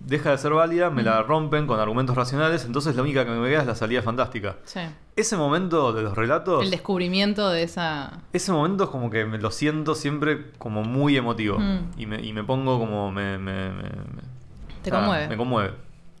deja 0.00 0.30
de 0.32 0.38
ser 0.38 0.52
válida, 0.52 0.90
me 0.90 1.02
la 1.02 1.22
rompen 1.22 1.66
con 1.66 1.78
argumentos 1.80 2.16
racionales, 2.16 2.64
entonces 2.64 2.96
la 2.96 3.02
única 3.02 3.24
que 3.24 3.30
me 3.30 3.48
queda 3.48 3.60
es 3.60 3.66
la 3.66 3.74
salida 3.76 4.02
fantástica. 4.02 4.56
Sí. 4.64 4.80
Ese 5.16 5.36
momento 5.36 5.92
de 5.92 6.02
los 6.02 6.16
relatos, 6.16 6.64
El 6.64 6.70
descubrimiento 6.72 7.48
de 7.50 7.62
esa. 7.62 8.20
ese 8.32 8.50
momento 8.52 8.84
es 8.84 8.90
como 8.90 9.10
que 9.10 9.24
me 9.24 9.38
lo 9.38 9.50
siento 9.52 9.94
siempre 9.94 10.50
como 10.58 10.82
muy 10.82 11.16
emotivo 11.16 11.58
Mm. 11.60 11.78
y, 11.96 12.06
me, 12.06 12.20
y 12.20 12.32
me 12.32 12.42
pongo 12.42 12.78
como 12.78 13.12
me... 13.12 13.38
me- 13.38 13.70
me- 13.70 13.82
me- 13.82 14.34
Te 14.82 14.90
ah, 14.90 14.94
conmueve. 14.98 15.28
Me 15.28 15.36
conmueve. 15.36 15.70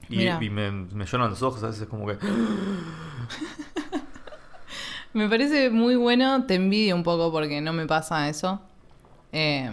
Y 0.08 0.16
me, 0.50 0.70
me 0.70 1.06
lloran 1.06 1.30
los 1.30 1.42
ojos, 1.42 1.62
a 1.64 1.68
veces 1.68 1.88
como 1.88 2.06
que... 2.06 2.16
Me 5.14 5.28
parece 5.28 5.70
muy 5.70 5.94
bueno, 5.94 6.44
te 6.44 6.56
envidio 6.56 6.94
un 6.94 7.04
poco 7.04 7.30
porque 7.32 7.60
no 7.60 7.72
me 7.72 7.86
pasa 7.86 8.28
eso. 8.28 8.60
Eh, 9.32 9.70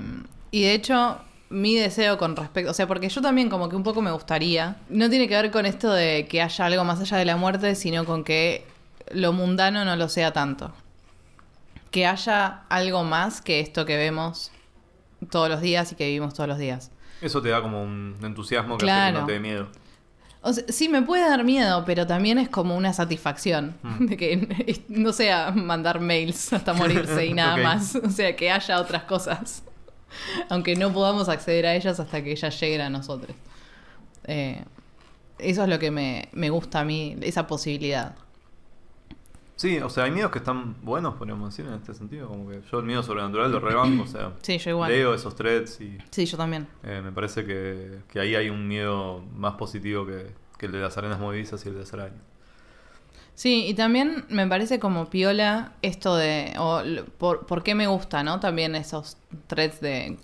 y 0.51 0.61
de 0.61 0.73
hecho, 0.73 1.17
mi 1.49 1.75
deseo 1.75 2.17
con 2.17 2.35
respecto, 2.35 2.71
o 2.71 2.73
sea, 2.73 2.87
porque 2.87 3.09
yo 3.09 3.21
también 3.21 3.49
como 3.49 3.67
que 3.67 3.75
un 3.75 3.83
poco 3.83 4.01
me 4.01 4.11
gustaría, 4.11 4.77
no 4.89 5.09
tiene 5.09 5.27
que 5.27 5.35
ver 5.35 5.51
con 5.51 5.65
esto 5.65 5.91
de 5.91 6.27
que 6.29 6.41
haya 6.41 6.65
algo 6.65 6.83
más 6.83 7.01
allá 7.01 7.17
de 7.17 7.25
la 7.25 7.37
muerte, 7.37 7.73
sino 7.73 8.05
con 8.05 8.23
que 8.23 8.65
lo 9.11 9.33
mundano 9.33 9.83
no 9.83 9.95
lo 9.95 10.09
sea 10.09 10.31
tanto. 10.31 10.71
Que 11.89 12.05
haya 12.05 12.61
algo 12.69 13.03
más 13.03 13.41
que 13.41 13.59
esto 13.59 13.85
que 13.85 13.97
vemos 13.97 14.51
todos 15.29 15.49
los 15.49 15.59
días 15.59 15.91
y 15.91 15.95
que 15.95 16.05
vivimos 16.05 16.35
todos 16.35 16.49
los 16.49 16.59
días. 16.59 16.91
Eso 17.19 17.41
te 17.41 17.49
da 17.49 17.61
como 17.61 17.81
un 17.83 18.15
entusiasmo 18.21 18.77
que 18.77 18.89
hace 18.89 19.13
que 19.13 19.19
no 19.19 19.25
te 19.25 19.33
dé 19.33 19.39
miedo. 19.39 19.67
O 20.43 20.51
sea, 20.53 20.63
sí, 20.69 20.89
me 20.89 21.01
puede 21.03 21.27
dar 21.29 21.43
miedo, 21.43 21.83
pero 21.85 22.07
también 22.07 22.37
es 22.39 22.49
como 22.49 22.75
una 22.75 22.93
satisfacción 22.93 23.75
Mm. 23.83 24.05
de 24.07 24.17
que 24.17 24.83
no 24.89 25.13
sea 25.13 25.51
mandar 25.51 25.99
mails 25.99 26.51
hasta 26.53 26.73
morirse 26.73 27.25
y 27.27 27.33
nada 27.35 27.57
más. 27.57 27.95
O 27.95 28.09
sea, 28.09 28.35
que 28.35 28.49
haya 28.51 28.79
otras 28.79 29.03
cosas. 29.03 29.63
Aunque 30.49 30.75
no 30.75 30.91
podamos 30.91 31.29
acceder 31.29 31.65
a 31.67 31.75
ellas 31.75 31.99
hasta 31.99 32.23
que 32.23 32.31
ellas 32.31 32.59
lleguen 32.59 32.81
a 32.81 32.89
nosotros. 32.89 33.35
Eh, 34.25 34.63
eso 35.39 35.63
es 35.63 35.69
lo 35.69 35.79
que 35.79 35.89
me, 35.91 36.27
me 36.33 36.49
gusta 36.49 36.81
a 36.81 36.85
mí, 36.85 37.15
esa 37.21 37.47
posibilidad. 37.47 38.15
Sí, 39.61 39.77
o 39.77 39.89
sea, 39.91 40.05
hay 40.05 40.11
miedos 40.11 40.31
que 40.31 40.39
están 40.39 40.75
buenos, 40.81 41.13
podríamos 41.15 41.51
decir, 41.55 41.67
en 41.71 41.75
este 41.77 41.93
sentido. 41.93 42.27
Como 42.27 42.49
que 42.49 42.61
yo 42.71 42.79
el 42.79 42.85
miedo 42.85 43.03
sobrenatural 43.03 43.51
lo 43.51 43.59
rebanco, 43.59 44.03
o 44.03 44.07
sea, 44.07 44.31
Sí, 44.41 44.57
yo 44.57 44.71
igual. 44.71 44.91
leo 44.91 45.13
esos 45.13 45.35
threads 45.35 45.79
y 45.81 45.99
Sí, 46.09 46.25
yo 46.25 46.35
también. 46.35 46.67
eh, 46.81 46.99
me 47.03 47.11
parece 47.11 47.45
que, 47.45 47.99
que 48.11 48.19
ahí 48.19 48.33
hay 48.33 48.49
un 48.49 48.67
miedo 48.67 49.23
más 49.35 49.53
positivo 49.57 50.05
que, 50.07 50.31
que 50.57 50.65
el 50.65 50.71
de 50.71 50.79
las 50.79 50.97
arenas 50.97 51.19
movedizas 51.19 51.63
y 51.65 51.69
el 51.69 51.75
de 51.75 51.81
las 51.81 51.93
arañas. 51.93 52.19
Sí, 53.35 53.65
y 53.67 53.75
también 53.75 54.25
me 54.29 54.47
parece 54.47 54.79
como 54.79 55.09
piola 55.11 55.73
esto 55.83 56.15
de, 56.15 56.53
o 56.57 56.81
por, 57.19 57.45
por 57.45 57.61
qué 57.61 57.75
me 57.75 57.85
gusta, 57.85 58.23
¿no? 58.23 58.39
También 58.39 58.73
esos 58.75 59.17
threads 59.45 59.79
de 59.79 60.17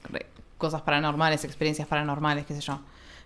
cosas 0.57 0.81
paranormales, 0.81 1.43
experiencias 1.43 1.87
paranormales, 1.87 2.47
qué 2.47 2.55
sé 2.55 2.61
yo. 2.61 2.79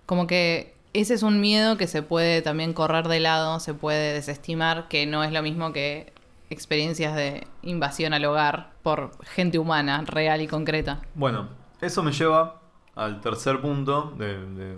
Como 0.06 0.28
que 0.28 0.76
ese 0.94 1.14
es 1.14 1.24
un 1.24 1.40
miedo 1.42 1.78
que 1.78 1.88
se 1.88 2.02
puede 2.04 2.42
también 2.42 2.74
correr 2.74 3.08
de 3.08 3.20
lado, 3.20 3.60
se 3.60 3.74
puede 3.74 4.14
desestimar, 4.14 4.88
que 4.88 5.06
no 5.06 5.24
es 5.24 5.32
lo 5.32 5.42
mismo 5.42 5.72
que 5.74 6.12
experiencias 6.50 7.16
de 7.16 7.48
invasión 7.62 8.14
al 8.14 8.26
hogar 8.26 8.72
por 8.84 9.12
gente 9.26 9.58
humana, 9.58 10.04
real 10.06 10.42
y 10.42 10.48
concreta. 10.48 11.02
Bueno, 11.16 11.48
eso 11.80 12.04
me 12.04 12.12
lleva 12.12 12.60
al 12.96 13.22
tercer 13.22 13.62
punto 13.62 14.14
de, 14.18 14.38
de 14.38 14.78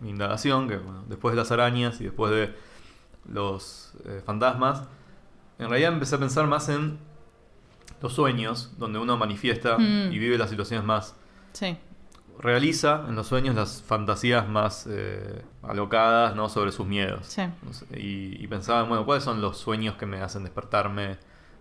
mi 0.00 0.10
indagación, 0.10 0.68
que 0.68 0.76
bueno, 0.78 1.04
después 1.08 1.32
de 1.32 1.36
las 1.36 1.52
arañas 1.52 2.00
y 2.00 2.04
después 2.04 2.32
de 2.32 2.52
los 3.32 3.92
eh, 4.04 4.20
fantasmas, 4.26 4.82
en 5.60 5.68
realidad 5.68 5.92
empecé 5.92 6.16
a 6.16 6.18
pensar 6.18 6.46
más 6.48 6.68
en 6.68 6.98
los 8.00 8.12
sueños, 8.14 8.72
donde 8.78 8.98
uno 8.98 9.16
manifiesta 9.16 9.78
Mm. 9.78 10.10
y 10.12 10.18
vive 10.18 10.36
las 10.38 10.50
situaciones 10.50 10.84
más 10.84 11.14
Sí. 11.52 11.76
Realiza 12.42 13.04
en 13.08 13.14
los 13.14 13.26
sueños 13.28 13.54
las 13.54 13.82
fantasías 13.82 14.48
más 14.48 14.86
eh, 14.90 15.42
alocadas 15.62 16.34
¿no? 16.36 16.48
sobre 16.48 16.72
sus 16.72 16.86
miedos. 16.86 17.26
Sí. 17.26 17.42
Y, 17.96 18.42
y 18.42 18.46
pensaba, 18.48 18.82
bueno, 18.82 19.04
¿cuáles 19.06 19.24
son 19.24 19.40
los 19.40 19.56
sueños 19.58 19.94
que 19.96 20.06
me 20.06 20.20
hacen 20.20 20.42
despertarme? 20.42 21.16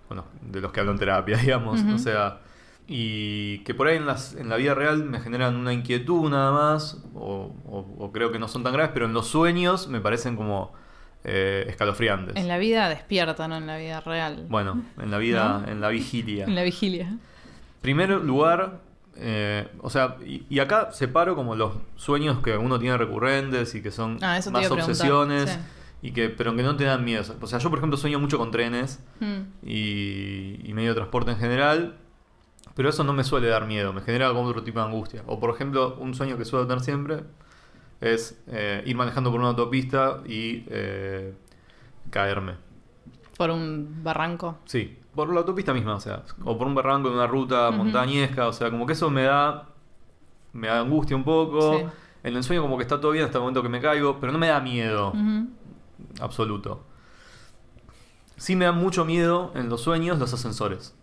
Bueno, 0.09 0.25
de 0.41 0.59
los 0.59 0.71
que 0.71 0.79
hablo 0.82 0.91
en 0.91 0.97
terapia, 0.99 1.38
digamos. 1.41 1.82
Ujú. 1.82 1.93
O 1.95 1.97
sea, 1.99 2.39
y 2.88 3.59
que 3.59 3.73
por 3.73 3.88
ahí 3.88 3.97
en, 3.97 4.05
las, 4.05 4.34
en 4.34 4.49
la 4.49 4.57
vida 4.57 4.73
real 4.73 5.03
me 5.05 5.19
generan 5.21 5.55
una 5.55 5.71
inquietud 5.71 6.29
nada 6.29 6.51
más, 6.51 6.97
o, 7.13 7.53
o- 7.65 7.95
o 7.99 8.11
creo 8.11 8.32
que 8.32 8.39
no 8.39 8.47
son 8.47 8.63
tan 8.63 8.73
graves, 8.73 8.91
pero 8.93 9.05
en 9.05 9.13
los 9.13 9.27
sueños 9.27 9.88
me 9.88 10.01
parecen 10.01 10.36
como 10.36 10.73
eh, 11.23 11.65
escalofriantes. 11.69 12.36
En 12.36 12.47
la 12.47 12.57
vida 12.57 12.89
despierta, 12.89 13.47
no 13.47 13.55
en 13.57 13.67
la 13.67 13.77
vida 13.77 14.01
real. 14.01 14.47
Bueno, 14.49 14.82
en 14.99 15.11
la 15.11 15.19
vida, 15.19 15.61
¿No? 15.65 15.71
en 15.71 15.79
la 15.79 15.89
vigilia. 15.89 16.45
En 16.45 16.55
la 16.55 16.63
vigilia. 16.63 17.15
Primer 17.82 18.09
lugar, 18.09 18.79
eh, 19.16 19.68
o 19.82 19.89
sea, 19.89 20.18
y, 20.26 20.45
y 20.49 20.59
acá 20.59 20.91
separo 20.91 21.36
como 21.36 21.55
los 21.55 21.74
sueños 21.95 22.39
que 22.41 22.57
uno 22.57 22.80
tiene 22.80 22.97
recurrentes 22.97 23.76
y 23.76 23.82
que 23.82 23.91
son 23.91 24.18
Ah, 24.22 24.39
más 24.51 24.70
obsesiones, 24.72 25.49
sí. 25.49 25.59
y 26.01 26.12
que, 26.12 26.30
pero 26.30 26.55
que 26.55 26.64
no 26.64 26.76
te 26.78 26.86
dan 26.86 27.03
miedo. 27.05 27.24
O 27.41 27.47
sea, 27.47 27.59
yo 27.59 27.70
por 27.70 27.80
ejemplo 27.80 27.97
sueño 27.97 28.20
mucho 28.20 28.38
con 28.38 28.51
trenes 28.51 29.03
Mm. 29.20 29.41
y, 29.64 30.59
y 30.70 30.74
medio 30.74 30.89
de 30.89 30.95
transporte 30.95 31.32
en 31.32 31.38
general, 31.38 31.95
pero 32.76 32.89
eso 32.89 33.03
no 33.03 33.14
me 33.14 33.24
suele 33.24 33.47
dar 33.47 33.68
miedo, 33.68 33.91
me 33.93 34.01
genera 34.01 34.30
como 34.30 34.43
otro 34.43 34.64
tipo 34.64 34.80
de 34.80 34.86
angustia. 34.86 35.24
O 35.28 35.39
por 35.39 35.53
ejemplo, 35.53 35.95
un 35.99 36.14
sueño 36.14 36.38
que 36.38 36.45
suelo 36.45 36.66
tener 36.68 36.82
siempre 36.84 37.24
es 37.99 38.41
eh, 38.47 38.82
ir 38.86 38.95
manejando 38.95 39.30
por 39.30 39.39
una 39.41 39.49
autopista 39.49 40.22
y 40.26 40.64
eh, 40.70 41.34
caerme. 42.09 42.53
Por 43.38 43.49
un 43.51 44.01
barranco. 44.03 44.57
Sí, 44.66 44.97
por 45.16 45.32
la 45.34 45.39
autopista 45.39 45.74
misma, 45.74 45.95
o 45.95 45.99
sea, 45.99 46.24
o 46.43 46.57
por 46.57 46.68
un 46.68 46.76
barranco 46.76 47.09
en 47.09 47.16
una 47.16 47.28
ruta 47.28 47.70
Ujú. 47.70 47.78
montañesca, 47.80 48.47
o 48.47 48.53
sea, 48.53 48.70
como 48.72 48.86
que 48.86 48.93
eso 48.93 49.09
me 49.09 49.24
da 49.24 49.68
me 50.53 50.68
da 50.68 50.80
angustia 50.80 51.16
un 51.16 51.24
poco. 51.24 51.78
Sí. 51.80 51.86
En 52.24 52.36
el 52.36 52.43
sueño 52.43 52.62
como 52.62 52.78
que 52.78 52.84
está 52.84 53.01
todo 53.01 53.12
bien 53.12 53.26
hasta 53.26 53.39
el 53.39 53.41
momento 53.41 53.64
que 53.64 53.70
me 53.70 53.82
caigo, 53.82 54.20
pero 54.20 54.32
no 54.32 54.38
me 54.38 54.47
da 54.47 54.59
miedo 54.59 55.14
absoluto. 56.20 56.84
Sí 58.38 58.55
me 58.55 58.66
da 58.66 58.72
mucho 58.72 59.05
miedo 59.05 59.51
en 59.55 59.70
los 59.70 59.82
sueños 59.82 60.20
los 60.20 60.34
ascensores. 60.34 60.93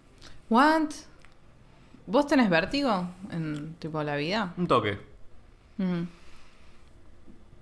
What? 0.49 0.91
¿Vos 2.07 2.27
tenés 2.27 2.49
vértigo 2.51 3.09
en 3.31 3.75
tipo 3.79 4.03
la 4.03 4.17
vida? 4.17 4.55
Un 4.57 4.67
toque. 4.69 4.99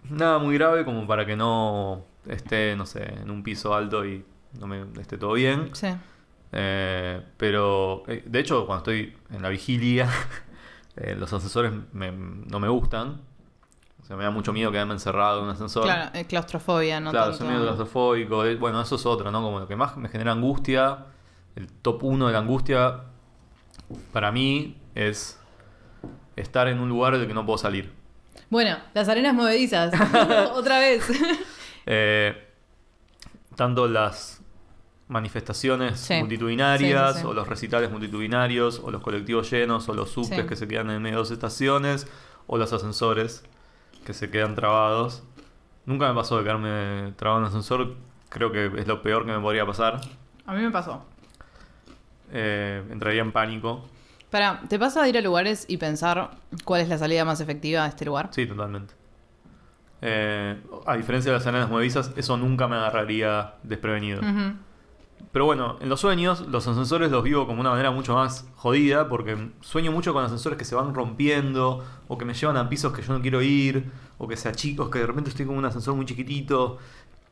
Nada 0.09 0.38
muy 0.38 0.55
grave 0.57 0.84
como 0.84 1.07
para 1.07 1.24
que 1.26 1.34
no 1.36 2.05
esté, 2.28 2.76
no 2.76 2.86
sé, 2.86 3.05
en 3.05 3.30
un 3.30 3.42
piso 3.42 3.74
alto 3.74 4.05
y 4.05 4.24
no 4.61 4.66
me 4.66 4.84
esté 5.01 5.16
todo 5.18 5.32
bien. 5.32 5.70
Sí. 5.74 5.88
Eh, 6.53 7.20
pero, 7.36 8.03
eh, 8.07 8.22
de 8.24 8.38
hecho, 8.40 8.66
cuando 8.66 8.78
estoy 8.92 9.16
en 9.34 9.42
la 9.42 9.49
vigilia, 9.49 10.09
eh, 10.97 11.14
los 11.18 11.32
ascensores 11.32 11.72
me- 11.92 12.12
no 12.12 12.61
me 12.61 12.68
gustan. 12.68 13.20
O 14.03 14.05
sea, 14.07 14.16
me 14.16 14.22
da 14.24 14.30
mucho 14.30 14.53
miedo 14.53 14.70
quedarme 14.70 14.92
encerrado 14.94 15.40
en 15.40 15.44
un 15.47 15.51
ascensor. 15.51 15.82
Claro, 15.82 16.11
claustrofobia, 16.28 17.01
no 17.01 17.11
claro, 17.11 17.26
tanto. 17.30 17.38
soy 17.38 17.49
medio 17.49 17.62
claustrofóbico. 17.62 18.44
Bueno, 18.59 18.80
eso 18.80 18.94
es 18.94 19.05
otro, 19.05 19.30
¿no? 19.32 19.42
Como 19.42 19.59
lo 19.59 19.66
que 19.66 19.74
más 19.74 19.97
me 19.97 20.09
genera 20.09 20.30
angustia, 20.32 21.07
el 21.57 21.66
top 21.72 22.05
uno 22.05 22.28
de 22.28 22.32
la 22.32 22.38
angustia, 22.38 23.01
para 24.12 24.30
mí, 24.30 24.76
es 24.94 25.40
estar 26.36 26.68
en 26.68 26.78
un 26.78 26.88
lugar 26.88 27.18
del 27.18 27.26
que 27.26 27.34
no 27.34 27.44
puedo 27.44 27.59
salir. 27.59 27.92
Bueno, 28.49 28.76
las 28.94 29.09
arenas 29.09 29.34
movedizas. 29.34 29.92
Otra 30.55 30.78
vez. 30.78 31.05
Eh, 31.88 32.34
tanto 33.55 33.86
las 33.86 34.42
manifestaciones 35.09 36.00
Sí. 36.00 36.14
multitudinarias, 36.14 37.09
Sí, 37.12 37.18
sí, 37.18 37.20
sí. 37.22 37.26
o 37.26 37.32
los 37.34 37.46
recitales 37.48 37.90
multitudinarios, 37.90 38.80
o 38.82 38.90
los 38.90 39.02
colectivos 39.02 39.50
llenos, 39.50 39.88
o 39.88 39.94
los 39.94 40.11
subtes 40.11 40.40
Sí. 40.40 40.46
que 40.46 40.57
se 40.57 40.66
quedan 40.66 40.90
en 40.90 41.00
medio 41.02 41.16
de 41.16 41.20
dos 41.20 41.30
estaciones, 41.30 42.07
o 42.46 42.59
los 42.59 42.72
ascensores 42.72 43.44
que 44.04 44.12
se 44.14 44.30
quedan 44.30 44.54
trabados. 44.54 45.22
Nunca 45.84 46.09
me 46.09 46.14
pasó 46.14 46.38
de 46.38 46.42
quedarme 46.44 47.12
trabado 47.16 47.40
en 47.40 47.44
un 47.44 47.48
ascensor, 47.48 47.94
creo 48.28 48.50
que 48.50 48.66
es 48.76 48.86
lo 48.88 49.02
peor 49.02 49.24
que 49.26 49.32
me 49.32 49.40
podría 49.40 49.64
pasar. 49.64 50.00
A 50.46 50.54
mí 50.54 50.62
me 50.62 50.70
pasó. 50.70 51.04
Eh, 52.32 52.82
entraría 52.90 53.22
en 53.22 53.32
pánico. 53.32 53.88
Para, 54.30 54.61
¿te 54.68 54.78
pasa 54.78 55.02
de 55.02 55.09
ir 55.11 55.18
a 55.18 55.20
lugares 55.20 55.64
y 55.68 55.76
pensar 55.76 56.32
cuál 56.64 56.80
es 56.80 56.88
la 56.88 56.98
salida 56.98 57.24
más 57.24 57.40
efectiva 57.40 57.84
de 57.84 57.88
este 57.90 58.04
lugar? 58.04 58.28
Sí, 58.32 58.46
totalmente. 58.46 58.94
Eh, 60.02 60.61
a 60.84 60.96
diferencia 60.96 61.32
de 61.32 61.38
las 61.38 61.46
arenas 61.46 61.70
movedizas, 61.70 62.12
eso 62.16 62.36
nunca 62.36 62.66
me 62.68 62.76
agarraría 62.76 63.54
desprevenido. 63.62 64.20
Pero 65.32 65.44
bueno, 65.44 65.76
en 65.80 65.88
los 65.90 66.00
sueños, 66.00 66.46
los 66.48 66.66
ascensores 66.66 67.10
los 67.10 67.22
vivo 67.22 67.46
como 67.46 67.60
una 67.60 67.70
manera 67.70 67.90
mucho 67.90 68.14
más 68.14 68.46
jodida, 68.56 69.08
porque 69.08 69.36
sueño 69.60 69.92
mucho 69.92 70.14
con 70.14 70.24
ascensores 70.24 70.58
que 70.58 70.64
se 70.64 70.74
van 70.74 70.94
rompiendo, 70.94 71.84
o 72.08 72.16
que 72.16 72.24
me 72.24 72.32
llevan 72.32 72.56
a 72.56 72.68
pisos 72.70 72.92
que 72.94 73.02
yo 73.02 73.12
no 73.12 73.20
quiero 73.20 73.42
ir, 73.42 73.84
o 74.18 74.26
que 74.26 74.36
sea 74.36 74.52
chicos, 74.52 74.88
que 74.88 74.98
de 75.00 75.06
repente 75.06 75.28
estoy 75.30 75.44
con 75.44 75.56
un 75.56 75.64
ascensor 75.66 75.94
muy 75.94 76.06
chiquitito. 76.06 76.78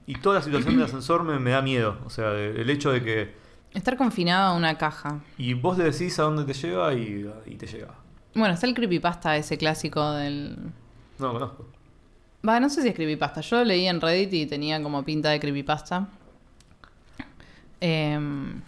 Y 0.06 0.16
toda 0.16 0.36
la 0.36 0.42
situación 0.42 0.74
del 0.76 0.84
ascensor 0.84 1.22
me, 1.22 1.38
me 1.38 1.50
da 1.52 1.62
miedo. 1.62 1.96
O 2.04 2.10
sea, 2.10 2.28
de- 2.30 2.60
el 2.60 2.68
hecho 2.68 2.92
de 2.92 3.02
que. 3.02 3.34
Estar 3.72 3.96
confinado 3.96 4.52
a 4.52 4.56
una 4.56 4.76
caja. 4.76 5.20
Y 5.38 5.54
vos 5.54 5.78
le 5.78 5.84
decís 5.84 6.18
a 6.18 6.24
dónde 6.24 6.44
te 6.44 6.52
lleva 6.52 6.92
y, 6.92 7.26
y 7.46 7.54
te 7.56 7.66
llega. 7.66 7.94
Bueno, 8.34 8.52
está 8.52 8.66
el 8.66 8.74
creepypasta 8.74 9.36
ese 9.38 9.56
clásico 9.56 10.12
del... 10.12 10.56
No 11.18 11.28
lo 11.28 11.32
conozco. 11.32 11.66
Va, 12.46 12.60
no 12.60 12.68
sé 12.68 12.82
si 12.82 12.88
es 12.88 12.94
creepypasta. 12.94 13.40
Yo 13.40 13.56
lo 13.58 13.64
leí 13.64 13.86
en 13.88 14.00
Reddit 14.00 14.32
y 14.34 14.46
tenía 14.46 14.82
como 14.82 15.02
pinta 15.04 15.30
de 15.30 15.40
creepypasta. 15.40 16.06
Em, 17.80 18.60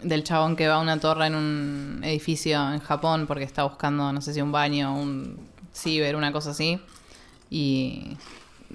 del 0.00 0.24
chabón 0.24 0.56
que 0.56 0.66
va 0.66 0.74
a 0.74 0.78
una 0.80 0.98
torre 0.98 1.26
en 1.26 1.34
un 1.36 2.00
edificio 2.02 2.72
en 2.72 2.80
Japón 2.80 3.26
porque 3.26 3.44
está 3.44 3.62
buscando, 3.64 4.12
no 4.12 4.20
sé 4.20 4.34
si 4.34 4.40
un 4.40 4.50
baño, 4.50 4.94
un 4.96 5.38
ciber, 5.72 6.16
una 6.16 6.32
cosa 6.32 6.50
así. 6.50 6.80
Y 7.50 8.16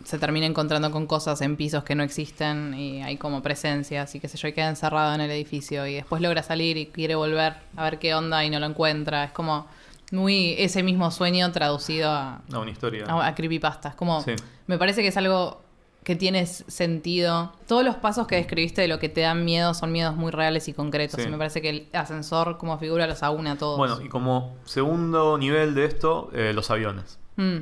se 0.05 0.19
termina 0.19 0.45
encontrando 0.45 0.91
con 0.91 1.07
cosas 1.07 1.41
en 1.41 1.55
pisos 1.57 1.83
que 1.83 1.95
no 1.95 2.03
existen 2.03 2.73
y 2.75 3.01
hay 3.01 3.17
como 3.17 3.41
presencias 3.41 4.13
y 4.15 4.19
qué 4.19 4.27
sé 4.27 4.37
yo, 4.37 4.47
y 4.47 4.53
queda 4.53 4.69
encerrado 4.69 5.13
en 5.15 5.21
el 5.21 5.31
edificio 5.31 5.87
y 5.87 5.95
después 5.95 6.21
logra 6.21 6.43
salir 6.43 6.77
y 6.77 6.85
quiere 6.87 7.15
volver 7.15 7.55
a 7.75 7.83
ver 7.83 7.97
qué 7.99 8.13
onda 8.13 8.45
y 8.45 8.49
no 8.49 8.59
lo 8.59 8.67
encuentra. 8.67 9.23
Es 9.25 9.31
como 9.31 9.67
muy 10.11 10.53
ese 10.59 10.83
mismo 10.83 11.09
sueño 11.11 11.51
traducido 11.51 12.11
a, 12.11 12.41
No, 12.49 12.61
una 12.61 12.71
historia. 12.71 13.05
a, 13.07 13.27
a 13.27 13.35
creepypasta. 13.35 13.89
Es 13.89 13.95
como, 13.95 14.21
Sí. 14.21 14.33
me 14.67 14.77
parece 14.77 15.01
que 15.01 15.07
es 15.09 15.17
algo 15.17 15.61
que 16.07 16.15
tiene 16.15 16.39
s- 16.39 16.63
sentido. 16.69 17.51
Todos 17.67 17.83
los 17.83 17.97
pasos 17.97 18.27
que 18.27 18.37
describiste 18.37 18.79
de 18.81 18.87
lo 18.87 18.97
que 18.97 19.09
te 19.09 19.19
dan 19.19 19.43
miedo 19.43 19.73
son 19.73 19.91
miedos 19.91 20.15
muy 20.15 20.31
reales 20.31 20.69
y 20.69 20.73
concretos. 20.73 21.19
Sí. 21.21 21.27
Y 21.27 21.29
me 21.29 21.37
parece 21.37 21.61
que 21.61 21.69
el 21.69 21.87
ascensor 21.91 22.57
como 22.57 22.77
figura 22.79 23.05
los 23.07 23.23
aúna 23.23 23.51
a 23.51 23.57
todos. 23.57 23.77
Bueno, 23.77 23.99
y 24.01 24.07
como 24.07 24.55
segundo 24.63 25.37
nivel 25.37 25.75
de 25.75 25.83
esto, 25.83 26.29
eh, 26.33 26.53
los 26.53 26.71
aviones. 26.71 27.19
Mm, 27.35 27.57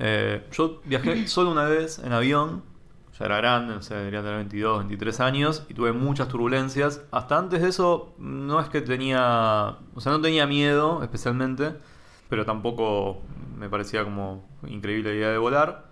Eh, 0.00 0.44
yo 0.50 0.80
viajé 0.84 1.28
solo 1.28 1.52
una 1.52 1.64
vez 1.66 2.00
en 2.00 2.12
avión, 2.12 2.64
ya 3.18 3.26
era 3.26 3.36
grande, 3.36 3.74
o 3.74 3.82
sea, 3.82 3.98
debería 3.98 4.20
tener 4.20 4.36
22, 4.36 4.78
23 4.80 5.20
años, 5.20 5.62
y 5.68 5.74
tuve 5.74 5.92
muchas 5.92 6.26
turbulencias. 6.26 7.02
Hasta 7.12 7.38
antes 7.38 7.62
de 7.62 7.68
eso, 7.68 8.12
no 8.18 8.60
es 8.60 8.68
que 8.68 8.80
tenía, 8.82 9.76
o 9.94 10.00
sea, 10.00 10.10
no 10.10 10.20
tenía 10.20 10.46
miedo 10.48 11.04
especialmente, 11.04 11.72
pero 12.28 12.44
tampoco 12.44 13.22
me 13.56 13.68
parecía 13.68 14.02
como 14.02 14.44
increíble 14.66 15.10
la 15.10 15.16
idea 15.16 15.30
de 15.30 15.38
volar. 15.38 15.86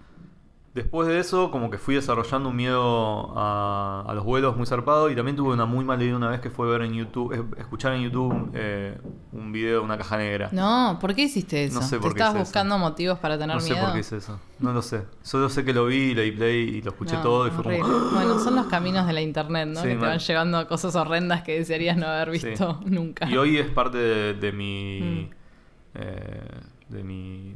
Después 0.74 1.06
de 1.06 1.20
eso, 1.20 1.52
como 1.52 1.70
que 1.70 1.78
fui 1.78 1.94
desarrollando 1.94 2.48
un 2.48 2.56
miedo 2.56 3.32
a, 3.38 4.04
a 4.08 4.12
los 4.14 4.24
vuelos 4.24 4.56
muy 4.56 4.66
zarpado 4.66 5.08
y 5.08 5.14
también 5.14 5.36
tuve 5.36 5.52
una 5.54 5.66
muy 5.66 5.84
mala 5.84 6.02
idea 6.02 6.16
una 6.16 6.28
vez 6.28 6.40
que 6.40 6.50
fue 6.50 6.66
ver 6.66 6.82
en 6.82 6.94
YouTube, 6.94 7.54
escuchar 7.58 7.92
en 7.94 8.02
YouTube 8.02 8.50
eh, 8.54 8.98
un 9.30 9.52
video 9.52 9.78
de 9.78 9.84
una 9.84 9.96
caja 9.96 10.16
negra. 10.16 10.48
No, 10.50 10.98
¿por 11.00 11.14
qué 11.14 11.22
hiciste 11.22 11.62
eso? 11.66 11.78
No 11.78 11.86
sé 11.86 11.94
¿Te 11.96 12.02
por 12.02 12.12
qué 12.14 12.18
estabas 12.18 12.34
hice 12.34 12.42
eso. 12.42 12.48
buscando 12.50 12.78
motivos 12.78 13.20
para 13.20 13.38
tener 13.38 13.54
No 13.54 13.60
sé 13.60 13.70
miedo? 13.72 13.84
por 13.84 13.94
qué 13.94 14.00
hice 14.00 14.16
eso. 14.16 14.40
No 14.58 14.72
lo 14.72 14.82
sé. 14.82 15.04
Solo 15.22 15.48
sé 15.48 15.64
que 15.64 15.72
lo 15.72 15.86
vi, 15.86 16.12
leí 16.12 16.32
play 16.32 16.58
y 16.78 16.82
lo 16.82 16.90
escuché 16.90 17.14
No, 17.18 17.22
todo 17.22 17.46
y 17.46 17.50
fue 17.50 17.60
horrible. 17.60 17.82
como. 17.82 18.10
Bueno, 18.10 18.38
son 18.40 18.56
los 18.56 18.66
caminos 18.66 19.06
de 19.06 19.12
la 19.12 19.20
internet, 19.20 19.68
¿no? 19.68 19.80
Sí, 19.80 19.86
que 19.88 19.94
te 19.94 20.00
van 20.00 20.18
llevando 20.18 20.58
a 20.58 20.66
cosas 20.66 20.96
horrendas 20.96 21.42
que 21.42 21.56
desearías 21.56 21.96
no 21.96 22.06
haber 22.08 22.36
Sí. 22.40 22.48
visto 22.48 22.80
nunca. 22.86 23.30
Y 23.30 23.36
hoy 23.36 23.58
es 23.58 23.68
parte 23.68 23.98
de, 23.98 24.34
de 24.34 24.50
mi. 24.50 25.00
Mm. 25.00 25.30
eh, 25.94 26.42
de 26.88 27.02
mi 27.04 27.54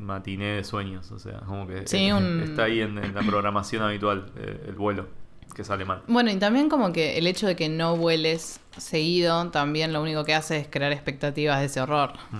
matiné 0.00 0.54
de 0.56 0.64
sueños. 0.64 1.10
O 1.12 1.18
sea, 1.18 1.40
como 1.40 1.66
que 1.66 1.86
Sí, 1.86 2.06
eh, 2.06 2.14
un- 2.14 2.42
está 2.44 2.64
ahí 2.64 2.80
en, 2.80 2.98
en 2.98 3.14
la 3.14 3.22
programación 3.22 3.82
habitual, 3.82 4.30
eh, 4.36 4.64
el 4.68 4.74
vuelo, 4.74 5.06
que 5.54 5.64
sale 5.64 5.84
mal. 5.84 6.02
Bueno, 6.08 6.30
y 6.30 6.36
también 6.36 6.68
como 6.68 6.92
que 6.92 7.18
el 7.18 7.26
hecho 7.26 7.46
de 7.46 7.56
que 7.56 7.68
no 7.68 7.96
vueles 7.96 8.60
seguido, 8.76 9.50
también 9.50 9.92
lo 9.92 10.00
único 10.02 10.24
que 10.24 10.34
hace 10.34 10.58
es 10.58 10.68
crear 10.68 10.92
expectativas 10.92 11.60
de 11.60 11.66
ese 11.66 11.80
horror. 11.80 12.12
Mm. 12.30 12.36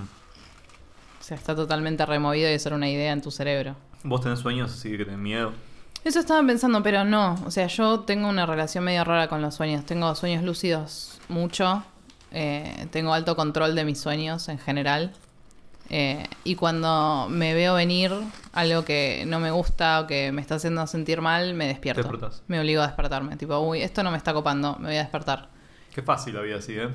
O 1.21 1.23
sea, 1.23 1.37
está 1.37 1.55
totalmente 1.55 2.05
removido 2.07 2.49
y 2.51 2.55
es 2.55 2.63
solo 2.63 2.77
una 2.77 2.89
idea 2.89 3.13
en 3.13 3.21
tu 3.23 3.31
cerebro. 3.31 3.77
¿Vos 4.03 4.23
tenés 4.23 4.39
sueños 4.39 4.73
así 4.73 4.91
que 4.97 5.05
tenés 5.05 5.19
miedo? 5.21 5.53
Eso 6.03 6.19
estaba 6.21 6.45
pensando, 6.47 6.83
pero 6.83 7.05
no. 7.05 7.35
O 7.45 7.51
sea, 7.51 7.67
yo 7.67 8.01
tengo 8.01 8.27
una 8.29 8.47
relación 8.47 8.85
medio 8.85 9.05
rara 9.05 9.29
con 9.29 9.43
los 9.43 9.55
sueños. 9.55 9.85
Tengo 9.85 10.15
sueños 10.15 10.43
lúcidos 10.43 11.21
mucho. 11.29 11.85
Eh, 12.33 12.87
tengo 12.91 13.13
alto 13.13 13.37
control 13.37 13.75
de 13.75 13.85
mis 13.85 14.01
sueños 14.01 14.49
en 14.49 14.59
general. 14.59 15.13
Eh, 15.93 16.25
y 16.45 16.55
cuando 16.55 17.27
me 17.29 17.53
veo 17.53 17.75
venir 17.75 18.13
algo 18.53 18.85
que 18.85 19.25
no 19.27 19.41
me 19.41 19.51
gusta 19.51 20.01
o 20.01 20.07
que 20.07 20.31
me 20.31 20.41
está 20.41 20.55
haciendo 20.55 20.87
sentir 20.87 21.21
mal, 21.21 21.55
me 21.55 21.67
despierto. 21.67 22.03
Despertás. 22.03 22.45
Me 22.47 22.61
obligo 22.61 22.81
a 22.81 22.87
despertarme. 22.87 23.37
Tipo, 23.37 23.59
uy, 23.59 23.83
esto 23.83 24.05
no 24.05 24.13
me 24.13 24.17
está 24.17 24.33
copando, 24.33 24.77
me 24.79 24.87
voy 24.87 24.97
a 24.97 25.01
despertar. 25.01 25.49
Qué 25.93 26.03
fácil 26.03 26.35
la 26.35 26.43
vida 26.43 26.57
así, 26.57 26.75
¿eh? 26.79 26.89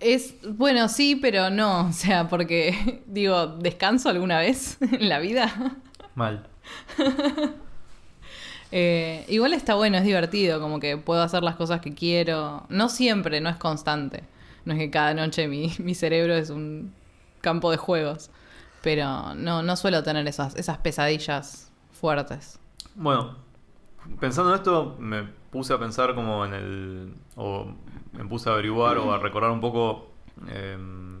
Es, 0.00 0.34
bueno, 0.42 0.88
sí, 0.88 1.16
pero 1.16 1.50
no. 1.50 1.86
O 1.88 1.92
sea, 1.92 2.28
porque, 2.28 3.02
digo, 3.06 3.46
¿descanso 3.46 4.08
alguna 4.08 4.38
vez 4.38 4.78
en 4.80 5.08
la 5.08 5.18
vida? 5.18 5.76
Mal. 6.14 6.46
Eh, 8.74 9.26
igual 9.28 9.52
está 9.52 9.74
bueno, 9.74 9.98
es 9.98 10.04
divertido, 10.04 10.58
como 10.58 10.80
que 10.80 10.96
puedo 10.96 11.20
hacer 11.20 11.42
las 11.42 11.56
cosas 11.56 11.82
que 11.82 11.92
quiero. 11.92 12.64
No 12.70 12.88
siempre, 12.88 13.38
no 13.42 13.50
es 13.50 13.56
constante. 13.56 14.24
No 14.64 14.72
es 14.72 14.78
que 14.78 14.90
cada 14.90 15.12
noche 15.12 15.46
mi, 15.46 15.74
mi 15.78 15.94
cerebro 15.94 16.34
es 16.34 16.48
un 16.48 16.90
campo 17.42 17.70
de 17.70 17.76
juegos. 17.76 18.30
Pero 18.80 19.34
no, 19.34 19.62
no 19.62 19.76
suelo 19.76 20.02
tener 20.02 20.26
esas, 20.26 20.56
esas 20.56 20.78
pesadillas 20.78 21.70
fuertes. 21.92 22.58
Bueno, 22.94 23.36
pensando 24.18 24.50
en 24.50 24.56
esto, 24.56 24.96
me 24.98 25.22
puse 25.50 25.72
a 25.72 25.78
pensar 25.78 26.14
como 26.14 26.44
en 26.44 26.54
el. 26.54 27.14
o 27.36 27.74
me 28.12 28.24
puse 28.24 28.48
a 28.48 28.54
averiguar 28.54 28.98
o 28.98 29.12
a 29.12 29.18
recordar 29.18 29.50
un 29.50 29.60
poco 29.60 30.10
em, 30.48 31.20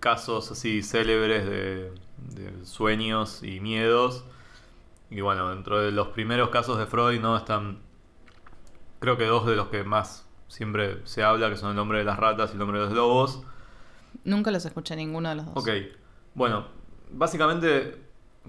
casos 0.00 0.50
así 0.50 0.82
célebres 0.82 1.46
de, 1.46 1.92
sueños 2.64 3.42
y 3.42 3.60
miedos. 3.60 4.24
Y 5.10 5.20
bueno, 5.20 5.50
dentro 5.50 5.80
de 5.80 5.92
los 5.92 6.08
primeros 6.08 6.48
casos 6.48 6.78
de 6.78 6.86
Freud, 6.86 7.20
¿no? 7.20 7.36
Están. 7.36 7.78
Creo 8.98 9.16
que 9.16 9.26
dos 9.26 9.46
de 9.46 9.56
los 9.56 9.68
que 9.68 9.84
más 9.84 10.26
siempre 10.48 11.06
se 11.06 11.22
habla, 11.22 11.50
que 11.50 11.56
son 11.56 11.72
el 11.72 11.78
hombre 11.78 11.98
de 11.98 12.04
las 12.04 12.18
ratas 12.18 12.50
y 12.52 12.56
el 12.56 12.62
hombre 12.62 12.80
de 12.80 12.86
los 12.86 12.94
lobos. 12.94 13.42
Nunca 14.26 14.50
los 14.50 14.66
escuché 14.66 14.96
ninguno 14.96 15.28
de 15.28 15.36
los 15.36 15.46
dos. 15.46 15.56
Ok, 15.56 15.68
bueno, 16.34 16.66
básicamente 17.12 17.96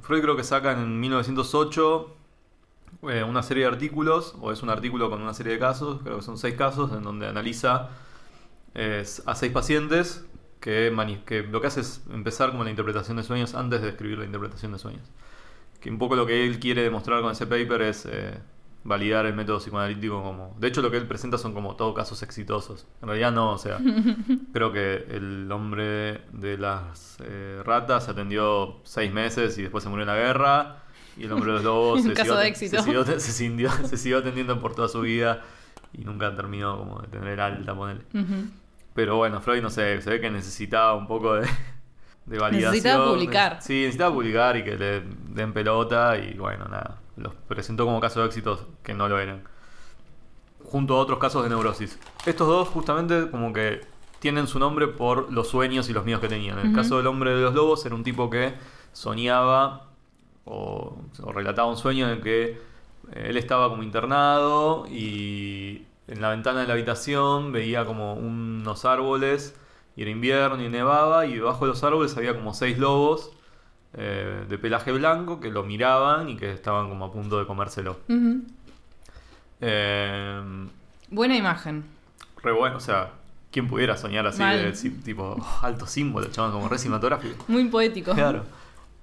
Freud 0.01 0.21
creo 0.21 0.35
que 0.35 0.43
saca 0.43 0.71
en 0.71 0.99
1908 0.99 2.15
eh, 3.09 3.23
una 3.23 3.43
serie 3.43 3.63
de 3.63 3.69
artículos, 3.69 4.35
o 4.41 4.51
es 4.51 4.63
un 4.63 4.71
artículo 4.71 5.09
con 5.11 5.21
una 5.21 5.35
serie 5.35 5.53
de 5.53 5.59
casos, 5.59 6.01
creo 6.01 6.17
que 6.17 6.23
son 6.23 6.39
seis 6.39 6.55
casos, 6.55 6.91
en 6.91 7.03
donde 7.03 7.27
analiza 7.27 7.89
eh, 8.73 9.05
a 9.27 9.35
seis 9.35 9.51
pacientes 9.51 10.25
que, 10.59 10.91
que 11.25 11.43
lo 11.43 11.61
que 11.61 11.67
hace 11.67 11.81
es 11.81 12.01
empezar 12.11 12.49
como 12.51 12.63
la 12.63 12.71
interpretación 12.71 13.17
de 13.17 13.23
sueños 13.23 13.53
antes 13.53 13.83
de 13.83 13.89
escribir 13.89 14.17
la 14.17 14.25
interpretación 14.25 14.71
de 14.71 14.79
sueños. 14.79 15.07
Que 15.79 15.91
un 15.91 15.99
poco 15.99 16.15
lo 16.15 16.25
que 16.25 16.43
él 16.43 16.59
quiere 16.59 16.81
demostrar 16.81 17.21
con 17.21 17.31
ese 17.31 17.45
paper 17.45 17.83
es 17.83 18.07
eh, 18.07 18.39
validar 18.87 19.25
el 19.25 19.33
método 19.35 19.57
psicoanalítico 19.59 20.23
como... 20.23 20.55
De 20.59 20.67
hecho 20.69 20.81
lo 20.81 20.89
que 20.89 20.95
él 20.97 21.05
presenta 21.07 21.37
son 21.37 21.53
como 21.53 21.75
todo 21.75 21.93
casos 21.93 22.23
exitosos. 22.23 22.87
En 23.01 23.09
realidad 23.09 23.31
no, 23.33 23.51
o 23.51 23.57
sea, 23.57 23.77
creo 24.53 24.71
que 24.71 25.05
el 25.09 25.51
hombre 25.51 26.21
de 26.31 26.57
las 26.57 27.17
eh, 27.21 27.61
ratas 27.65 28.05
se 28.05 28.11
atendió 28.11 28.77
seis 28.83 29.11
meses 29.11 29.57
y 29.57 29.63
después 29.63 29.83
se 29.83 29.89
murió 29.89 30.03
en 30.03 30.07
la 30.07 30.15
guerra. 30.15 30.77
Y 31.17 31.25
el 31.25 31.31
hombre 31.33 31.47
de 31.49 31.53
los 31.55 31.63
lobos 31.65 32.01
se, 32.03 32.15
siguió, 32.15 32.35
de 32.35 32.55
se 32.55 32.67
siguió- 32.81 33.03
se 33.05 33.19
siguió- 33.31 33.71
se 33.87 33.97
siguió 33.97 34.17
atendiendo 34.19 34.59
por 34.59 34.73
toda 34.73 34.87
su 34.87 35.01
vida 35.01 35.41
y 35.93 36.05
nunca 36.05 36.33
terminó 36.35 36.77
como 36.77 37.01
de 37.01 37.07
tener 37.09 37.41
alta, 37.41 37.75
ponele. 37.75 38.01
Ujú. 38.13 38.49
Pero 38.93 39.17
bueno, 39.17 39.41
Freud, 39.41 39.61
no 39.61 39.69
sé, 39.69 40.01
se 40.01 40.09
ve 40.11 40.21
que 40.21 40.29
necesitaba 40.31 40.95
un 40.95 41.07
poco 41.07 41.35
de, 41.35 41.47
de 42.25 42.39
validación. 42.39 42.71
Necesitaba 42.71 43.09
publicar. 43.11 43.57
Sí, 43.61 43.81
necesitaba 43.81 44.13
publicar 44.13 44.55
y 44.57 44.63
que 44.63 44.77
le 44.77 45.01
den 45.29 45.51
pelota 45.53 46.17
y 46.17 46.35
bueno, 46.37 46.65
nada. 46.65 46.99
Los 47.17 47.33
presentó 47.47 47.85
como 47.85 47.99
casos 47.99 48.23
de 48.23 48.27
éxitos 48.27 48.61
que 48.83 48.93
no 48.93 49.09
lo 49.09 49.19
eran. 49.19 49.43
Junto 50.63 50.95
a 50.95 50.99
otros 50.99 51.19
casos 51.19 51.43
de 51.43 51.49
neurosis. 51.49 51.99
Estos 52.25 52.47
dos 52.47 52.67
justamente 52.69 53.29
como 53.29 53.53
que 53.53 53.81
tienen 54.19 54.47
su 54.47 54.59
nombre 54.59 54.87
por 54.87 55.31
los 55.31 55.47
sueños 55.47 55.89
y 55.89 55.93
los 55.93 56.05
miedos 56.05 56.21
que 56.21 56.27
tenían. 56.27 56.59
En 56.59 56.67
el 56.67 56.75
caso 56.75 56.97
del 56.97 57.07
hombre 57.07 57.35
de 57.35 57.41
los 57.41 57.53
lobos 57.53 57.85
era 57.85 57.95
un 57.95 58.03
tipo 58.03 58.29
que 58.29 58.53
soñaba 58.93 59.87
o, 60.45 60.97
o 61.23 61.31
relataba 61.31 61.69
un 61.69 61.77
sueño 61.77 62.05
en 62.05 62.17
el 62.17 62.21
que 62.21 62.43
eh, 63.11 63.27
él 63.29 63.37
estaba 63.37 63.69
como 63.69 63.83
internado 63.83 64.87
y 64.87 65.83
en 66.07 66.21
la 66.21 66.29
ventana 66.29 66.61
de 66.61 66.67
la 66.67 66.73
habitación 66.73 67.51
veía 67.51 67.85
como 67.85 68.13
unos 68.13 68.85
árboles 68.85 69.55
y 69.95 70.01
era 70.03 70.11
invierno 70.11 70.63
y 70.63 70.69
nevaba 70.69 71.25
y 71.25 71.35
debajo 71.35 71.65
de 71.65 71.71
los 71.71 71.83
árboles 71.83 72.15
había 72.17 72.33
como 72.33 72.53
seis 72.53 72.77
lobos 72.77 73.31
eh, 73.93 74.45
de 74.47 74.57
pelaje 74.57 74.91
blanco 74.91 75.39
que 75.39 75.49
lo 75.49 75.63
miraban 75.63 76.29
y 76.29 76.37
que 76.37 76.51
estaban 76.51 76.89
como 76.89 77.05
a 77.05 77.11
punto 77.11 77.39
de 77.39 77.45
comérselo. 77.45 77.97
Eh, 79.61 80.67
Buena 81.09 81.35
imagen. 81.37 81.85
re 82.43 82.51
bueno, 82.51 82.77
o 82.77 82.79
sea, 82.79 83.11
¿quién 83.51 83.67
pudiera 83.67 83.97
soñar 83.97 84.27
así 84.27 84.39
Mal. 84.39 84.61
de 84.61 84.89
tipo 85.03 85.37
oh, 85.39 85.59
alto 85.61 85.87
símbolo, 85.87 86.27
chaval, 86.27 86.51
como 86.51 86.69
re 86.69 86.77
cinematográfico? 86.77 87.45
Muy 87.47 87.65
poético. 87.69 88.13
Claro. 88.13 88.43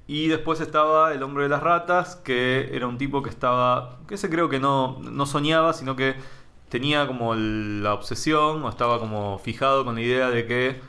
Y 0.07 0.29
después 0.29 0.61
estaba 0.61 1.15
el 1.15 1.23
hombre 1.23 1.45
de 1.45 1.49
las 1.49 1.63
ratas, 1.63 2.17
que 2.17 2.69
era 2.73 2.87
un 2.87 2.99
tipo 2.99 3.23
que 3.23 3.31
estaba, 3.31 3.99
que 4.07 4.17
ese 4.17 4.29
creo 4.29 4.51
que 4.51 4.61
no, 4.61 4.99
no 5.01 5.25
soñaba, 5.25 5.73
sino 5.73 5.97
que 5.97 6.15
tenía 6.69 7.07
como 7.07 7.35
la 7.35 7.95
obsesión 7.95 8.63
o 8.65 8.69
estaba 8.69 8.99
como 8.99 9.39
fijado 9.39 9.85
con 9.85 9.95
la 9.95 10.03
idea 10.03 10.29
de 10.31 10.47
que 10.47 10.81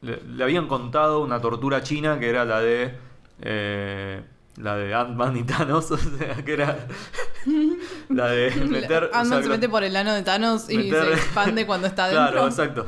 le, 0.00 0.22
le 0.22 0.42
habían 0.42 0.68
contado 0.68 1.20
una 1.20 1.40
tortura 1.40 1.82
china 1.82 2.18
que 2.18 2.30
era 2.30 2.46
la 2.46 2.60
de 2.60 2.94
eh, 3.42 4.22
la 4.56 4.76
de 4.76 4.92
Ant-Man 4.94 5.36
y 5.36 5.44
Thanos, 5.44 5.90
o 5.90 5.96
sea, 5.96 6.34
que 6.44 6.52
era 6.52 6.86
la 8.08 8.28
de 8.28 8.50
meter... 8.66 9.04
o 9.04 9.10
sea, 9.10 9.20
Ant-Man 9.20 9.42
se 9.42 9.48
mete 9.48 9.68
por 9.68 9.82
el 9.84 9.96
ano 9.96 10.12
de 10.12 10.22
Thanos 10.22 10.68
y 10.70 10.90
se 10.90 11.12
expande 11.12 11.66
cuando 11.66 11.86
está 11.86 12.08
Claro, 12.10 12.42
adentro. 12.42 12.46
exacto. 12.48 12.86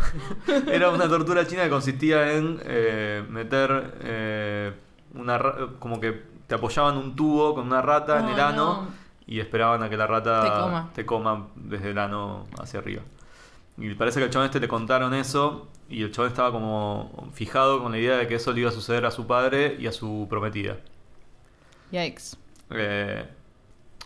Era 0.71 0.91
una 0.91 1.09
tortura 1.09 1.47
china 1.47 1.65
que 1.65 1.71
consistía 1.71 2.33
en 2.33 2.61
eh, 2.65 3.25
meter 3.29 3.95
eh, 4.03 4.73
una 5.15 5.41
como 5.79 6.01
que 6.01 6.23
te 6.47 6.55
apoyaban 6.57 6.97
un 6.99 7.17
tubo 7.17 7.55
con 7.55 7.67
una 7.67 7.81
rata 7.81 8.19
en 8.21 8.27
Oh, 8.27 8.31
el 8.35 8.41
ano 8.41 8.83
no. 8.83 8.89
y 9.27 9.41
esperaban 9.41 9.83
a 9.83 9.89
que 9.89 9.97
la 9.97 10.07
rata 10.07 10.43
Te 10.43 10.51
coma. 10.51 10.91
te 10.95 11.07
coma 11.07 11.47
desde 11.57 11.91
el 11.93 11.99
ano 11.99 12.47
hacia 12.61 12.81
arriba. 12.81 13.03
Y 13.77 13.93
parece 13.95 14.21
que 14.21 14.25
al 14.25 14.31
chabón 14.31 14.47
este 14.47 14.61
le 14.61 14.69
contaron 14.69 15.15
eso 15.15 15.69
y 15.89 16.03
el 16.03 16.13
chabón 16.13 16.31
estaba 16.31 16.53
como 16.53 17.29
fijado 17.33 17.83
con 17.83 17.93
la 17.93 17.99
idea 17.99 18.17
de 18.17 18.27
que 18.29 18.37
eso 18.37 18.53
le 18.53 18.61
iba 18.61 18.71
a 18.71 18.73
suceder 18.73 19.05
a 19.05 19.11
su 19.11 19.27
padre 19.27 19.77
y 19.79 19.87
a 19.87 19.93
su 19.93 20.27
prometida. 20.31 20.77
Yikes. 21.91 22.37
Eh, 22.71 23.27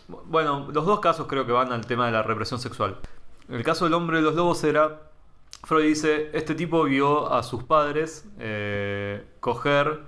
bueno, 0.07 0.67
los 0.71 0.85
dos 0.85 0.99
casos 0.99 1.27
creo 1.27 1.45
que 1.45 1.51
van 1.51 1.71
al 1.71 1.85
tema 1.85 2.07
de 2.07 2.11
la 2.11 2.23
represión 2.23 2.59
sexual. 2.59 2.97
El 3.47 3.63
caso 3.63 3.85
del 3.85 3.93
hombre 3.93 4.17
de 4.17 4.23
los 4.23 4.35
lobos 4.35 4.63
era, 4.63 5.01
Freud 5.63 5.85
dice, 5.85 6.29
este 6.33 6.55
tipo 6.55 6.83
vio 6.83 7.31
a 7.31 7.43
sus 7.43 7.63
padres 7.63 8.25
eh, 8.39 9.23
coger 9.39 10.01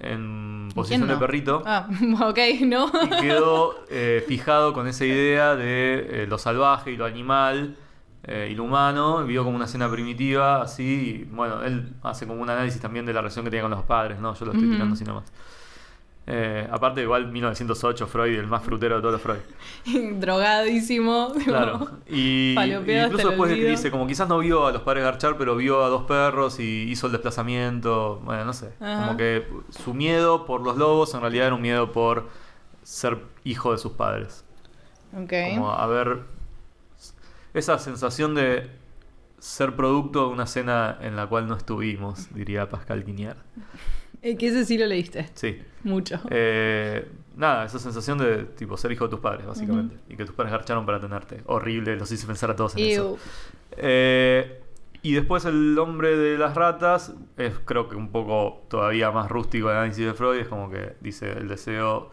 en 0.00 0.68
posición 0.74 1.02
¿Quién 1.02 1.14
de 1.14 1.16
perrito 1.20 1.62
Ah, 1.64 1.88
ok, 2.24 2.38
no. 2.62 2.90
y 3.04 3.08
quedó 3.20 3.76
eh, 3.88 4.24
fijado 4.26 4.72
con 4.72 4.86
esa 4.88 5.04
idea 5.04 5.54
de 5.54 6.22
eh, 6.22 6.26
lo 6.28 6.36
salvaje 6.38 6.90
y 6.90 6.96
lo 6.96 7.04
animal 7.04 7.76
eh, 8.26 8.48
y 8.50 8.54
lo 8.54 8.64
humano, 8.64 9.22
y 9.22 9.26
vio 9.26 9.44
como 9.44 9.56
una 9.56 9.66
escena 9.66 9.90
primitiva, 9.90 10.62
así, 10.62 10.82
y 10.82 11.24
bueno, 11.24 11.62
él 11.62 11.92
hace 12.02 12.26
como 12.26 12.40
un 12.40 12.48
análisis 12.48 12.80
también 12.80 13.04
de 13.04 13.12
la 13.12 13.20
relación 13.20 13.44
que 13.44 13.50
tenía 13.50 13.62
con 13.62 13.70
los 13.70 13.82
padres, 13.82 14.18
¿no? 14.18 14.34
Yo 14.34 14.46
lo 14.46 14.52
estoy 14.52 14.70
tirando 14.70 14.94
así 14.94 15.04
nomás. 15.04 15.30
Eh, 16.26 16.66
aparte, 16.70 17.02
igual 17.02 17.30
1908, 17.30 18.06
Freud, 18.06 18.38
el 18.38 18.46
más 18.46 18.62
frutero 18.62 18.96
de 18.96 19.02
todos 19.02 19.12
los 19.12 19.20
Freud. 19.20 20.14
Drogadísimo. 20.20 21.34
Claro. 21.44 21.98
Y, 22.08 22.54
incluso 22.58 23.28
después 23.28 23.50
de 23.50 23.56
que 23.56 23.68
dice, 23.68 23.90
como 23.90 24.06
quizás 24.06 24.26
no 24.26 24.38
vio 24.38 24.66
a 24.66 24.72
los 24.72 24.80
padres 24.80 25.04
garchar, 25.04 25.36
pero 25.36 25.54
vio 25.54 25.84
a 25.84 25.88
dos 25.88 26.04
perros 26.04 26.58
y 26.60 26.84
hizo 26.90 27.06
el 27.08 27.12
desplazamiento. 27.12 28.22
Bueno, 28.24 28.46
no 28.46 28.54
sé. 28.54 28.72
Ajá. 28.80 29.04
Como 29.04 29.18
que 29.18 29.46
su 29.68 29.92
miedo 29.92 30.46
por 30.46 30.62
los 30.62 30.78
lobos 30.78 31.12
en 31.12 31.20
realidad 31.20 31.48
era 31.48 31.56
un 31.56 31.62
miedo 31.62 31.92
por 31.92 32.26
ser 32.82 33.18
hijo 33.44 33.72
de 33.72 33.78
sus 33.78 33.92
padres. 33.92 34.46
Ok. 35.14 35.32
Como 35.56 35.72
haber 35.72 36.33
esa 37.54 37.78
sensación 37.78 38.34
de 38.34 38.68
ser 39.38 39.76
producto 39.76 40.26
de 40.26 40.32
una 40.32 40.46
cena 40.46 40.98
en 41.00 41.16
la 41.16 41.26
cual 41.26 41.46
no 41.46 41.56
estuvimos, 41.56 42.32
diría 42.34 42.68
Pascal 42.68 43.04
Quiñar. 43.04 43.36
Eh, 44.22 44.38
Que 44.38 44.48
ese 44.48 44.64
sí 44.64 44.78
lo 44.78 44.86
leíste. 44.86 45.28
Sí. 45.34 45.60
Mucho. 45.82 46.18
Eh, 46.30 47.06
nada, 47.36 47.66
esa 47.66 47.78
sensación 47.78 48.16
de 48.16 48.44
tipo 48.44 48.74
ser 48.78 48.90
hijo 48.90 49.04
de 49.04 49.10
tus 49.10 49.20
padres, 49.20 49.46
básicamente. 49.46 49.96
Y 50.08 50.16
que 50.16 50.24
tus 50.24 50.34
padres 50.34 50.50
garcharon 50.50 50.86
para 50.86 50.98
tenerte. 50.98 51.42
Horrible, 51.44 51.94
los 51.96 52.10
hice 52.10 52.26
pensar 52.26 52.50
a 52.50 52.56
todos 52.56 52.74
en 52.74 52.84
eso. 52.84 53.18
Eh, 53.76 54.62
y 55.02 55.12
después 55.12 55.44
el 55.44 55.78
hombre 55.78 56.16
de 56.16 56.38
las 56.38 56.54
ratas 56.54 57.12
es 57.36 57.58
creo 57.66 57.90
que 57.90 57.96
un 57.96 58.10
poco 58.10 58.64
todavía 58.70 59.10
más 59.10 59.30
rústico 59.30 59.70
el 59.70 59.76
análisis 59.76 60.06
de 60.06 60.14
Freud. 60.14 60.38
Es 60.38 60.48
como 60.48 60.70
que 60.70 60.96
dice 61.02 61.30
el 61.32 61.46
deseo 61.46 62.10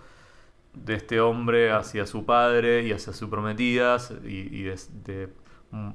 de 0.74 0.96
este 0.96 1.20
hombre 1.20 1.72
hacia 1.72 2.06
su 2.06 2.26
padre 2.26 2.84
y 2.88 2.92
hacia 2.94 3.14
sus 3.14 3.30
prometidas 3.30 4.14
y, 4.24 4.48
y 4.56 4.64
de, 4.64 4.80
de, 5.04 5.34
mm, 5.72 5.90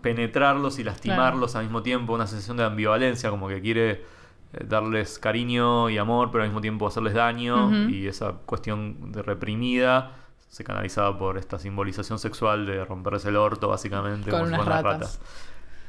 penetrarlos 0.00 0.78
y 0.78 0.84
lastimarlos 0.84 1.56
al 1.56 1.64
mismo 1.64 1.82
tiempo. 1.82 2.14
Una 2.14 2.26
sensación 2.26 2.56
de 2.56 2.64
ambivalencia, 2.64 3.30
como 3.30 3.48
que 3.48 3.60
quiere 3.60 3.90
eh, 3.90 4.64
darles 4.66 5.18
cariño 5.18 5.90
y 5.90 5.98
amor, 5.98 6.30
pero 6.30 6.44
al 6.44 6.48
mismo 6.50 6.60
tiempo 6.60 6.86
hacerles 6.86 7.14
daño. 7.14 7.88
Y 7.88 8.06
esa 8.06 8.32
cuestión 8.32 9.12
de 9.12 9.22
reprimida 9.22 10.12
se 10.48 10.64
canalizaba 10.64 11.18
por 11.18 11.36
esta 11.36 11.58
simbolización 11.58 12.18
sexual 12.18 12.64
de 12.64 12.84
romperse 12.84 13.28
el 13.28 13.36
orto, 13.36 13.68
básicamente, 13.68 14.30
Con 14.30 14.40
como 14.40 14.54
unas 14.54 14.66
ratas. 14.66 15.20
rata. 15.20 15.30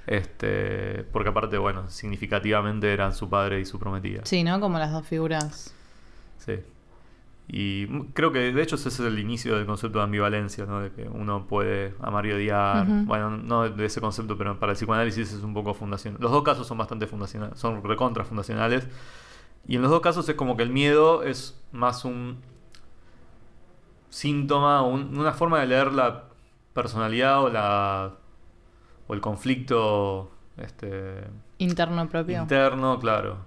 Este, 0.08 1.04
porque 1.12 1.30
aparte, 1.30 1.58
bueno, 1.58 1.88
significativamente 1.90 2.92
eran 2.92 3.14
su 3.14 3.30
padre 3.30 3.60
y 3.60 3.66
su 3.66 3.78
prometida. 3.80 4.22
Sí, 4.26 4.44
¿no? 4.44 4.60
Como 4.60 4.80
las 4.80 4.92
dos 4.92 5.06
figuras. 5.06 5.74
Sí. 6.40 6.56
Y 7.52 7.88
creo 8.14 8.32
que 8.32 8.54
de 8.54 8.62
hecho 8.62 8.76
ese 8.76 8.90
es 8.90 9.00
el 9.00 9.18
inicio 9.18 9.56
del 9.58 9.66
concepto 9.66 9.98
de 9.98 10.04
ambivalencia, 10.04 10.66
¿no? 10.68 10.82
De 10.82 10.92
que 10.92 11.10
uno 11.10 11.48
puede 11.48 11.96
amar 12.00 12.26
y 12.28 12.32
odiar. 12.32 12.86
Bueno, 13.06 13.32
no 13.32 13.68
de 13.68 13.86
ese 13.86 14.00
concepto, 14.00 14.38
pero 14.38 14.60
para 14.60 14.74
el 14.74 14.76
psicoanálisis 14.78 15.34
es 15.34 15.42
un 15.42 15.54
poco 15.56 15.74
fundacional. 15.74 16.22
Los 16.22 16.32
dos 16.32 16.44
casos 16.44 16.68
son 16.68 16.78
bastante 16.78 17.08
fundacionales, 17.08 17.58
son 17.60 17.84
recontra 17.84 18.24
fundacionales. 18.24 18.88
Y 19.68 19.78
en 19.78 19.82
los 19.82 19.90
dos 19.90 20.02
casos 20.02 20.30
es 20.30 20.36
como 20.36 20.56
que 20.58 20.64
el 20.64 20.70
miedo 20.70 21.24
es 21.24 21.60
más 21.72 22.06
un 22.06 22.38
síntoma, 24.10 24.82
un- 24.82 25.18
una 25.18 25.34
forma 25.34 25.60
de 25.60 25.68
leer 25.68 25.92
la 25.94 26.26
personalidad 26.74 27.44
o 27.44 27.50
la 27.50 28.12
o 29.08 29.14
el 29.16 29.22
conflicto 29.22 30.32
este 30.58 31.24
Interno 31.58 32.08
propio. 32.08 32.42
interno, 32.42 33.00
claro. 33.00 33.38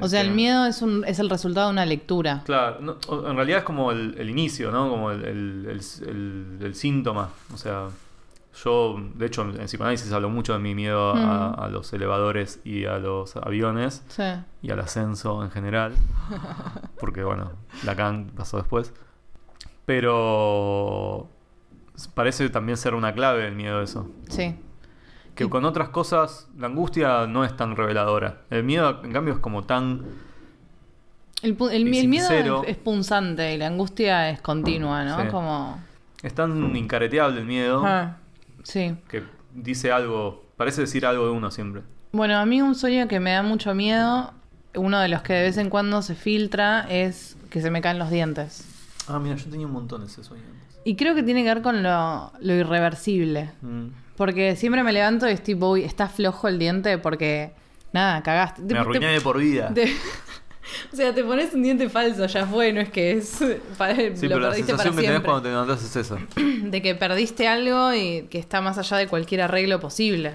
O 0.00 0.08
sea, 0.08 0.20
el 0.20 0.28
Este, 0.28 0.36
miedo 0.36 0.66
es, 0.66 0.82
un, 0.82 1.04
es 1.06 1.18
el 1.18 1.28
resultado 1.30 1.66
de 1.68 1.72
una 1.72 1.86
lectura. 1.86 2.42
Claro, 2.44 2.78
no, 2.80 2.96
en 3.28 3.36
realidad 3.36 3.58
es 3.58 3.64
como 3.64 3.90
el, 3.92 4.14
el 4.18 4.30
inicio, 4.30 4.70
¿no? 4.70 4.88
Como 4.90 5.10
el, 5.10 5.80
síntoma. 6.74 7.30
O 7.54 7.56
sea, 7.56 7.88
yo, 8.64 8.96
de 9.14 9.26
hecho, 9.26 9.42
en, 9.42 9.60
en 9.60 9.66
psicoanálisis 9.66 10.10
hablo 10.12 10.30
mucho 10.30 10.52
de 10.52 10.58
mi 10.58 10.74
miedo 10.74 11.10
a, 11.10 11.14
Mm. 11.56 11.60
a 11.60 11.68
los 11.68 11.92
elevadores 11.92 12.60
y 12.64 12.84
a 12.86 12.98
los 12.98 13.36
aviones 13.36 14.02
Sí. 14.08 14.22
y 14.62 14.70
al 14.70 14.80
ascenso 14.80 15.42
en 15.44 15.50
general. 15.50 15.92
Porque, 17.00 17.22
bueno, 17.24 17.52
Lacan 17.84 18.30
pasó 18.36 18.56
después. 18.56 18.92
Pero 19.86 21.28
parece 22.14 22.48
también 22.50 22.76
ser 22.76 22.94
una 22.94 23.12
clave 23.14 23.46
el 23.46 23.54
miedo 23.54 23.78
de 23.78 23.84
eso. 23.84 24.08
Sí. 24.28 24.54
Que 25.38 25.48
con 25.48 25.64
otras 25.64 25.90
cosas, 25.90 26.48
la 26.58 26.66
angustia 26.66 27.28
no 27.28 27.44
es 27.44 27.56
tan 27.56 27.76
reveladora. 27.76 28.40
El 28.50 28.64
miedo, 28.64 29.04
en 29.04 29.12
cambio, 29.12 29.34
es 29.34 29.38
como 29.38 29.62
tan... 29.62 30.04
El, 31.42 31.54
miedo 31.84 32.62
es, 32.64 32.68
es 32.70 32.76
punzante 32.76 33.54
y 33.54 33.56
la 33.56 33.68
angustia 33.68 34.30
es 34.30 34.40
continua, 34.40 35.04
¿no? 35.04 35.22
Sí. 35.22 35.28
Como... 35.28 35.80
Es 36.24 36.34
tan 36.34 36.74
incareteable 36.74 37.38
el 37.38 37.46
miedo. 37.46 37.84
Ah, 37.86 38.16
sí. 38.64 38.96
que 39.08 39.22
dice 39.54 39.92
algo, 39.92 40.44
parece 40.56 40.80
decir 40.80 41.06
algo 41.06 41.26
de 41.26 41.30
uno 41.30 41.52
siempre. 41.52 41.82
Bueno, 42.10 42.36
a 42.36 42.44
mí 42.44 42.60
un 42.60 42.74
sueño 42.74 43.06
que 43.06 43.20
me 43.20 43.30
da 43.30 43.44
mucho 43.44 43.76
miedo, 43.76 44.32
uno 44.74 44.98
de 44.98 45.06
los 45.06 45.22
que 45.22 45.34
de 45.34 45.42
vez 45.42 45.56
en 45.56 45.70
cuando 45.70 46.02
se 46.02 46.16
filtra, 46.16 46.84
es 46.90 47.36
que 47.48 47.60
se 47.60 47.70
me 47.70 47.80
caen 47.80 48.00
los 48.00 48.10
dientes. 48.10 48.66
Ah, 49.06 49.20
mira, 49.20 49.36
yo 49.36 49.48
tenía 49.48 49.68
un 49.68 49.72
montón 49.72 50.02
ese 50.02 50.24
sueño. 50.24 50.42
Y 50.82 50.96
creo 50.96 51.14
que 51.14 51.22
tiene 51.22 51.44
que 51.44 51.54
ver 51.54 51.62
con 51.62 51.84
lo, 51.84 52.32
lo 52.40 52.54
irreversible. 52.54 53.52
Mm. 53.62 53.86
Porque 54.18 54.56
siempre 54.56 54.82
me 54.82 54.92
levanto 54.92 55.26
y 55.28 55.32
es 55.32 55.42
tipo, 55.42 55.70
uy, 55.70 55.84
está 55.84 56.08
flojo 56.08 56.48
el 56.48 56.58
diente 56.58 56.98
porque, 56.98 57.52
nada, 57.92 58.22
cagaste. 58.22 58.60
Me 58.62 58.78
arruiné 58.78 59.06
de 59.06 59.20
por 59.22 59.38
vida. 59.38 59.70
te- 59.74 59.94
o 60.92 60.96
sea, 60.96 61.14
te 61.14 61.24
pones 61.24 61.54
un 61.54 61.62
diente 61.62 61.88
falso, 61.88 62.26
ya 62.26 62.44
fue, 62.44 62.72
no 62.72 62.80
es 62.80 62.90
que 62.90 63.12
es... 63.12 63.28
sí, 63.38 63.46
lo 63.46 64.18
pero 64.20 64.40
la 64.40 64.54
sensación 64.54 64.96
que 64.96 65.02
tenés 65.02 65.20
cuando 65.20 65.42
te 65.42 65.48
levantás 65.48 65.82
es 65.82 65.96
esa. 65.96 66.18
de 66.62 66.82
que 66.82 66.94
perdiste 66.94 67.48
algo 67.48 67.94
y 67.94 68.26
que 68.30 68.38
está 68.38 68.60
más 68.60 68.76
allá 68.76 68.96
de 68.98 69.06
cualquier 69.06 69.40
arreglo 69.42 69.80
posible. 69.80 70.34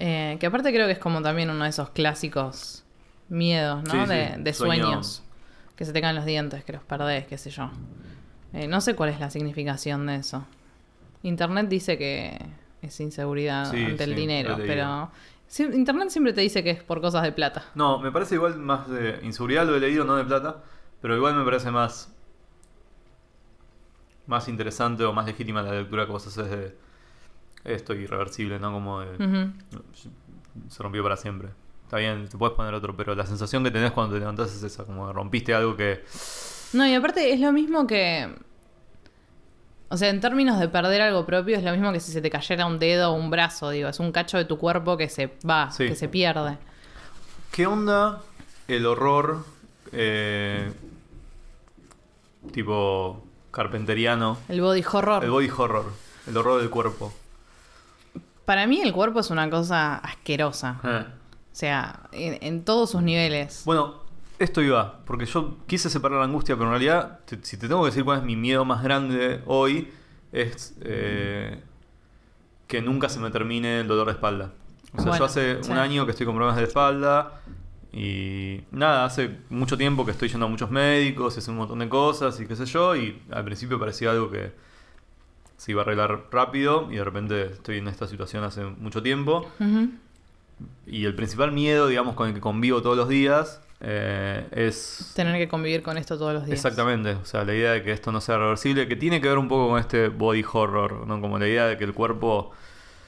Eh, 0.00 0.36
que 0.40 0.46
aparte 0.46 0.72
creo 0.72 0.86
que 0.86 0.92
es 0.94 0.98
como 0.98 1.22
también 1.22 1.50
uno 1.50 1.64
de 1.64 1.70
esos 1.70 1.90
clásicos 1.90 2.84
miedos, 3.28 3.84
¿no? 3.84 3.92
Sí, 3.92 3.98
sí, 4.00 4.08
de, 4.08 4.34
de 4.38 4.52
sueño. 4.54 4.84
sueños. 4.84 5.22
Que 5.76 5.84
se 5.84 5.92
te 5.92 6.00
caen 6.00 6.16
los 6.16 6.24
dientes, 6.24 6.64
que 6.64 6.72
los 6.72 6.82
perdés, 6.82 7.26
qué 7.26 7.36
sé 7.38 7.50
yo. 7.50 7.70
Eh, 8.54 8.66
no 8.66 8.80
sé 8.80 8.94
cuál 8.94 9.10
es 9.10 9.20
la 9.20 9.30
significación 9.30 10.06
de 10.06 10.16
eso. 10.16 10.46
Internet 11.22 11.68
dice 11.68 11.98
que 11.98 12.36
es 12.82 13.00
inseguridad 13.00 13.70
Sí, 13.70 13.84
ante 13.84 14.04
el 14.04 14.14
dinero, 14.14 14.56
pero... 14.56 15.10
Internet 15.72 16.10
siempre 16.10 16.34
te 16.34 16.42
dice 16.42 16.62
que 16.62 16.70
es 16.70 16.82
por 16.82 17.00
cosas 17.00 17.22
de 17.22 17.32
plata. 17.32 17.64
No, 17.74 17.98
me 17.98 18.12
parece 18.12 18.34
igual 18.34 18.58
más 18.58 18.88
de 18.88 19.18
inseguridad, 19.22 19.66
lo 19.66 19.76
he 19.76 19.80
leído, 19.80 20.04
no 20.04 20.16
de 20.16 20.24
plata, 20.24 20.62
pero 21.00 21.16
igual 21.16 21.36
me 21.36 21.44
parece 21.44 21.70
más 21.70 22.14
más 24.26 24.46
interesante 24.46 25.04
o 25.04 25.12
más 25.12 25.24
legítima 25.24 25.62
la 25.62 25.72
lectura 25.72 26.04
que 26.04 26.12
vos 26.12 26.26
haces 26.26 26.50
de 26.50 26.76
esto 27.64 27.94
irreversible, 27.94 28.58
¿no? 28.58 28.72
Como 28.72 29.00
de, 29.00 29.50
se 30.68 30.82
rompió 30.82 31.02
para 31.02 31.16
siempre. 31.16 31.48
Está 31.84 31.96
bien, 31.96 32.28
te 32.28 32.36
puedes 32.36 32.54
poner 32.54 32.74
otro, 32.74 32.94
pero 32.94 33.14
la 33.14 33.24
sensación 33.24 33.64
que 33.64 33.70
tenés 33.70 33.92
cuando 33.92 34.14
te 34.14 34.20
levantás 34.20 34.54
es 34.54 34.62
esa, 34.62 34.84
como 34.84 35.10
rompiste 35.12 35.54
algo 35.54 35.74
que... 35.74 36.04
No, 36.74 36.86
y 36.86 36.94
aparte 36.94 37.32
es 37.32 37.40
lo 37.40 37.50
mismo 37.50 37.86
que. 37.86 38.28
O 39.90 39.96
sea, 39.96 40.10
en 40.10 40.20
términos 40.20 40.58
de 40.60 40.68
perder 40.68 41.00
algo 41.00 41.24
propio, 41.24 41.56
es 41.56 41.64
lo 41.64 41.72
mismo 41.72 41.92
que 41.92 42.00
si 42.00 42.12
se 42.12 42.20
te 42.20 42.28
cayera 42.30 42.66
un 42.66 42.78
dedo 42.78 43.10
o 43.10 43.14
un 43.14 43.30
brazo, 43.30 43.70
digo. 43.70 43.88
Es 43.88 43.98
un 44.00 44.12
cacho 44.12 44.36
de 44.36 44.44
tu 44.44 44.58
cuerpo 44.58 44.96
que 44.96 45.08
se 45.08 45.32
va, 45.48 45.70
Sí. 45.70 45.86
que 45.88 45.94
se 45.96 46.08
pierde. 46.08 46.58
¿Qué 47.52 47.66
onda 47.66 48.20
el 48.68 48.84
horror 48.84 49.44
eh, 49.92 50.70
tipo 52.52 53.24
carpenteriano? 53.50 54.38
El 54.48 54.60
body 54.60 54.84
horror. 54.92 55.24
El 55.24 55.30
body 55.30 55.50
horror, 55.56 55.86
el 56.26 56.36
horror 56.36 56.60
del 56.60 56.70
cuerpo. 56.70 57.12
Para 58.44 58.66
mí, 58.66 58.80
el 58.80 58.92
cuerpo 58.92 59.20
es 59.20 59.30
una 59.30 59.48
cosa 59.50 59.96
asquerosa. 59.96 60.80
Eh. 60.84 61.04
O 61.52 61.56
sea, 61.58 62.00
en, 62.12 62.38
en 62.40 62.64
todos 62.64 62.90
sus 62.90 63.02
niveles. 63.02 63.62
Bueno, 63.64 63.96
esto 64.38 64.62
iba, 64.62 65.00
porque 65.04 65.26
yo 65.26 65.56
quise 65.66 65.90
separar 65.90 66.18
la 66.18 66.24
angustia, 66.24 66.54
pero 66.56 66.66
en 66.66 66.70
realidad, 66.72 67.20
te- 67.24 67.38
si 67.42 67.56
te 67.56 67.68
tengo 67.68 67.82
que 67.82 67.86
decir 67.90 68.04
cuál 68.04 68.18
es 68.18 68.24
mi 68.24 68.36
miedo 68.36 68.64
más 68.64 68.82
grande 68.82 69.42
hoy, 69.46 69.90
es 70.32 70.76
eh, 70.82 71.60
que 72.66 72.82
nunca 72.82 73.08
se 73.08 73.18
me 73.20 73.30
termine 73.30 73.80
el 73.80 73.88
dolor 73.88 74.06
de 74.06 74.12
espalda. 74.12 74.52
O 74.92 74.96
sea, 74.96 75.04
Bueno, 75.10 75.18
yo 75.18 75.24
hace 75.24 75.62
sí. 75.62 75.70
un 75.70 75.78
año 75.78 76.04
que 76.04 76.12
estoy 76.12 76.26
con 76.26 76.34
problemas 76.34 76.56
de 76.58 76.64
espalda 76.64 77.40
y 77.92 78.60
nada, 78.70 79.04
hace 79.06 79.38
mucho 79.50 79.76
tiempo 79.78 80.04
que 80.04 80.10
estoy 80.12 80.28
yendo 80.28 80.46
a 80.46 80.48
muchos 80.48 80.70
médicos, 80.70 81.34
y 81.36 81.38
hace 81.38 81.50
un 81.50 81.56
montón 81.56 81.78
de 81.78 81.88
cosas 81.88 82.38
y 82.40 82.46
qué 82.46 82.54
sé 82.56 82.66
yo, 82.66 82.94
y 82.96 83.20
al 83.30 83.44
principio 83.44 83.78
parecía 83.78 84.10
algo 84.10 84.30
que 84.30 84.52
se 85.56 85.72
iba 85.72 85.80
a 85.80 85.84
arreglar 85.84 86.24
rápido 86.30 86.88
y 86.92 86.96
de 86.96 87.04
repente 87.04 87.42
estoy 87.46 87.78
en 87.78 87.88
esta 87.88 88.06
situación 88.06 88.44
hace 88.44 88.64
mucho 88.64 89.02
tiempo. 89.02 89.50
Y 90.86 91.04
el 91.04 91.14
principal 91.14 91.52
miedo, 91.52 91.86
digamos, 91.88 92.14
con 92.14 92.28
el 92.28 92.34
que 92.34 92.40
convivo 92.40 92.82
todos 92.82 92.96
los 92.96 93.08
días 93.08 93.60
eh, 93.80 94.46
es... 94.52 95.12
Tener 95.14 95.36
que 95.38 95.48
convivir 95.48 95.82
con 95.82 95.98
esto 95.98 96.18
todos 96.18 96.34
los 96.34 96.44
días. 96.46 96.56
Exactamente, 96.56 97.12
o 97.12 97.24
sea, 97.24 97.44
la 97.44 97.54
idea 97.54 97.72
de 97.72 97.82
que 97.82 97.92
esto 97.92 98.10
no 98.12 98.20
sea 98.20 98.38
reversible, 98.38 98.88
que 98.88 98.96
tiene 98.96 99.20
que 99.20 99.28
ver 99.28 99.38
un 99.38 99.48
poco 99.48 99.68
con 99.68 99.78
este 99.78 100.08
body 100.08 100.44
horror, 100.52 101.06
¿no? 101.06 101.20
Como 101.20 101.38
la 101.38 101.46
idea 101.46 101.66
de 101.66 101.76
que 101.76 101.84
el 101.84 101.94
cuerpo... 101.94 102.50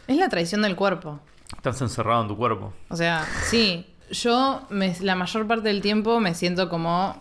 Es 0.06 0.16
la 0.16 0.28
traición 0.28 0.62
del 0.62 0.76
cuerpo. 0.76 1.20
Estás 1.56 1.80
encerrado 1.80 2.22
en 2.22 2.28
tu 2.28 2.36
cuerpo. 2.36 2.72
O 2.88 2.96
sea, 2.96 3.26
sí, 3.44 3.86
yo 4.10 4.62
me- 4.70 4.96
la 5.00 5.14
mayor 5.16 5.46
parte 5.46 5.68
del 5.68 5.80
tiempo 5.82 6.20
me 6.20 6.34
siento 6.34 6.68
como 6.68 7.16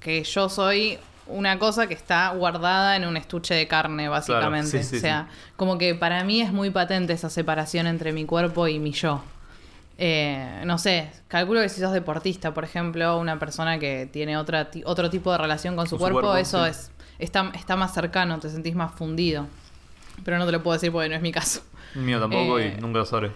que 0.00 0.22
yo 0.24 0.48
soy 0.48 0.98
una 1.26 1.58
cosa 1.58 1.86
que 1.86 1.94
está 1.94 2.30
guardada 2.30 2.96
en 2.96 3.06
un 3.06 3.16
estuche 3.16 3.54
de 3.54 3.68
carne, 3.68 4.08
básicamente. 4.08 4.82
sí, 4.82 4.90
sí, 4.90 4.96
o 4.96 5.00
sea, 5.00 5.28
como 5.56 5.78
que 5.78 5.94
para 5.94 6.24
mí 6.24 6.40
es 6.42 6.52
muy 6.52 6.70
patente 6.70 7.12
esa 7.12 7.30
separación 7.30 7.86
entre 7.86 8.12
mi 8.12 8.24
cuerpo 8.26 8.66
y 8.68 8.78
mi 8.78 8.92
yo. 8.92 9.22
Eh, 10.02 10.62
no 10.64 10.78
sé, 10.78 11.10
calculo 11.28 11.60
que 11.60 11.68
si 11.68 11.78
sos 11.80 11.92
deportista, 11.92 12.54
por 12.54 12.64
ejemplo, 12.64 13.18
una 13.18 13.38
persona 13.38 13.78
que 13.78 14.08
tiene 14.10 14.38
otra, 14.38 14.70
otro 14.86 15.10
tipo 15.10 15.30
de 15.30 15.36
relación 15.36 15.76
con 15.76 15.86
su, 15.86 15.98
Con 15.98 16.08
su 16.08 16.12
cuerpo, 16.14 16.36
eso 16.36 16.64
sí. 16.64 16.70
es 16.70 16.90
está, 17.18 17.52
está 17.54 17.76
más 17.76 17.92
cercano, 17.92 18.38
te 18.38 18.48
sentís 18.48 18.74
más 18.74 18.92
fundido. 18.94 19.46
Pero 20.24 20.38
no 20.38 20.46
te 20.46 20.52
lo 20.52 20.62
puedo 20.62 20.74
decir 20.74 20.90
porque 20.90 21.10
no 21.10 21.16
es 21.16 21.22
mi 21.22 21.32
caso. 21.32 21.60
Mío 21.94 22.18
tampoco 22.18 22.58
Eh, 22.58 22.74
y 22.78 22.80
nunca 22.80 23.00
lo 23.00 23.04
sabré. 23.04 23.30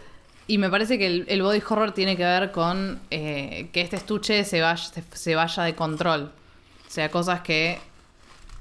Y 0.46 0.56
me 0.58 0.68
parece 0.70 0.98
que 0.98 1.06
el, 1.06 1.24
el 1.28 1.42
body 1.42 1.62
horror 1.68 1.92
tiene 1.92 2.16
que 2.16 2.24
ver 2.24 2.50
con 2.50 2.98
eh, 3.10 3.68
que 3.72 3.80
este 3.82 3.96
estuche 3.96 4.44
se 4.44 4.60
vaya, 4.60 4.82
se, 4.82 5.02
se 5.12 5.34
vaya 5.34 5.62
de 5.64 5.74
control. 5.74 6.32
O 6.86 6.90
sea, 6.90 7.10
cosas 7.10 7.40
que 7.40 7.78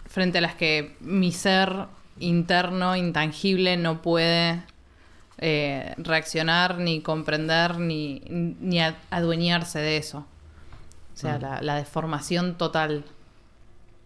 frente 0.07 0.39
a 0.39 0.41
las 0.41 0.55
que 0.55 0.95
mi 0.99 1.31
ser 1.31 1.85
interno, 2.19 2.95
intangible, 2.95 3.77
no 3.77 4.01
puede 4.01 4.61
eh, 5.45 5.93
reaccionar, 5.97 6.77
ni 6.77 7.01
comprender, 7.01 7.77
ni, 7.77 8.21
ni 8.29 8.79
adueñarse 9.09 9.79
de 9.79 9.97
eso. 9.97 10.19
O 11.13 11.17
sea, 11.17 11.37
Mm. 11.37 11.41
la, 11.41 11.61
la 11.61 11.75
deformación 11.75 12.55
total. 12.57 13.03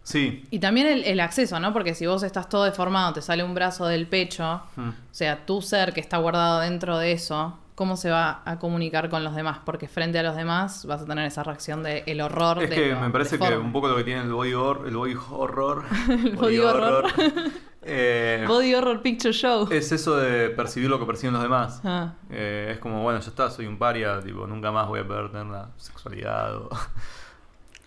Sí. 0.02 0.44
Y 0.50 0.58
también 0.58 0.86
el, 0.86 1.04
el 1.04 1.20
acceso, 1.20 1.60
¿no? 1.60 1.72
Porque 1.72 1.94
si 1.94 2.06
vos 2.06 2.22
estás 2.22 2.48
todo 2.48 2.64
deformado, 2.64 3.12
te 3.12 3.22
sale 3.22 3.44
un 3.44 3.54
brazo 3.54 3.86
del 3.86 4.06
pecho, 4.06 4.62
Mm. 4.76 4.88
o 4.88 4.94
sea, 5.12 5.46
tu 5.46 5.62
ser 5.62 5.92
que 5.92 6.00
está 6.00 6.16
guardado 6.18 6.60
dentro 6.60 6.98
de 6.98 7.12
eso, 7.12 7.58
¿cómo 7.74 7.96
se 7.96 8.10
va 8.10 8.42
a 8.44 8.58
comunicar 8.58 9.08
con 9.08 9.22
los 9.22 9.34
demás? 9.36 9.58
Porque 9.64 9.86
frente 9.86 10.18
a 10.18 10.22
los 10.22 10.34
demás 10.34 10.84
vas 10.86 11.02
a 11.02 11.04
tener 11.06 11.24
esa 11.26 11.44
reacción 11.44 11.82
de 11.82 12.02
el 12.06 12.20
horror. 12.20 12.62
Es 12.64 12.70
de 12.70 12.76
que 12.76 12.88
lo 12.90 13.00
me 13.00 13.10
parece 13.10 13.38
que 13.38 13.56
un 13.56 13.70
poco 13.72 13.86
lo 13.88 13.96
que 13.96 14.04
tiene 14.04 14.22
el 14.22 14.32
body 14.32 14.54
horror, 14.54 14.88
el 14.88 14.96
body 14.96 15.14
horror, 15.14 15.84
El 16.08 16.36
body 16.36 16.58
horror. 16.58 17.04
eh, 17.88 18.44
Body 18.46 18.74
Horror 18.74 19.02
Picture 19.02 19.32
Show. 19.32 19.68
es 19.72 19.90
eso 19.92 20.16
de 20.16 20.50
percibir 20.50 20.88
lo 20.90 20.98
que 20.98 21.06
perciben 21.06 21.32
los 21.32 21.42
demás. 21.42 21.80
Ah, 21.84 22.14
Eh, 22.30 22.70
es 22.72 22.78
como, 22.78 23.02
bueno, 23.02 23.18
ya 23.20 23.28
está, 23.28 23.50
soy 23.50 23.66
un 23.66 23.78
paria, 23.78 24.20
tipo, 24.20 24.46
nunca 24.46 24.70
más 24.70 24.86
voy 24.88 25.00
a 25.00 25.06
poder 25.06 25.30
tener 25.30 25.46
la 25.46 25.70
sexualidad. 25.76 26.56
O... 26.56 26.68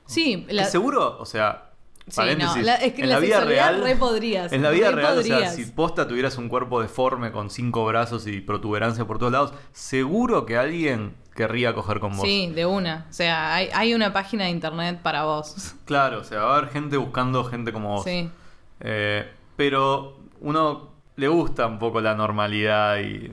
Sí, 0.06 0.46
la- 0.50 0.66
seguro, 0.66 1.18
o 1.20 1.26
sea, 1.26 1.68
Sí, 2.08 2.20
no, 2.38 2.56
la- 2.58 2.76
es 2.76 2.94
que 2.94 3.04
en 3.04 3.10
la, 3.10 3.16
la 3.16 3.22
vida 3.22 3.40
real, 3.42 3.82
re 3.84 3.96
podrías. 3.96 4.52
En 4.52 4.64
la 4.64 4.72
vida 4.72 4.90
re 4.90 4.98
real, 4.98 5.18
o 5.20 5.24
sea, 5.24 5.50
si 5.52 5.66
posta 5.68 6.08
tuvieras 6.08 6.38
un 6.38 6.50
cuerpo 6.50 6.82
deforme 6.82 7.32
con 7.32 7.50
cinco 7.50 7.86
brazos 7.86 8.28
y 8.28 8.42
protuberancia 8.42 9.06
por 9.06 9.20
todos 9.20 9.32
lados, 9.32 9.54
seguro 9.72 10.46
que 10.46 10.58
alguien 10.58 11.16
querría 11.36 11.74
coger 11.74 12.00
con 12.02 12.18
vos. 12.18 12.24
Sí, 12.26 12.52
de 12.54 12.66
una. 12.66 13.06
O 13.10 13.14
sea, 13.14 13.54
hay, 13.56 13.70
hay 13.74 13.94
una 13.94 14.12
página 14.12 14.46
de 14.46 14.50
internet 14.50 15.00
para 15.02 15.24
vos. 15.24 15.76
Claro, 15.86 16.20
o 16.20 16.24
sea, 16.26 16.40
va 16.42 16.56
a 16.56 16.58
haber 16.58 16.72
gente 16.72 16.98
buscando 16.98 17.44
gente 17.46 17.72
como 17.72 17.90
vos. 17.96 18.04
Sí. 18.04 18.30
Eh, 18.82 19.32
pero 19.62 20.18
uno 20.40 20.90
le 21.18 21.28
gusta 21.28 21.68
un 21.68 21.78
poco 21.78 22.02
la 22.02 22.16
normalidad 22.16 22.98
y 22.98 23.32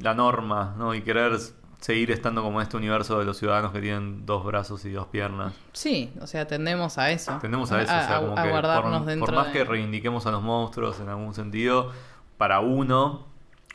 la 0.00 0.14
norma, 0.14 0.72
¿no? 0.78 0.94
Y 0.94 1.02
querer 1.02 1.32
seguir 1.80 2.12
estando 2.12 2.42
como 2.44 2.60
en 2.60 2.62
este 2.62 2.76
universo 2.76 3.18
de 3.18 3.24
los 3.24 3.36
ciudadanos 3.38 3.72
que 3.72 3.80
tienen 3.80 4.24
dos 4.24 4.44
brazos 4.44 4.84
y 4.84 4.92
dos 4.92 5.08
piernas. 5.08 5.52
Sí, 5.72 6.12
o 6.20 6.28
sea, 6.28 6.46
tendemos 6.46 6.96
a 6.96 7.10
eso. 7.10 7.36
Tendemos 7.40 7.72
a 7.72 7.82
eso, 7.82 7.92
o 7.92 8.06
sea, 8.06 8.20
como 8.20 8.38
a 8.38 8.42
que 8.44 8.50
guardarnos 8.50 8.98
por, 8.98 9.06
dentro 9.08 9.26
por 9.26 9.34
más 9.34 9.46
de- 9.48 9.52
que 9.52 9.64
reivindiquemos 9.64 10.24
a 10.26 10.30
los 10.30 10.42
monstruos 10.44 11.00
en 11.00 11.08
algún 11.08 11.34
sentido, 11.34 11.90
para 12.38 12.60
uno, 12.60 13.26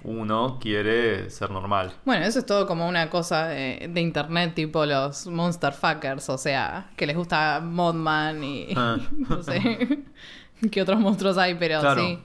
uno 0.04 0.58
quiere 0.62 1.30
ser 1.30 1.52
normal. 1.52 1.91
Bueno, 2.06 2.26
eso 2.26 2.39
es 2.39 2.45
todo 2.45 2.66
como 2.66 2.88
una 2.88 3.10
cosa 3.10 3.47
de, 3.50 3.89
de 3.93 4.00
internet, 4.02 4.54
tipo 4.56 4.86
los 4.86 5.28
monster 5.28 5.74
fuckers, 5.74 6.30
o 6.30 6.38
sea, 6.38 6.91
que 6.95 7.06
les 7.06 7.18
gusta 7.18 7.60
Modman 7.62 8.41
y 8.41 8.70
Ah. 8.78 8.95
no 9.12 9.43
sé 9.43 10.06
qué 10.72 10.82
otros 10.82 10.99
monstruos 10.99 11.38
hay, 11.38 11.55
pero 11.55 11.80
Claro. 11.82 12.01
sí. 12.01 12.20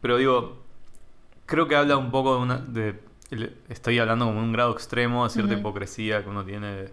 Pero 0.00 0.16
digo, 0.16 0.62
creo 1.46 1.68
que 1.68 1.76
habla 1.76 1.96
un 1.96 2.10
poco 2.10 2.36
de 2.36 2.42
una... 2.42 2.56
De, 2.58 2.98
estoy 3.68 3.98
hablando 3.98 4.26
como 4.26 4.40
un 4.40 4.52
grado 4.52 4.72
extremo 4.72 5.24
de 5.24 5.30
cierta 5.30 5.54
hipocresía 5.54 6.22
que 6.22 6.28
uno 6.28 6.44
tiene 6.44 6.66
de, 6.74 6.92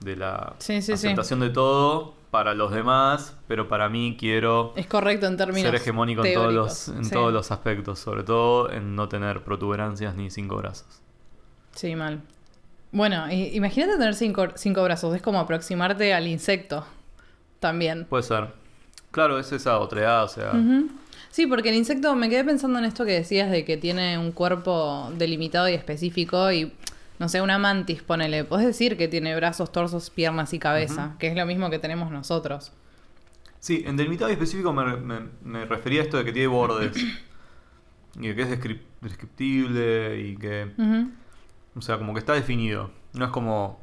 de 0.00 0.16
la 0.16 0.54
Sí, 0.58 0.74
sí, 0.82 0.88
sí. 0.88 0.92
aceptación 0.92 1.40
de 1.40 1.48
todo 1.50 2.14
para 2.30 2.52
los 2.54 2.70
demás, 2.70 3.34
pero 3.48 3.66
para 3.66 3.88
mí 3.88 4.14
quiero 4.20 4.72
Es 4.76 4.86
correcto 4.86 5.26
en 5.26 5.36
términos 5.38 5.62
ser 5.70 5.74
hegemónico 5.80 6.22
en, 6.24 6.34
todos 6.34 6.52
los, 6.52 6.88
en 6.88 7.08
todos 7.10 7.32
los 7.32 7.50
aspectos, 7.50 7.98
sobre 7.98 8.22
todo 8.24 8.70
en 8.70 8.94
no 8.94 9.08
tener 9.08 9.42
protuberancias 9.42 10.14
ni 10.16 10.28
cinco 10.30 10.56
brazos. 10.56 11.00
Sí, 11.74 11.96
mal. 11.96 12.20
Bueno, 12.92 13.30
imagínate 13.32 13.92
tener 13.96 14.14
cinco, 14.14 14.48
cinco 14.56 14.82
brazos, 14.84 15.14
es 15.16 15.22
como 15.22 15.40
aproximarte 15.40 16.12
al 16.12 16.26
insecto 16.26 16.84
también. 17.58 18.04
Puede 18.04 18.22
ser. 18.24 18.48
Claro, 19.10 19.38
es 19.38 19.50
esa 19.52 19.78
otra 19.78 20.00
edad, 20.00 20.24
o 20.24 20.28
sea... 20.28 20.52
Sí, 21.30 21.46
porque 21.46 21.68
el 21.68 21.76
insecto, 21.76 22.14
me 22.16 22.28
quedé 22.28 22.42
pensando 22.44 22.78
en 22.80 22.84
esto 22.84 23.04
que 23.04 23.12
decías 23.12 23.50
de 23.52 23.64
que 23.64 23.76
tiene 23.76 24.18
un 24.18 24.32
cuerpo 24.32 25.12
delimitado 25.16 25.68
y 25.68 25.74
específico 25.74 26.50
y, 26.50 26.72
no 27.20 27.28
sé, 27.28 27.40
una 27.40 27.56
mantis, 27.58 28.02
ponele, 28.02 28.42
podés 28.44 28.66
decir 28.66 28.96
que 28.96 29.06
tiene 29.06 29.36
brazos, 29.36 29.70
torsos, 29.70 30.10
piernas 30.10 30.52
y 30.54 30.58
cabeza, 30.58 31.14
que 31.20 31.28
es 31.28 31.36
lo 31.36 31.46
mismo 31.46 31.70
que 31.70 31.78
tenemos 31.78 32.10
nosotros. 32.10 32.72
Sí, 33.60 33.84
en 33.86 33.96
delimitado 33.96 34.30
y 34.30 34.32
específico 34.32 34.72
me, 34.72 34.96
me- 34.96 35.28
me 35.44 35.64
refería 35.66 36.00
a 36.00 36.04
esto 36.04 36.16
de 36.16 36.24
que 36.24 36.32
tiene 36.32 36.48
bordes. 36.48 36.96
y 38.16 38.34
que 38.34 38.42
es 38.42 38.48
descrip- 38.50 38.80
descriptible 39.00 40.20
y 40.20 40.36
que... 40.36 40.72
O 41.76 41.80
sea, 41.82 41.98
como 41.98 42.12
que 42.12 42.18
está 42.18 42.32
definido. 42.32 42.90
No 43.12 43.24
es 43.26 43.30
como 43.30 43.78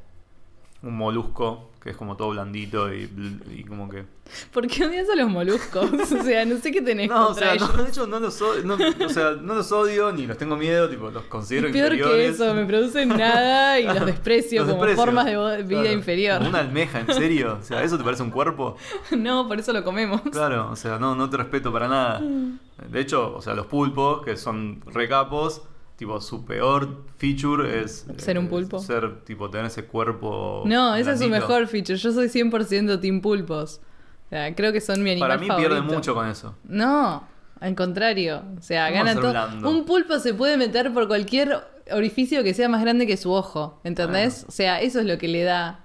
un 0.82 0.98
molusco, 0.98 1.72
que 1.88 1.92
es 1.92 1.98
como 1.98 2.18
todo 2.18 2.32
blandito 2.32 2.94
y, 2.94 3.10
y 3.56 3.64
como 3.64 3.88
que... 3.88 4.04
¿Por 4.52 4.68
qué 4.68 4.86
odias 4.86 5.08
a 5.10 5.16
los 5.16 5.30
moluscos? 5.30 5.90
o 6.20 6.24
sea, 6.24 6.44
no 6.44 6.58
sé 6.58 6.70
qué 6.74 6.82
tenés 6.82 7.08
No, 7.10 7.30
o 7.30 7.34
sea, 7.34 7.48
no, 7.48 7.54
ellos. 7.56 7.78
de 7.78 7.90
hecho 7.90 8.08
no 8.08 8.20
los, 8.20 8.42
odio, 8.42 8.64
no, 8.66 8.76
o 9.06 9.10
sea, 9.10 9.32
no 9.42 9.56
los 9.56 9.72
odio 9.72 10.12
ni 10.12 10.28
los 10.28 10.38
tengo 10.38 10.58
miedo, 10.58 10.90
tipo, 10.90 11.10
los 11.12 11.24
considero 11.24 11.68
Es 11.68 11.74
peor 11.74 11.92
que 11.92 11.96
inferiores. 11.96 12.36
eso, 12.36 12.54
me 12.54 12.66
producen 12.66 13.08
nada 13.08 13.80
y 13.80 13.86
los 13.86 14.06
desprecio 14.06 14.64
Los 14.64 14.72
como 14.72 14.84
desprecio. 14.84 15.06
formas 15.06 15.26
de 15.28 15.64
vida 15.64 15.82
Claro. 15.84 15.92
inferior. 15.98 16.38
Como 16.40 16.50
una 16.50 16.60
almeja, 16.60 17.00
¿en 17.00 17.14
serio? 17.14 17.58
O 17.62 17.64
sea, 17.64 17.82
¿eso 17.84 17.98
te 17.98 18.04
parece 18.04 18.22
un 18.24 18.32
cuerpo? 18.32 18.76
no, 19.18 19.48
por 19.48 19.58
eso 19.60 19.72
lo 19.72 19.84
comemos. 19.86 20.20
Claro, 20.30 20.70
o 20.70 20.76
sea, 20.76 21.00
no, 21.00 21.16
no 21.16 21.30
te 21.30 21.38
respeto 21.38 21.72
para 21.72 21.88
nada. 21.88 22.22
De 22.22 23.00
hecho, 23.00 23.34
o 23.34 23.42
sea, 23.42 23.54
los 23.54 23.68
pulpos, 23.68 24.26
que 24.26 24.36
son 24.36 24.82
recapos, 24.88 25.62
tipo, 25.98 26.22
su 26.22 26.46
peor 26.46 27.04
feature 27.18 27.82
es... 27.82 28.06
¿Ser 28.18 28.40
un 28.40 28.46
eh, 28.46 28.50
pulpo? 28.50 28.80
Ser, 28.80 29.22
tipo, 29.26 29.50
tener 29.50 29.66
ese 29.66 29.86
cuerpo... 29.86 30.64
No, 30.66 30.96
esa 30.96 31.14
es 31.14 31.20
su 31.20 31.28
mejor 31.28 31.68
feature. 31.68 31.98
Yo 31.98 32.12
soy 32.14 32.28
100% 32.28 33.02
team 33.02 33.20
pulpos. 33.20 33.82
O 34.28 34.30
sea, 34.30 34.54
creo 34.56 34.72
que 34.72 34.80
son 34.80 35.04
mi 35.04 35.12
animal 35.12 35.30
Para 35.30 35.42
mí 35.42 35.48
favorito. 35.48 35.70
pierde 35.74 35.96
mucho 35.96 36.14
con 36.14 36.28
eso. 36.28 36.56
No, 36.66 37.24
al 37.60 37.76
contrario. 37.76 38.44
O 38.58 38.62
sea, 38.62 38.90
¿Cómo 38.90 39.04
gana 39.04 39.16
todo. 39.16 39.32
blando? 39.32 39.70
Un 39.70 39.86
pulpo 39.86 40.20
se 40.20 40.34
puede 40.34 40.56
meter 40.58 40.94
por 40.94 41.08
cualquier 41.08 41.64
orificio 41.92 42.44
que 42.44 42.54
sea 42.54 42.70
más 42.70 42.82
grande 42.82 43.08
que 43.08 43.18
su 43.18 43.32
ojo. 43.32 43.80
¿Entendés? 43.84 44.44
Ah. 44.44 44.46
O 44.50 44.52
sea, 44.52 44.82
eso 44.82 45.00
es 45.00 45.06
lo 45.06 45.18
que 45.18 45.28
le 45.28 45.44
da. 45.44 45.80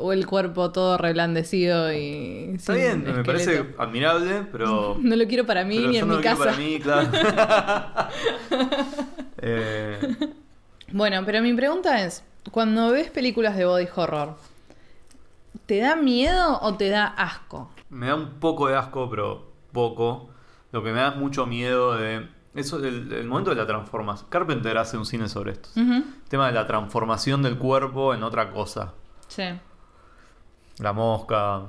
O 0.00 0.12
el 0.12 0.26
cuerpo 0.26 0.70
todo 0.72 0.96
reblandecido 0.98 1.92
y. 1.92 2.52
Está 2.56 2.72
bien, 2.74 3.04
me 3.04 3.24
parece 3.24 3.74
admirable, 3.78 4.46
pero... 4.50 4.96
No 5.02 5.14
lo 5.16 5.26
quiero 5.26 5.46
para 5.46 5.64
mí 5.64 5.78
ni 5.78 5.94
yo 5.94 6.00
en 6.00 6.08
no 6.08 6.16
mi 6.16 6.16
lo 6.16 6.20
quiero 6.22 6.36
casa. 6.38 6.50
para 6.50 6.56
mí, 6.56 6.80
claro. 6.80 7.08
Eh, 9.42 9.98
Bueno, 10.92 11.22
pero 11.24 11.40
mi 11.42 11.54
pregunta 11.54 12.04
es: 12.04 12.24
cuando 12.50 12.90
ves 12.92 13.10
películas 13.10 13.56
de 13.56 13.64
body 13.64 13.88
horror, 13.94 14.36
¿te 15.66 15.78
da 15.78 15.96
miedo 15.96 16.58
o 16.60 16.74
te 16.76 16.88
da 16.88 17.06
asco? 17.06 17.70
me 17.90 18.06
da 18.06 18.14
un 18.14 18.30
poco 18.38 18.68
de 18.68 18.76
asco, 18.76 19.08
pero 19.10 19.50
poco. 19.72 20.30
Lo 20.72 20.82
que 20.84 20.92
me 20.92 21.00
da 21.00 21.08
es 21.08 21.16
mucho 21.16 21.46
miedo 21.46 21.96
de... 21.96 22.28
Eso, 22.54 22.78
el, 22.78 23.12
el 23.12 23.26
momento 23.26 23.50
de 23.50 23.56
la 23.56 23.66
transformación. 23.66 24.28
Carpenter 24.30 24.78
hace 24.78 24.96
un 24.96 25.04
cine 25.06 25.28
sobre 25.28 25.52
esto. 25.52 25.68
El 25.74 26.04
tema 26.28 26.46
de 26.46 26.52
la 26.52 26.66
transformación 26.68 27.42
del 27.42 27.58
cuerpo 27.58 28.14
en 28.14 28.22
otra 28.22 28.52
cosa. 28.52 28.92
Sí. 29.26 29.42
La 30.80 30.92
mosca, 30.92 31.62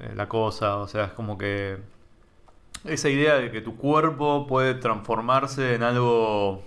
eh, 0.00 0.12
la 0.14 0.28
cosa, 0.28 0.76
o 0.78 0.86
sea, 0.88 1.04
es 1.06 1.12
como 1.12 1.36
que... 1.38 1.78
Esa 2.84 3.08
idea 3.10 3.34
de 3.34 3.50
que 3.50 3.60
tu 3.60 3.76
cuerpo 3.76 4.46
puede 4.46 4.74
transformarse 4.74 5.74
en 5.74 5.82
algo 5.82 6.62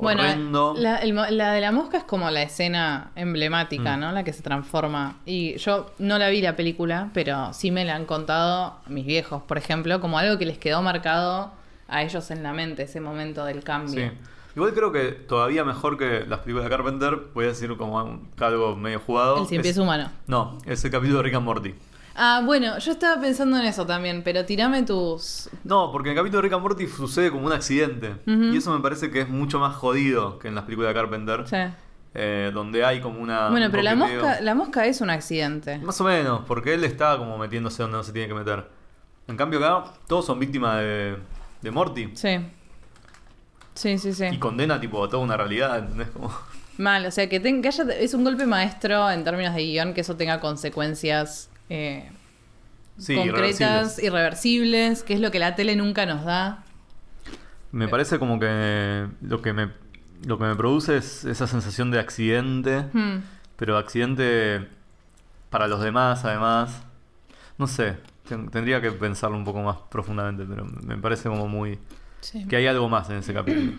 Bueno, 0.00 0.22
horrendo. 0.22 0.74
la, 0.76 0.96
el 0.96 1.14
la 1.14 1.52
de 1.52 1.60
la 1.60 1.70
mosca 1.70 1.98
es 1.98 2.04
como 2.04 2.28
la 2.32 2.42
escena 2.42 3.12
emblemática, 3.14 3.96
Mm. 3.96 4.00
¿no? 4.00 4.12
La 4.12 4.24
que 4.24 4.32
se 4.32 4.42
transforma. 4.42 5.18
Y 5.24 5.56
yo 5.58 5.92
no 5.98 6.18
la 6.18 6.28
vi 6.30 6.42
la 6.42 6.56
película, 6.56 7.10
pero 7.14 7.52
sí 7.52 7.70
me 7.70 7.84
la 7.84 7.94
han 7.94 8.06
contado 8.06 8.78
mis 8.88 9.06
viejos, 9.06 9.42
por 9.44 9.56
ejemplo, 9.56 10.00
como 10.00 10.18
algo 10.18 10.36
que 10.36 10.46
les 10.46 10.58
quedó 10.58 10.82
marcado 10.82 11.52
a 11.86 12.02
ellos 12.02 12.30
en 12.32 12.42
la 12.42 12.52
mente, 12.52 12.82
ese 12.82 13.00
momento 13.00 13.44
del 13.44 13.62
cambio. 13.62 14.08
Sí. 14.10 14.16
Igual 14.58 14.74
creo 14.74 14.90
que 14.90 15.12
todavía 15.12 15.64
mejor 15.64 15.96
que 15.96 16.24
las 16.26 16.40
películas 16.40 16.64
de 16.64 16.70
Carpenter, 16.76 17.16
voy 17.32 17.44
a 17.44 17.48
decir 17.48 17.76
como 17.76 18.02
un- 18.02 18.28
algo 18.40 18.74
medio 18.74 18.98
jugado. 18.98 19.42
El 19.42 19.46
cien 19.46 19.60
es- 19.60 19.66
pies 19.68 19.78
humano. 19.78 20.10
No, 20.26 20.58
es 20.66 20.84
el 20.84 20.90
capítulo 20.90 21.18
de 21.18 21.22
Rick 21.22 21.34
and 21.36 21.44
Morty. 21.44 21.74
Ah, 22.16 22.42
bueno, 22.44 22.76
yo 22.78 22.90
estaba 22.90 23.20
pensando 23.20 23.56
en 23.56 23.66
eso 23.66 23.86
también, 23.86 24.22
pero 24.24 24.44
tirame 24.44 24.82
tus... 24.82 25.48
No, 25.62 25.92
porque 25.92 26.08
en 26.08 26.16
el 26.16 26.20
capítulo 26.22 26.38
de 26.38 26.42
Rick 26.48 26.54
and 26.54 26.62
Morty 26.62 26.88
sucede 26.88 27.30
como 27.30 27.46
un 27.46 27.52
accidente. 27.52 28.16
Y 28.26 28.56
eso 28.56 28.74
me 28.74 28.80
parece 28.80 29.12
que 29.12 29.20
es 29.20 29.28
mucho 29.28 29.60
más 29.60 29.76
jodido 29.76 30.40
que 30.40 30.48
en 30.48 30.56
las 30.56 30.64
películas 30.64 30.88
de 30.92 30.94
Carpenter. 31.00 31.44
Sí. 31.46 31.56
eh, 32.14 32.50
donde 32.52 32.84
hay 32.84 33.00
como 33.00 33.20
una. 33.20 33.50
bueno, 33.50 33.68
pero 33.70 33.84
la 33.84 33.94
mosca, 33.94 34.40
la 34.40 34.54
mosca 34.56 34.86
es 34.86 35.00
un 35.00 35.10
accidente. 35.10 35.78
Más 35.78 36.00
o 36.00 36.04
menos, 36.04 36.40
porque 36.48 36.74
él 36.74 36.82
está 36.82 37.16
como 37.16 37.38
metiéndose 37.38 37.82
donde 37.82 37.98
no 37.98 38.02
se 38.02 38.12
tiene 38.12 38.26
que 38.26 38.34
meter. 38.34 38.68
En 39.28 39.36
cambio, 39.36 39.64
acá 39.64 39.92
todos 40.08 40.24
son 40.26 40.40
víctimas 40.40 40.78
de, 40.78 41.16
de 41.62 41.70
Morty. 41.70 42.10
Sí. 42.14 42.40
Sí, 43.78 43.96
sí, 43.98 44.12
sí. 44.12 44.24
Y 44.32 44.38
condena 44.38 44.80
tipo 44.80 45.04
a 45.04 45.08
toda 45.08 45.22
una 45.22 45.36
realidad, 45.36 45.78
¿entendés? 45.78 46.08
Como... 46.08 46.32
Mal, 46.78 47.06
o 47.06 47.10
sea, 47.12 47.28
que, 47.28 47.38
ten- 47.38 47.62
que 47.62 47.68
haya, 47.68 47.84
es 47.84 48.12
un 48.14 48.24
golpe 48.24 48.44
maestro 48.46 49.08
en 49.10 49.22
términos 49.22 49.54
de 49.54 49.62
guion 49.62 49.94
que 49.94 50.00
eso 50.00 50.16
tenga 50.16 50.40
consecuencias 50.40 51.48
eh, 51.70 52.10
Sí, 52.98 53.14
concretas, 53.14 53.60
irreversibles. 53.60 54.02
irreversibles, 54.02 55.02
que 55.04 55.14
es 55.14 55.20
lo 55.20 55.30
que 55.30 55.38
la 55.38 55.54
tele 55.54 55.76
nunca 55.76 56.06
nos 56.06 56.24
da. 56.24 56.64
Me 57.70 57.86
parece 57.86 58.18
como 58.18 58.40
que 58.40 59.06
lo 59.22 59.42
que 59.42 59.52
me, 59.52 59.70
lo 60.26 60.38
que 60.38 60.44
me 60.44 60.56
produce 60.56 60.96
es 60.96 61.24
esa 61.24 61.46
sensación 61.46 61.90
de 61.92 62.00
accidente, 62.00 62.80
Hmm. 62.92 63.18
pero 63.56 63.76
accidente 63.78 64.66
para 65.50 65.68
los 65.68 65.80
demás, 65.80 66.24
además. 66.24 66.82
No 67.58 67.66
sé, 67.68 67.96
ten- 68.28 68.48
tendría 68.50 68.80
que 68.80 68.90
pensarlo 68.92 69.36
un 69.36 69.44
poco 69.44 69.60
más 69.62 69.76
profundamente, 69.90 70.44
pero 70.48 70.64
me 70.64 70.96
parece 70.96 71.28
como 71.28 71.46
muy. 71.46 71.78
Sí. 72.20 72.46
que 72.48 72.56
hay 72.56 72.66
algo 72.66 72.88
más 72.88 73.08
en 73.10 73.16
ese 73.16 73.32
capítulo. 73.32 73.72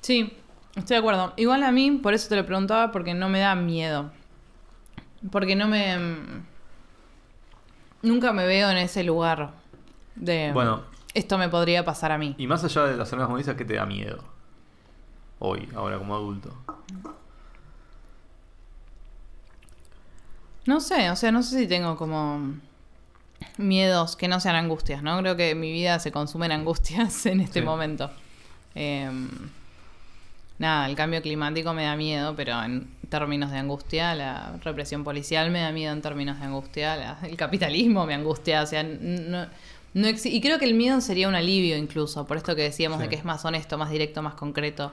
Sí, 0.00 0.32
estoy 0.76 0.94
de 0.94 0.98
acuerdo. 0.98 1.32
Igual 1.36 1.62
a 1.64 1.72
mí, 1.72 1.90
por 1.92 2.14
eso 2.14 2.28
te 2.28 2.36
lo 2.36 2.46
preguntaba, 2.46 2.92
porque 2.92 3.14
no 3.14 3.28
me 3.28 3.40
da 3.40 3.54
miedo. 3.54 4.10
Porque 5.30 5.56
no 5.56 5.66
me... 5.68 5.98
mm, 5.98 6.46
Nunca 8.02 8.32
me 8.32 8.46
veo 8.46 8.70
en 8.70 8.76
ese 8.78 9.02
lugar 9.02 9.50
de... 10.14 10.50
Bueno. 10.52 10.82
Esto 11.14 11.36
me 11.36 11.48
podría 11.48 11.84
pasar 11.84 12.12
a 12.12 12.18
mí. 12.18 12.34
Y 12.38 12.46
más 12.46 12.62
allá 12.62 12.84
de 12.84 12.96
las 12.96 13.08
zonas 13.08 13.28
dices, 13.36 13.56
¿qué 13.56 13.64
te 13.64 13.74
da 13.74 13.86
miedo? 13.86 14.22
Hoy, 15.40 15.68
ahora 15.74 15.98
como 15.98 16.14
adulto. 16.14 16.54
No 20.66 20.80
sé, 20.80 21.10
o 21.10 21.16
sea, 21.16 21.32
no 21.32 21.42
sé 21.42 21.58
si 21.58 21.66
tengo 21.66 21.96
como 21.96 22.52
miedos 23.56 24.16
que 24.16 24.28
no 24.28 24.40
sean 24.40 24.56
angustias, 24.56 25.02
¿no? 25.02 25.18
Creo 25.20 25.36
que 25.36 25.54
mi 25.54 25.72
vida 25.72 25.98
se 25.98 26.12
consume 26.12 26.46
en 26.46 26.52
angustias 26.52 27.26
en 27.26 27.40
este 27.40 27.60
Sí. 27.60 27.64
momento. 27.66 28.10
Eh, 28.74 29.10
nada, 30.58 30.86
el 30.88 30.96
cambio 30.96 31.22
climático 31.22 31.72
me 31.74 31.84
da 31.84 31.96
miedo, 31.96 32.34
pero 32.36 32.62
en 32.62 32.88
términos 33.08 33.50
de 33.50 33.58
angustia, 33.58 34.14
la 34.14 34.56
represión 34.62 35.04
policial 35.04 35.50
me 35.50 35.60
da 35.60 35.72
miedo 35.72 35.92
en 35.92 36.02
términos 36.02 36.38
de 36.38 36.46
angustia, 36.46 36.96
la- 36.96 37.18
el 37.22 37.36
capitalismo 37.36 38.06
me 38.06 38.14
angustia, 38.14 38.62
o 38.62 38.66
sea, 38.66 38.82
no, 38.82 39.46
no 39.94 40.08
y 40.08 40.40
creo 40.40 40.58
que 40.58 40.64
el 40.66 40.74
miedo 40.74 41.00
sería 41.00 41.28
un 41.28 41.34
alivio 41.34 41.76
incluso, 41.76 42.26
por 42.26 42.36
esto 42.36 42.54
que 42.54 42.62
decíamos 42.62 42.98
de 42.98 43.08
que 43.08 43.16
es 43.16 43.24
más 43.24 43.44
honesto, 43.44 43.78
más 43.78 43.90
directo, 43.90 44.22
más 44.22 44.34
concreto. 44.34 44.92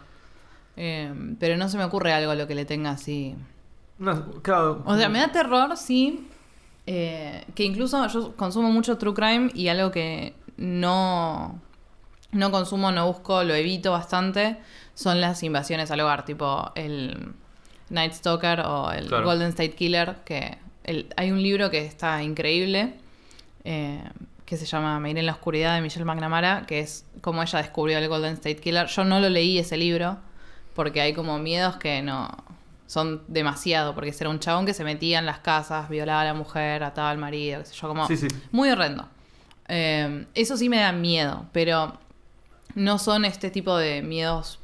Eh, 0.78 1.14
pero 1.40 1.58
no 1.58 1.70
se 1.70 1.78
me 1.78 1.84
ocurre 1.84 2.12
algo 2.14 2.32
a 2.32 2.36
lo 2.36 2.48
que 2.48 2.56
le 2.56 2.66
tenga 2.66 2.92
así. 2.92 3.36
No, 3.98 4.32
claro. 4.42 4.84
O 4.86 4.98
sea, 4.98 5.08
me 5.10 5.20
da 5.20 5.32
terror, 5.32 5.78
sí. 5.78 6.28
Eh, 6.88 7.44
que 7.56 7.64
incluso 7.64 8.06
yo 8.08 8.36
consumo 8.36 8.70
mucho 8.72 8.98
true 8.98 9.14
crime 9.14 9.50
y 9.54 9.68
algo 9.70 9.92
que 9.92 10.34
no, 10.58 11.60
no 12.32 12.52
consumo, 12.52 12.92
no 12.92 13.08
busco, 13.08 13.44
lo 13.44 13.54
evito 13.56 13.92
bastante, 13.92 14.58
son 14.94 15.20
las 15.22 15.42
invasiones 15.44 15.92
al 15.92 16.00
hogar, 16.02 16.26
tipo 16.26 16.72
el 16.76 17.34
Night 17.90 18.14
Stalker 18.14 18.62
o 18.62 18.92
el 18.92 19.08
Claro. 19.08 19.26
Golden 19.26 19.50
State 19.50 19.74
Killer, 19.76 20.18
que 20.26 20.58
el- 20.84 21.08
hay 21.18 21.32
un 21.32 21.42
libro 21.42 21.70
que 21.70 21.86
está 21.86 22.22
increíble, 22.24 22.94
eh, 23.64 24.04
que 24.46 24.58
se 24.58 24.66
llama 24.68 25.00
Me 25.00 25.10
iré 25.10 25.22
en 25.22 25.26
la 25.26 25.32
oscuridad 25.32 25.74
de 25.76 25.82
Michelle 25.82 26.06
McNamara, 26.06 26.66
que 26.68 26.80
es 26.80 27.06
como 27.22 27.42
ella 27.42 27.60
descubrió 27.60 27.98
el 27.98 28.08
Golden 28.08 28.34
State 28.34 28.58
Killer. 28.58 28.86
Yo 28.88 29.04
no 29.04 29.20
lo 29.20 29.28
leí 29.30 29.58
ese 29.58 29.76
libro, 29.76 30.18
porque 30.76 31.02
hay 31.02 31.14
como 31.14 31.40
miedos 31.40 31.78
que 31.78 32.02
no 32.04 32.30
son 32.88 33.24
demasiado, 33.28 33.96
porque 33.96 34.14
era 34.20 34.30
un 34.30 34.40
chabón 34.40 34.66
que 34.66 34.74
se 34.74 34.84
metía 34.84 35.20
en 35.20 35.26
las 35.26 35.40
casas, 35.40 35.90
violaba 35.90 36.22
a 36.22 36.26
la 36.26 36.34
mujer, 36.34 36.84
ataba 36.84 37.10
al 37.10 37.18
marido, 37.18 37.60
qué 37.62 37.66
sé 37.66 37.76
yo, 37.76 37.88
como 37.88 38.08
Sí, 38.08 38.18
sí. 38.18 38.28
muy 38.52 38.70
horrendo. 38.70 39.08
Eh, 39.68 40.26
eso 40.36 40.56
sí 40.58 40.70
me 40.70 40.78
da 40.78 40.92
miedo, 40.92 41.48
pero 41.52 41.98
no 42.76 43.00
son 43.00 43.26
este 43.26 43.50
tipo 43.50 43.76
de 43.78 44.02
miedos 44.04 44.60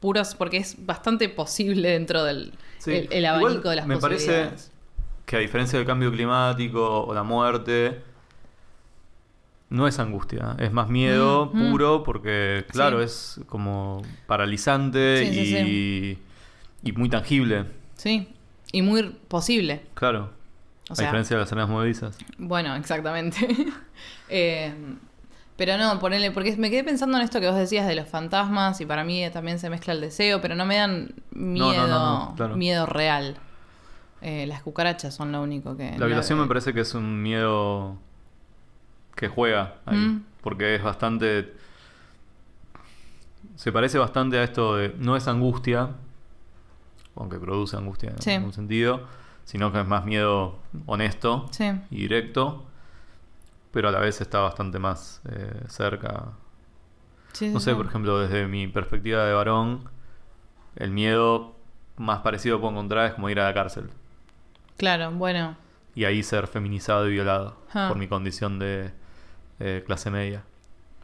puros, 0.00 0.34
porque 0.34 0.56
es 0.56 0.86
bastante 0.86 1.28
posible 1.28 1.90
dentro 1.90 2.24
del 2.24 2.52
Sí. 2.78 2.92
el, 2.92 3.08
el 3.12 3.24
Igual 3.24 3.42
abanico 3.42 3.68
de 3.68 3.76
las 3.76 3.86
me 3.86 3.98
parece 3.98 4.48
que 5.26 5.36
a 5.36 5.38
diferencia 5.40 5.78
del 5.78 5.86
cambio 5.86 6.10
climático 6.10 7.04
o 7.04 7.12
la 7.12 7.22
muerte, 7.22 8.00
no 9.68 9.86
es 9.86 9.98
angustia, 9.98 10.56
es 10.58 10.72
más 10.72 10.88
miedo 10.88 11.50
Mm, 11.52 11.62
mm. 11.66 11.70
puro 11.70 12.02
porque, 12.02 12.64
claro, 12.70 13.02
es 13.02 13.38
como 13.46 14.02
paralizante 14.26 15.24
y, 15.24 16.18
y 16.82 16.92
muy 16.92 17.08
tangible, 17.08 17.66
Sí, 17.96 18.28
y 18.72 18.82
muy 18.82 19.02
posible. 19.28 19.82
claro. 19.94 20.30
O 20.88 20.92
a 20.92 20.96
sea, 20.96 21.06
diferencia 21.06 21.36
de 21.36 21.42
las 21.42 21.52
arenas 21.52 21.68
movedizas. 21.70 22.18
Bueno, 22.38 22.74
exactamente. 22.76 23.46
Eh, 24.32 24.72
pero 25.56 25.76
no, 25.76 25.98
ponele, 25.98 26.30
porque 26.30 26.56
me 26.56 26.70
quedé 26.70 26.82
pensando 26.84 27.18
en 27.18 27.24
esto 27.24 27.38
que 27.40 27.48
vos 27.48 27.56
decías 27.56 27.86
de 27.86 27.94
los 27.96 28.08
fantasmas 28.08 28.80
y 28.80 28.86
para 28.86 29.04
mí 29.04 29.28
también 29.30 29.58
se 29.58 29.68
mezcla 29.68 29.92
el 29.92 30.00
deseo, 30.00 30.40
pero 30.40 30.54
no 30.54 30.64
me 30.64 30.76
dan 30.76 31.12
miedo, 31.32 31.86
no, 31.86 31.88
no, 31.88 32.28
no, 32.30 32.34
claro. 32.36 32.56
miedo 32.56 32.86
real. 32.86 33.36
Eh, 34.22 34.46
las 34.46 34.62
cucarachas 34.62 35.14
son 35.14 35.32
lo 35.32 35.42
único 35.42 35.76
que... 35.76 35.96
La 35.98 36.06
violación 36.06 36.38
me 36.40 36.46
parece 36.46 36.72
que 36.72 36.80
es 36.80 36.94
un 36.94 37.20
miedo 37.22 37.96
que 39.16 39.28
juega 39.28 39.74
ahí, 39.84 39.96
Mm. 39.98 40.24
porque 40.42 40.76
es 40.76 40.82
bastante... 40.82 41.52
Se 43.56 43.72
parece 43.72 43.98
bastante 43.98 44.38
a 44.38 44.44
esto 44.44 44.76
de... 44.76 44.94
No 44.98 45.16
es 45.16 45.28
angustia, 45.28 45.90
aunque 47.16 47.38
produce 47.38 47.76
angustia 47.76 48.12
Sí. 48.18 48.30
en 48.30 48.36
algún 48.38 48.52
sentido, 48.52 49.06
sino 49.44 49.72
que 49.72 49.80
es 49.80 49.86
más 49.86 50.04
miedo 50.04 50.58
honesto 50.86 51.48
Sí, 51.50 51.70
y 51.90 51.96
directo, 52.02 52.64
pero 53.72 53.88
a 53.88 53.92
la 53.92 53.98
vez 54.00 54.20
está 54.20 54.40
bastante 54.40 54.78
más 54.78 55.20
eh, 55.30 55.64
cerca. 55.68 56.32
sí, 57.32 57.48
No 57.48 57.60
sé, 57.60 57.74
por 57.74 57.86
ejemplo, 57.86 58.18
desde 58.18 58.46
mi 58.46 58.66
perspectiva 58.68 59.24
de 59.24 59.32
varón, 59.32 59.88
el 60.76 60.90
miedo 60.90 61.54
más 61.96 62.20
parecido 62.20 62.56
que 62.56 62.60
puedo 62.62 62.72
encontrar 62.72 63.06
es 63.06 63.14
como 63.14 63.28
ir 63.30 63.40
a 63.40 63.44
la 63.44 63.54
cárcel. 63.54 63.90
Claro, 64.76 65.10
bueno. 65.12 65.56
y 65.94 66.04
ahí 66.04 66.22
ser 66.22 66.46
feminizado 66.46 67.08
y 67.08 67.12
violado 67.12 67.56
Ah. 67.74 67.88
por 67.88 67.98
mi 67.98 68.06
condición 68.08 68.58
de 68.60 68.92
eh, 69.58 69.82
clase 69.84 70.10
media, 70.10 70.42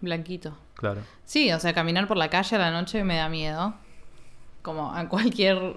Blanquito. 0.01 0.57
claro. 0.75 1.03
Sí, 1.25 1.53
o 1.53 1.59
sea, 1.61 1.75
caminar 1.75 2.07
por 2.09 2.17
la 2.17 2.31
calle 2.31 2.57
a 2.57 2.59
la 2.59 2.71
noche 2.71 3.03
me 3.05 3.17
da 3.17 3.29
miedo. 3.29 3.75
Como 4.67 4.93
a 4.93 5.09
cualquier 5.09 5.77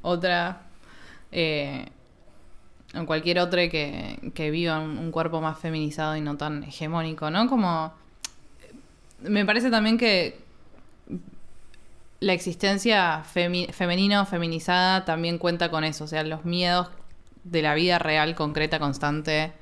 otra. 0.00 0.62
Eh, 1.30 1.86
a 2.94 3.04
cualquier 3.04 3.38
otro 3.38 3.58
que, 3.70 4.32
que 4.34 4.50
viva 4.50 4.80
un 4.80 5.10
cuerpo 5.12 5.42
más 5.42 5.58
feminizado 5.58 6.16
y 6.16 6.22
no 6.22 6.38
tan 6.38 6.64
hegemónico, 6.64 7.30
¿no? 7.30 7.46
Como. 7.48 7.92
Me 9.20 9.44
parece 9.44 9.70
también 9.70 9.98
que 9.98 10.40
la 12.20 12.32
existencia 12.32 13.22
femi- 13.34 13.70
femenina 13.72 14.22
o 14.22 14.24
feminizada 14.26 15.04
también 15.04 15.36
cuenta 15.36 15.70
con 15.70 15.84
eso. 15.84 16.04
O 16.04 16.08
sea, 16.08 16.22
los 16.24 16.46
miedos 16.46 16.88
de 17.44 17.60
la 17.60 17.74
vida 17.74 17.98
real, 17.98 18.34
concreta, 18.34 18.78
constante, 18.78 19.52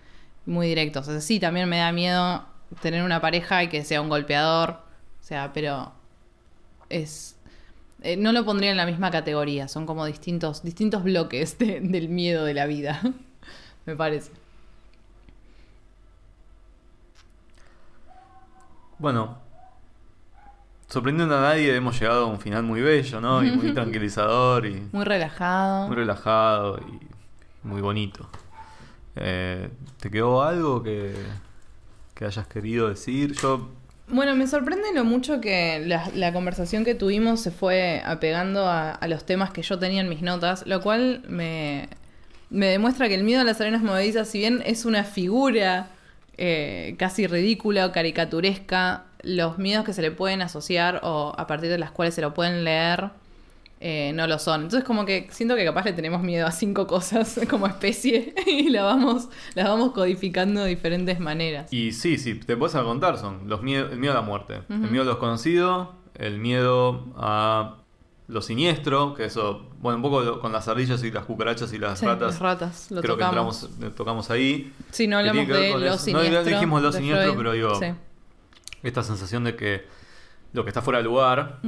muy 0.47 0.69
directos. 0.69 1.09
O 1.09 1.11
sea, 1.11 1.21
sí, 1.21 1.41
también 1.41 1.69
me 1.69 1.79
da 1.79 1.91
miedo 1.91 2.47
tener 2.81 3.03
una 3.03 3.21
pareja 3.21 3.65
y 3.65 3.69
que 3.69 3.85
sea 3.85 4.01
un 4.01 4.09
golpeador. 4.09 4.71
O 5.21 5.25
sea, 5.25 5.53
pero 5.53 5.93
es. 6.89 7.35
Eh, 8.03 8.17
no 8.17 8.33
lo 8.33 8.45
pondría 8.45 8.71
en 8.71 8.77
la 8.77 8.87
misma 8.87 9.11
categoría. 9.11 9.69
Son 9.69 9.87
como 9.87 10.05
distintos, 10.07 10.63
distintos 10.63 11.03
bloques 11.05 11.59
de- 11.59 11.81
del 11.81 12.09
miedo 12.09 12.45
de 12.45 12.55
la 12.55 12.67
vida. 12.67 13.01
me 13.87 13.97
parece. 13.97 14.31
Bueno, 18.99 19.39
sorprendiendo 20.89 21.37
a 21.39 21.41
nadie, 21.41 21.75
hemos 21.77 21.99
llegado 22.01 22.25
a 22.25 22.27
un 22.27 22.41
final 22.41 22.65
muy 22.65 22.81
bello, 22.81 23.21
¿no? 23.21 23.45
Y 23.45 23.51
muy 23.53 23.73
tranquilizador 23.75 24.67
y 24.67 24.89
Muy 24.93 25.05
relajado. 25.05 25.87
muy 25.87 25.97
relajado 25.97 26.79
y 26.81 27.67
muy 27.67 27.81
bonito. 27.81 28.29
Eh, 29.17 29.69
¿Te 30.01 30.11
quedó 30.11 30.43
algo 30.43 30.83
que, 30.83 31.15
que 32.15 32.25
hayas 32.25 32.47
querido 32.49 32.89
decir? 32.89 33.33
Yo, 33.35 33.69
Bueno, 34.11 34.35
me 34.35 34.47
sorprende 34.47 34.93
lo 34.95 35.05
mucho 35.05 35.41
que 35.41 35.81
la, 36.15 36.33
conversación 36.33 36.85
que 36.85 36.95
tuvimos 36.95 37.41
se 37.41 37.51
fue 37.51 38.03
apegando 38.05 38.67
a, 38.67 38.93
a 38.93 39.09
los 39.09 39.27
temas 39.27 39.51
que 39.51 39.63
yo 39.63 39.79
tenía 39.79 40.01
en 40.01 40.09
mis 40.09 40.23
notas, 40.23 40.67
lo 40.67 40.81
cual 40.81 41.23
me, 41.29 41.89
me 42.51 42.67
demuestra 42.67 43.09
que 43.09 43.15
el 43.15 43.25
miedo 43.25 43.43
a 43.43 43.45
las 43.45 43.61
arenas 43.61 43.83
movedizas, 43.83 44.29
si 44.29 44.39
bien 44.39 44.63
es 44.65 44.85
una 44.85 45.05
figura 45.05 45.91
eh, 46.39 46.95
casi 46.99 47.27
ridícula 47.27 47.87
o 47.87 47.93
caricaturesca, 47.93 49.05
los 49.23 49.59
miedos 49.59 49.85
que 49.85 49.93
se 49.93 50.03
le 50.03 50.11
pueden 50.11 50.41
asociar 50.41 51.01
o 51.03 51.35
a 51.37 51.47
partir 51.47 51.69
de 51.69 51.79
las 51.79 51.91
cuales 51.91 52.15
se 52.15 52.23
lo 52.23 52.33
pueden 52.35 52.65
leer 52.65 53.11
eh, 53.81 54.13
no 54.15 54.27
lo 54.27 54.39
son. 54.39 54.63
Entonces 54.63 54.85
como 54.87 55.05
que 55.07 55.29
siento 55.31 55.55
que 55.57 55.65
capaz 55.65 55.85
le 55.85 55.93
tenemos 55.93 56.23
miedo 56.23 56.47
a 56.47 56.51
cinco 56.53 56.87
cosas 56.87 57.39
como 57.51 57.67
especie 57.67 58.35
y 58.47 58.69
la 58.71 58.83
vamos, 58.83 59.29
las 59.55 59.69
vamos 59.69 59.93
codificando 59.93 60.63
de 60.63 60.69
diferentes 60.71 61.21
maneras. 61.21 61.73
y 61.73 61.93
sí, 61.93 62.19
sí, 62.19 62.35
te 62.35 62.57
puedes 62.57 62.75
a 62.75 62.83
contar, 62.83 63.19
son 63.19 63.49
los 63.49 63.63
miedo, 63.63 63.89
el 63.91 63.99
miedo 63.99 64.13
a 64.13 64.17
la 64.17 64.23
muerte, 64.23 64.63
el 64.69 64.79
miedo 64.91 65.03
a 65.03 65.05
lo 65.05 65.11
desconocido, 65.13 65.95
el 66.15 66.39
miedo 66.39 67.07
a 67.17 67.77
lo 68.27 68.43
siniestro, 68.43 69.15
que 69.15 69.25
eso, 69.25 69.71
bueno, 69.81 69.97
un 69.97 70.03
poco 70.03 70.21
lo- 70.21 70.41
con 70.41 70.53
las 70.53 70.69
ardillas 70.69 71.03
y 71.03 71.11
las 71.11 71.25
cucarachas 71.25 71.73
y 71.73 71.79
las 71.79 71.99
Sí, 72.01 72.05
ratas. 72.05 72.33
las 72.33 72.41
ratas, 72.41 72.91
lo 72.91 73.01
creo 73.01 73.15
tocamos. 73.15 73.61
que 73.61 73.67
entramos, 73.67 73.91
eh, 73.93 73.95
tocamos 73.97 74.31
ahí. 74.31 74.71
Sí, 74.91 75.07
no 75.07 75.17
hablamos 75.19 75.49
de 75.49 75.71
lo 75.71 75.79
eso. 75.79 75.93
No, 75.95 75.99
siniestro. 75.99 76.33
ya 76.33 76.43
dijimos 76.43 76.83
lo 76.83 76.93
siniestro, 76.93 77.23
Freud. 77.33 77.37
pero 77.39 77.53
digo- 77.53 77.75
Sí. 77.81 77.87
Esta 78.83 79.03
sensación 79.03 79.45
de 79.45 79.57
que 79.57 79.87
lo 80.53 80.63
que 80.65 80.69
está 80.71 80.83
fuera 80.83 80.99
de 80.99 81.05
lugar 81.05 81.61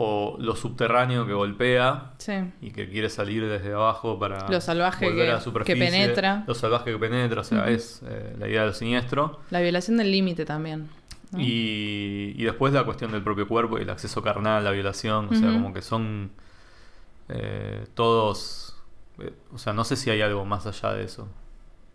o 0.00 0.36
lo 0.38 0.54
subterráneo 0.54 1.26
que 1.26 1.32
golpea 1.32 2.12
sí. 2.18 2.32
y 2.60 2.70
que 2.70 2.88
quiere 2.88 3.10
salir 3.10 3.44
desde 3.48 3.72
abajo 3.74 4.16
para 4.18 4.48
Lo 4.48 4.60
salvaje 4.60 5.06
volver 5.06 5.24
que- 5.26 5.30
a 5.32 5.34
la 5.34 5.40
superficie, 5.40 5.74
que 5.74 5.90
penetra. 5.90 6.44
Lo 6.46 6.54
salvaje 6.54 6.92
que 6.92 6.98
penetra, 6.98 7.40
o 7.40 7.44
sea, 7.44 7.68
es 7.68 8.00
eh, 8.06 8.36
la 8.38 8.46
idea 8.48 8.62
del 8.64 8.74
siniestro. 8.74 9.40
La 9.50 9.60
violación 9.60 9.96
del 9.96 10.12
límite 10.12 10.44
también. 10.44 10.88
¿no? 11.32 11.40
Y, 11.40 12.32
y 12.36 12.44
después 12.44 12.72
la 12.72 12.84
cuestión 12.84 13.10
del 13.10 13.22
propio 13.22 13.48
cuerpo 13.48 13.76
y 13.78 13.82
el 13.82 13.90
acceso 13.90 14.22
carnal, 14.22 14.62
la 14.62 14.70
violación, 14.70 15.28
o 15.30 15.34
sea, 15.34 15.52
como 15.52 15.72
que 15.74 15.82
son 15.82 16.30
eh, 17.28 17.84
todos... 17.94 18.76
eh, 19.18 19.32
o 19.52 19.58
sea, 19.58 19.72
no 19.72 19.84
sé 19.84 19.96
si 19.96 20.10
hay 20.10 20.20
algo 20.22 20.44
más 20.44 20.66
allá 20.66 20.92
de 20.94 21.04
eso. 21.04 21.28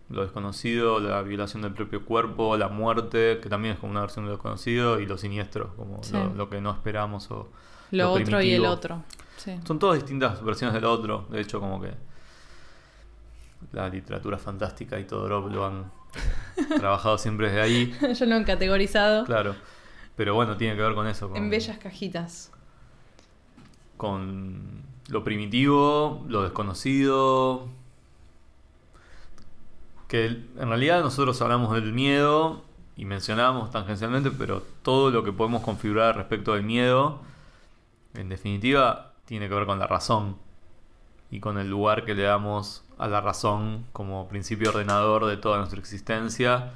Lo 0.09 0.21
desconocido, 0.23 0.99
la 0.99 1.21
violación 1.21 1.61
del 1.63 1.73
propio 1.73 2.03
cuerpo, 2.05 2.57
la 2.57 2.67
muerte, 2.67 3.39
que 3.41 3.49
también 3.49 3.75
es 3.75 3.79
como 3.79 3.91
una 3.91 4.01
versión 4.01 4.25
de 4.25 4.31
lo 4.31 4.35
desconocido, 4.35 4.99
y 4.99 5.05
lo 5.05 5.17
siniestro, 5.17 5.73
como 5.77 6.03
Sí. 6.03 6.13
lo, 6.13 6.33
lo 6.35 6.49
que 6.49 6.59
no 6.61 6.71
esperamos 6.71 7.31
o 7.31 7.49
lo, 7.97 8.05
lo 8.05 8.11
otro 8.13 8.41
y 8.41 8.51
el 8.53 8.65
otro. 8.65 9.03
Sí. 9.37 9.59
Son 9.65 9.79
todas 9.79 9.99
distintas 9.99 10.43
versiones 10.43 10.73
del 10.73 10.85
otro. 10.85 11.27
De 11.29 11.41
hecho, 11.41 11.59
como 11.59 11.81
que 11.81 11.91
la 13.71 13.89
literatura 13.89 14.37
fantástica 14.37 14.99
y 14.99 15.05
todo 15.05 15.27
lo 15.27 15.65
han 15.65 15.91
trabajado 16.77 17.17
siempre 17.17 17.47
desde 17.47 17.61
ahí. 17.61 17.95
Yo 18.19 18.25
lo 18.25 18.35
han 18.35 18.43
categorizado 18.43 19.25
Claro. 19.25 19.55
Pero 20.15 20.35
bueno, 20.35 20.57
tiene 20.57 20.75
que 20.75 20.81
ver 20.81 20.93
con 20.93 21.07
eso. 21.07 21.29
Con, 21.29 21.37
en 21.37 21.49
bellas 21.49 21.77
cajitas. 21.77 22.51
Con 23.97 24.83
lo 25.09 25.23
primitivo, 25.23 26.23
lo 26.27 26.43
desconocido. 26.43 27.67
Que 30.07 30.25
en 30.25 30.67
realidad 30.67 31.01
nosotros 31.01 31.41
hablamos 31.41 31.73
del 31.73 31.93
miedo 31.93 32.63
y 32.95 33.05
mencionamos 33.05 33.71
tangencialmente, 33.71 34.29
pero 34.29 34.61
todo 34.83 35.09
lo 35.09 35.23
que 35.23 35.31
podemos 35.31 35.63
configurar 35.63 36.15
respecto 36.15 36.53
del 36.53 36.61
miedo, 36.61 37.19
en 38.15 38.29
definitiva, 38.29 39.13
tiene 39.25 39.47
que 39.49 39.55
ver 39.55 39.65
con 39.65 39.79
la 39.79 39.87
razón. 39.87 40.37
y 41.31 41.39
con 41.39 41.57
el 41.57 41.67
lugar 41.67 42.05
que 42.05 42.13
le 42.13 42.21
damos 42.21 42.83
a 42.99 43.07
la 43.07 43.19
razón 43.19 43.85
como 43.91 44.27
principio 44.27 44.69
ordenador 44.69 45.25
de 45.25 45.35
toda 45.35 45.57
nuestra 45.57 45.79
existencia 45.79 46.73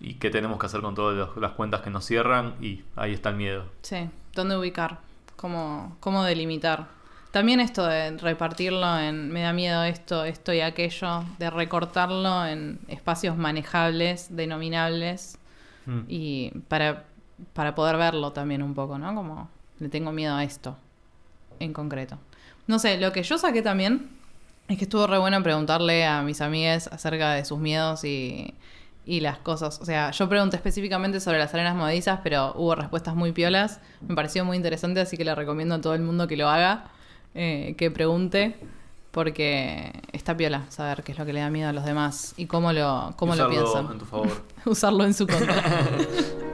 y 0.00 0.14
qué 0.14 0.28
tenemos 0.28 0.58
que 0.58 0.66
hacer 0.66 0.80
con 0.80 0.96
todas 0.96 1.16
las- 1.16 1.36
las 1.36 1.52
cuentas 1.52 1.82
que 1.82 1.90
nos 1.90 2.04
cierran 2.04 2.56
y 2.60 2.82
ahí 2.96 3.12
está 3.14 3.28
el 3.28 3.36
miedo. 3.36 3.64
Sí, 3.82 4.10
¿dónde 4.34 4.56
ubicar? 4.58 4.98
¿Cómo, 5.36 5.96
¿Cómo 6.00 6.24
delimitar? 6.24 6.88
También 7.30 7.60
esto 7.60 7.86
de 7.86 8.16
repartirlo 8.18 8.98
en 8.98 9.30
me 9.32 9.42
da 9.42 9.52
miedo 9.52 9.84
esto, 9.84 10.24
esto 10.24 10.52
y 10.52 10.62
aquello, 10.62 11.22
de 11.38 11.48
recortarlo 11.48 12.44
en 12.44 12.80
espacios 12.88 13.36
manejables, 13.36 14.34
denominables, 14.34 15.38
Mm. 15.86 16.00
y 16.08 16.50
para, 16.66 17.04
para 17.52 17.76
poder 17.76 17.96
verlo 17.98 18.32
también 18.32 18.64
un 18.64 18.74
poco, 18.74 18.98
¿no? 18.98 19.14
Como 19.14 19.48
le 19.78 19.88
tengo 19.88 20.12
miedo 20.12 20.34
a 20.34 20.44
esto 20.44 20.76
en 21.60 21.72
concreto. 21.72 22.18
No 22.66 22.78
sé, 22.78 22.98
lo 22.98 23.12
que 23.12 23.22
yo 23.22 23.38
saqué 23.38 23.62
también 23.62 24.08
es 24.68 24.78
que 24.78 24.84
estuvo 24.84 25.06
re 25.06 25.18
bueno 25.18 25.42
preguntarle 25.42 26.04
a 26.04 26.22
mis 26.22 26.40
amigas 26.40 26.88
acerca 26.88 27.32
de 27.32 27.44
sus 27.44 27.58
miedos 27.58 28.04
y, 28.04 28.54
y 29.04 29.20
las 29.20 29.38
cosas. 29.38 29.78
O 29.80 29.84
sea, 29.84 30.10
yo 30.10 30.28
pregunté 30.28 30.56
específicamente 30.56 31.20
sobre 31.20 31.38
las 31.38 31.54
arenas 31.54 31.76
movedizas, 31.76 32.20
pero 32.24 32.52
hubo 32.56 32.74
respuestas 32.74 33.14
muy 33.14 33.32
piolas. 33.32 33.80
Me 34.06 34.14
pareció 34.16 34.44
muy 34.44 34.56
interesante, 34.56 35.00
así 35.00 35.16
que 35.16 35.24
le 35.24 35.34
recomiendo 35.34 35.76
a 35.76 35.80
todo 35.80 35.94
el 35.94 36.02
mundo 36.02 36.26
que 36.26 36.36
lo 36.36 36.48
haga, 36.48 36.86
eh, 37.34 37.74
que 37.78 37.90
pregunte, 37.92 38.56
porque 39.12 39.92
está 40.12 40.36
piola 40.36 40.64
saber 40.68 41.04
qué 41.04 41.12
es 41.12 41.18
lo 41.18 41.24
que 41.24 41.32
le 41.32 41.40
da 41.40 41.48
miedo 41.48 41.68
a 41.68 41.72
los 41.72 41.84
demás 41.84 42.34
y 42.36 42.46
cómo 42.46 42.72
lo, 42.72 43.14
cómo 43.16 43.36
lo 43.36 43.46
Usarlo 43.46 43.62
piensan. 43.64 43.92
en 43.92 43.98
tu 43.98 44.04
favor. 44.04 44.44
Usarlo 44.66 45.04
en 45.04 45.14
su 45.14 45.26
contra. 45.26 45.54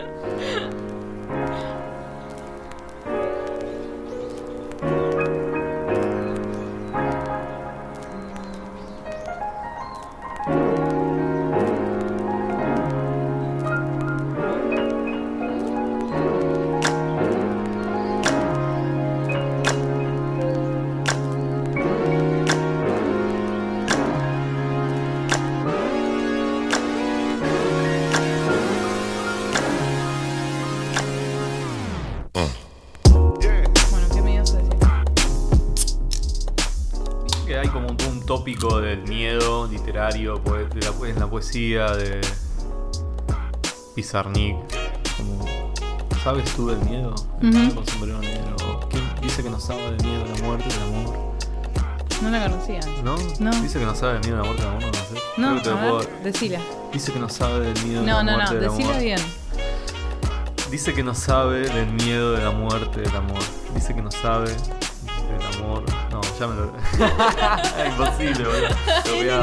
tópico 38.55 38.81
del 38.81 39.03
miedo 39.09 39.67
literario, 39.67 40.43
poe- 40.43 40.69
de 40.69 40.81
la, 40.81 41.09
en 41.09 41.19
la 41.19 41.27
poesía 41.27 41.91
de 41.97 42.21
Pizarnik. 43.95 44.57
Como, 45.17 45.73
¿Sabes 46.23 46.45
tú 46.55 46.69
del 46.69 46.79
miedo? 46.81 47.15
El 47.41 47.75
con 47.75 47.87
sombrero 47.87 48.19
negro. 48.21 48.89
¿Quién 48.91 49.03
dice 49.23 49.43
que 49.43 49.51
no 49.51 49.59
sabe 49.59 49.83
del 49.93 50.05
miedo 50.07 50.25
de 50.25 50.39
la 50.39 50.45
muerte 50.47 50.69
del 50.69 50.83
amor? 50.83 51.33
No 52.23 52.31
la 52.31 52.49
conocía. 52.49 52.81
¿No? 53.03 53.17
No. 53.41 53.51
Dice 53.63 53.79
que 53.81 53.87
no 53.87 53.95
sabe 53.95 54.15
del 54.15 54.23
miedo 54.23 54.37
de 54.37 54.43
la 54.43 54.45
muerte 54.45 54.63
del 54.63 54.73
amor, 54.73 54.87
no 54.87 54.93
sé. 54.95 55.23
No, 55.39 55.49
a 55.77 55.81
puedo- 55.81 56.09
decila. 56.23 56.61
Dice 56.93 57.13
que 57.13 57.19
no 57.19 57.29
sabe 57.29 57.61
del 57.73 57.85
miedo 57.85 58.01
de 58.03 58.07
No, 58.07 58.17
la 58.19 58.23
no, 58.23 58.33
muerte 58.33 58.55
no, 58.55 58.61
del 58.61 58.71
decila 58.71 58.89
amor. 58.91 59.03
bien. 59.03 59.19
Dice 60.71 60.95
que 60.95 61.03
no 61.03 61.15
sabe 61.15 61.69
del 61.69 61.93
miedo 61.93 62.33
de 62.33 62.45
la 62.45 62.51
muerte 62.51 63.01
del 63.01 63.17
amor. 63.17 63.39
Dice 63.75 63.95
que 63.95 64.03
no 64.03 64.11
sabe. 64.11 64.55
No, 64.55 64.82
ya 66.43 66.49
me 66.49 66.55
lo. 66.57 66.73
Imposible, 67.87 68.45
boludo. 68.45 68.69
Lo 69.07 69.15
voy 69.17 69.29
a- 69.29 69.43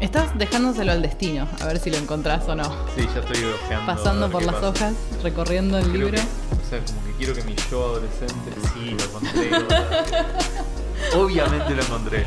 Estás 0.00 0.36
dejándoselo 0.38 0.92
al 0.92 1.02
destino, 1.02 1.46
a 1.60 1.66
ver 1.66 1.78
si 1.78 1.90
lo 1.90 1.96
encontrás 1.96 2.46
o 2.48 2.54
no. 2.54 2.64
Sí, 2.96 3.06
ya 3.14 3.20
estoy 3.20 3.44
ojeando. 3.44 3.90
a 3.92 3.96
Pasando 3.96 4.22
ver 4.22 4.30
por 4.32 4.40
qué 4.40 4.46
las 4.46 4.54
pasa. 4.56 4.68
hojas, 4.68 4.92
recorriendo 5.22 5.78
el 5.78 5.84
Creo 5.84 5.94
libro. 6.06 6.12
que- 6.12 6.20
o 6.20 6.68
sea, 6.68 6.84
como 6.84 7.04
que 7.04 7.12
quiero 7.18 7.34
que 7.34 7.42
mi 7.42 7.54
yo 7.70 7.84
adolescente. 7.84 8.50
Sí, 8.74 8.90
lo 8.98 9.04
encontré. 9.04 9.50
boludo. 9.50 11.24
Obviamente 11.24 11.74
lo 11.74 11.82
encontré. 11.82 12.26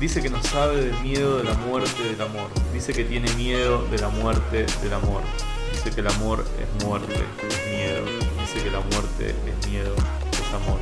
Dice 0.00 0.20
que 0.22 0.28
no 0.30 0.42
sabe 0.42 0.76
del 0.84 0.94
miedo 1.00 1.38
de 1.38 1.44
la 1.44 1.54
muerte 1.54 2.02
del 2.02 2.20
amor. 2.20 2.48
Dice 2.72 2.92
que 2.92 3.04
tiene 3.04 3.32
miedo 3.34 3.84
de 3.90 3.98
la 3.98 4.08
muerte 4.08 4.66
del 4.82 4.92
amor. 4.92 5.22
Dice 5.72 5.90
que 5.90 6.00
el 6.00 6.08
amor 6.08 6.44
es 6.60 6.84
muerte. 6.84 7.24
Dice 8.56 8.68
que 8.70 8.74
la 8.74 8.80
muerte 8.80 9.34
es 9.46 9.68
miedo, 9.68 9.94
es 10.32 10.54
amor. 10.54 10.80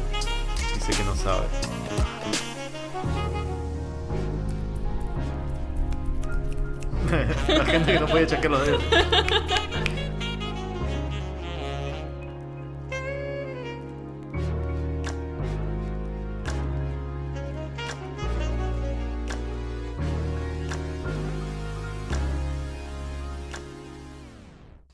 Dice 0.75 0.93
que 0.93 1.03
no 1.03 1.17
sabe. 1.17 1.45
La 7.59 7.65
gente 7.65 7.95
que 7.95 7.99
no 7.99 8.07
puede 8.07 8.29
chequear 8.29 8.53
los 8.53 8.65
dedos. 8.65 8.83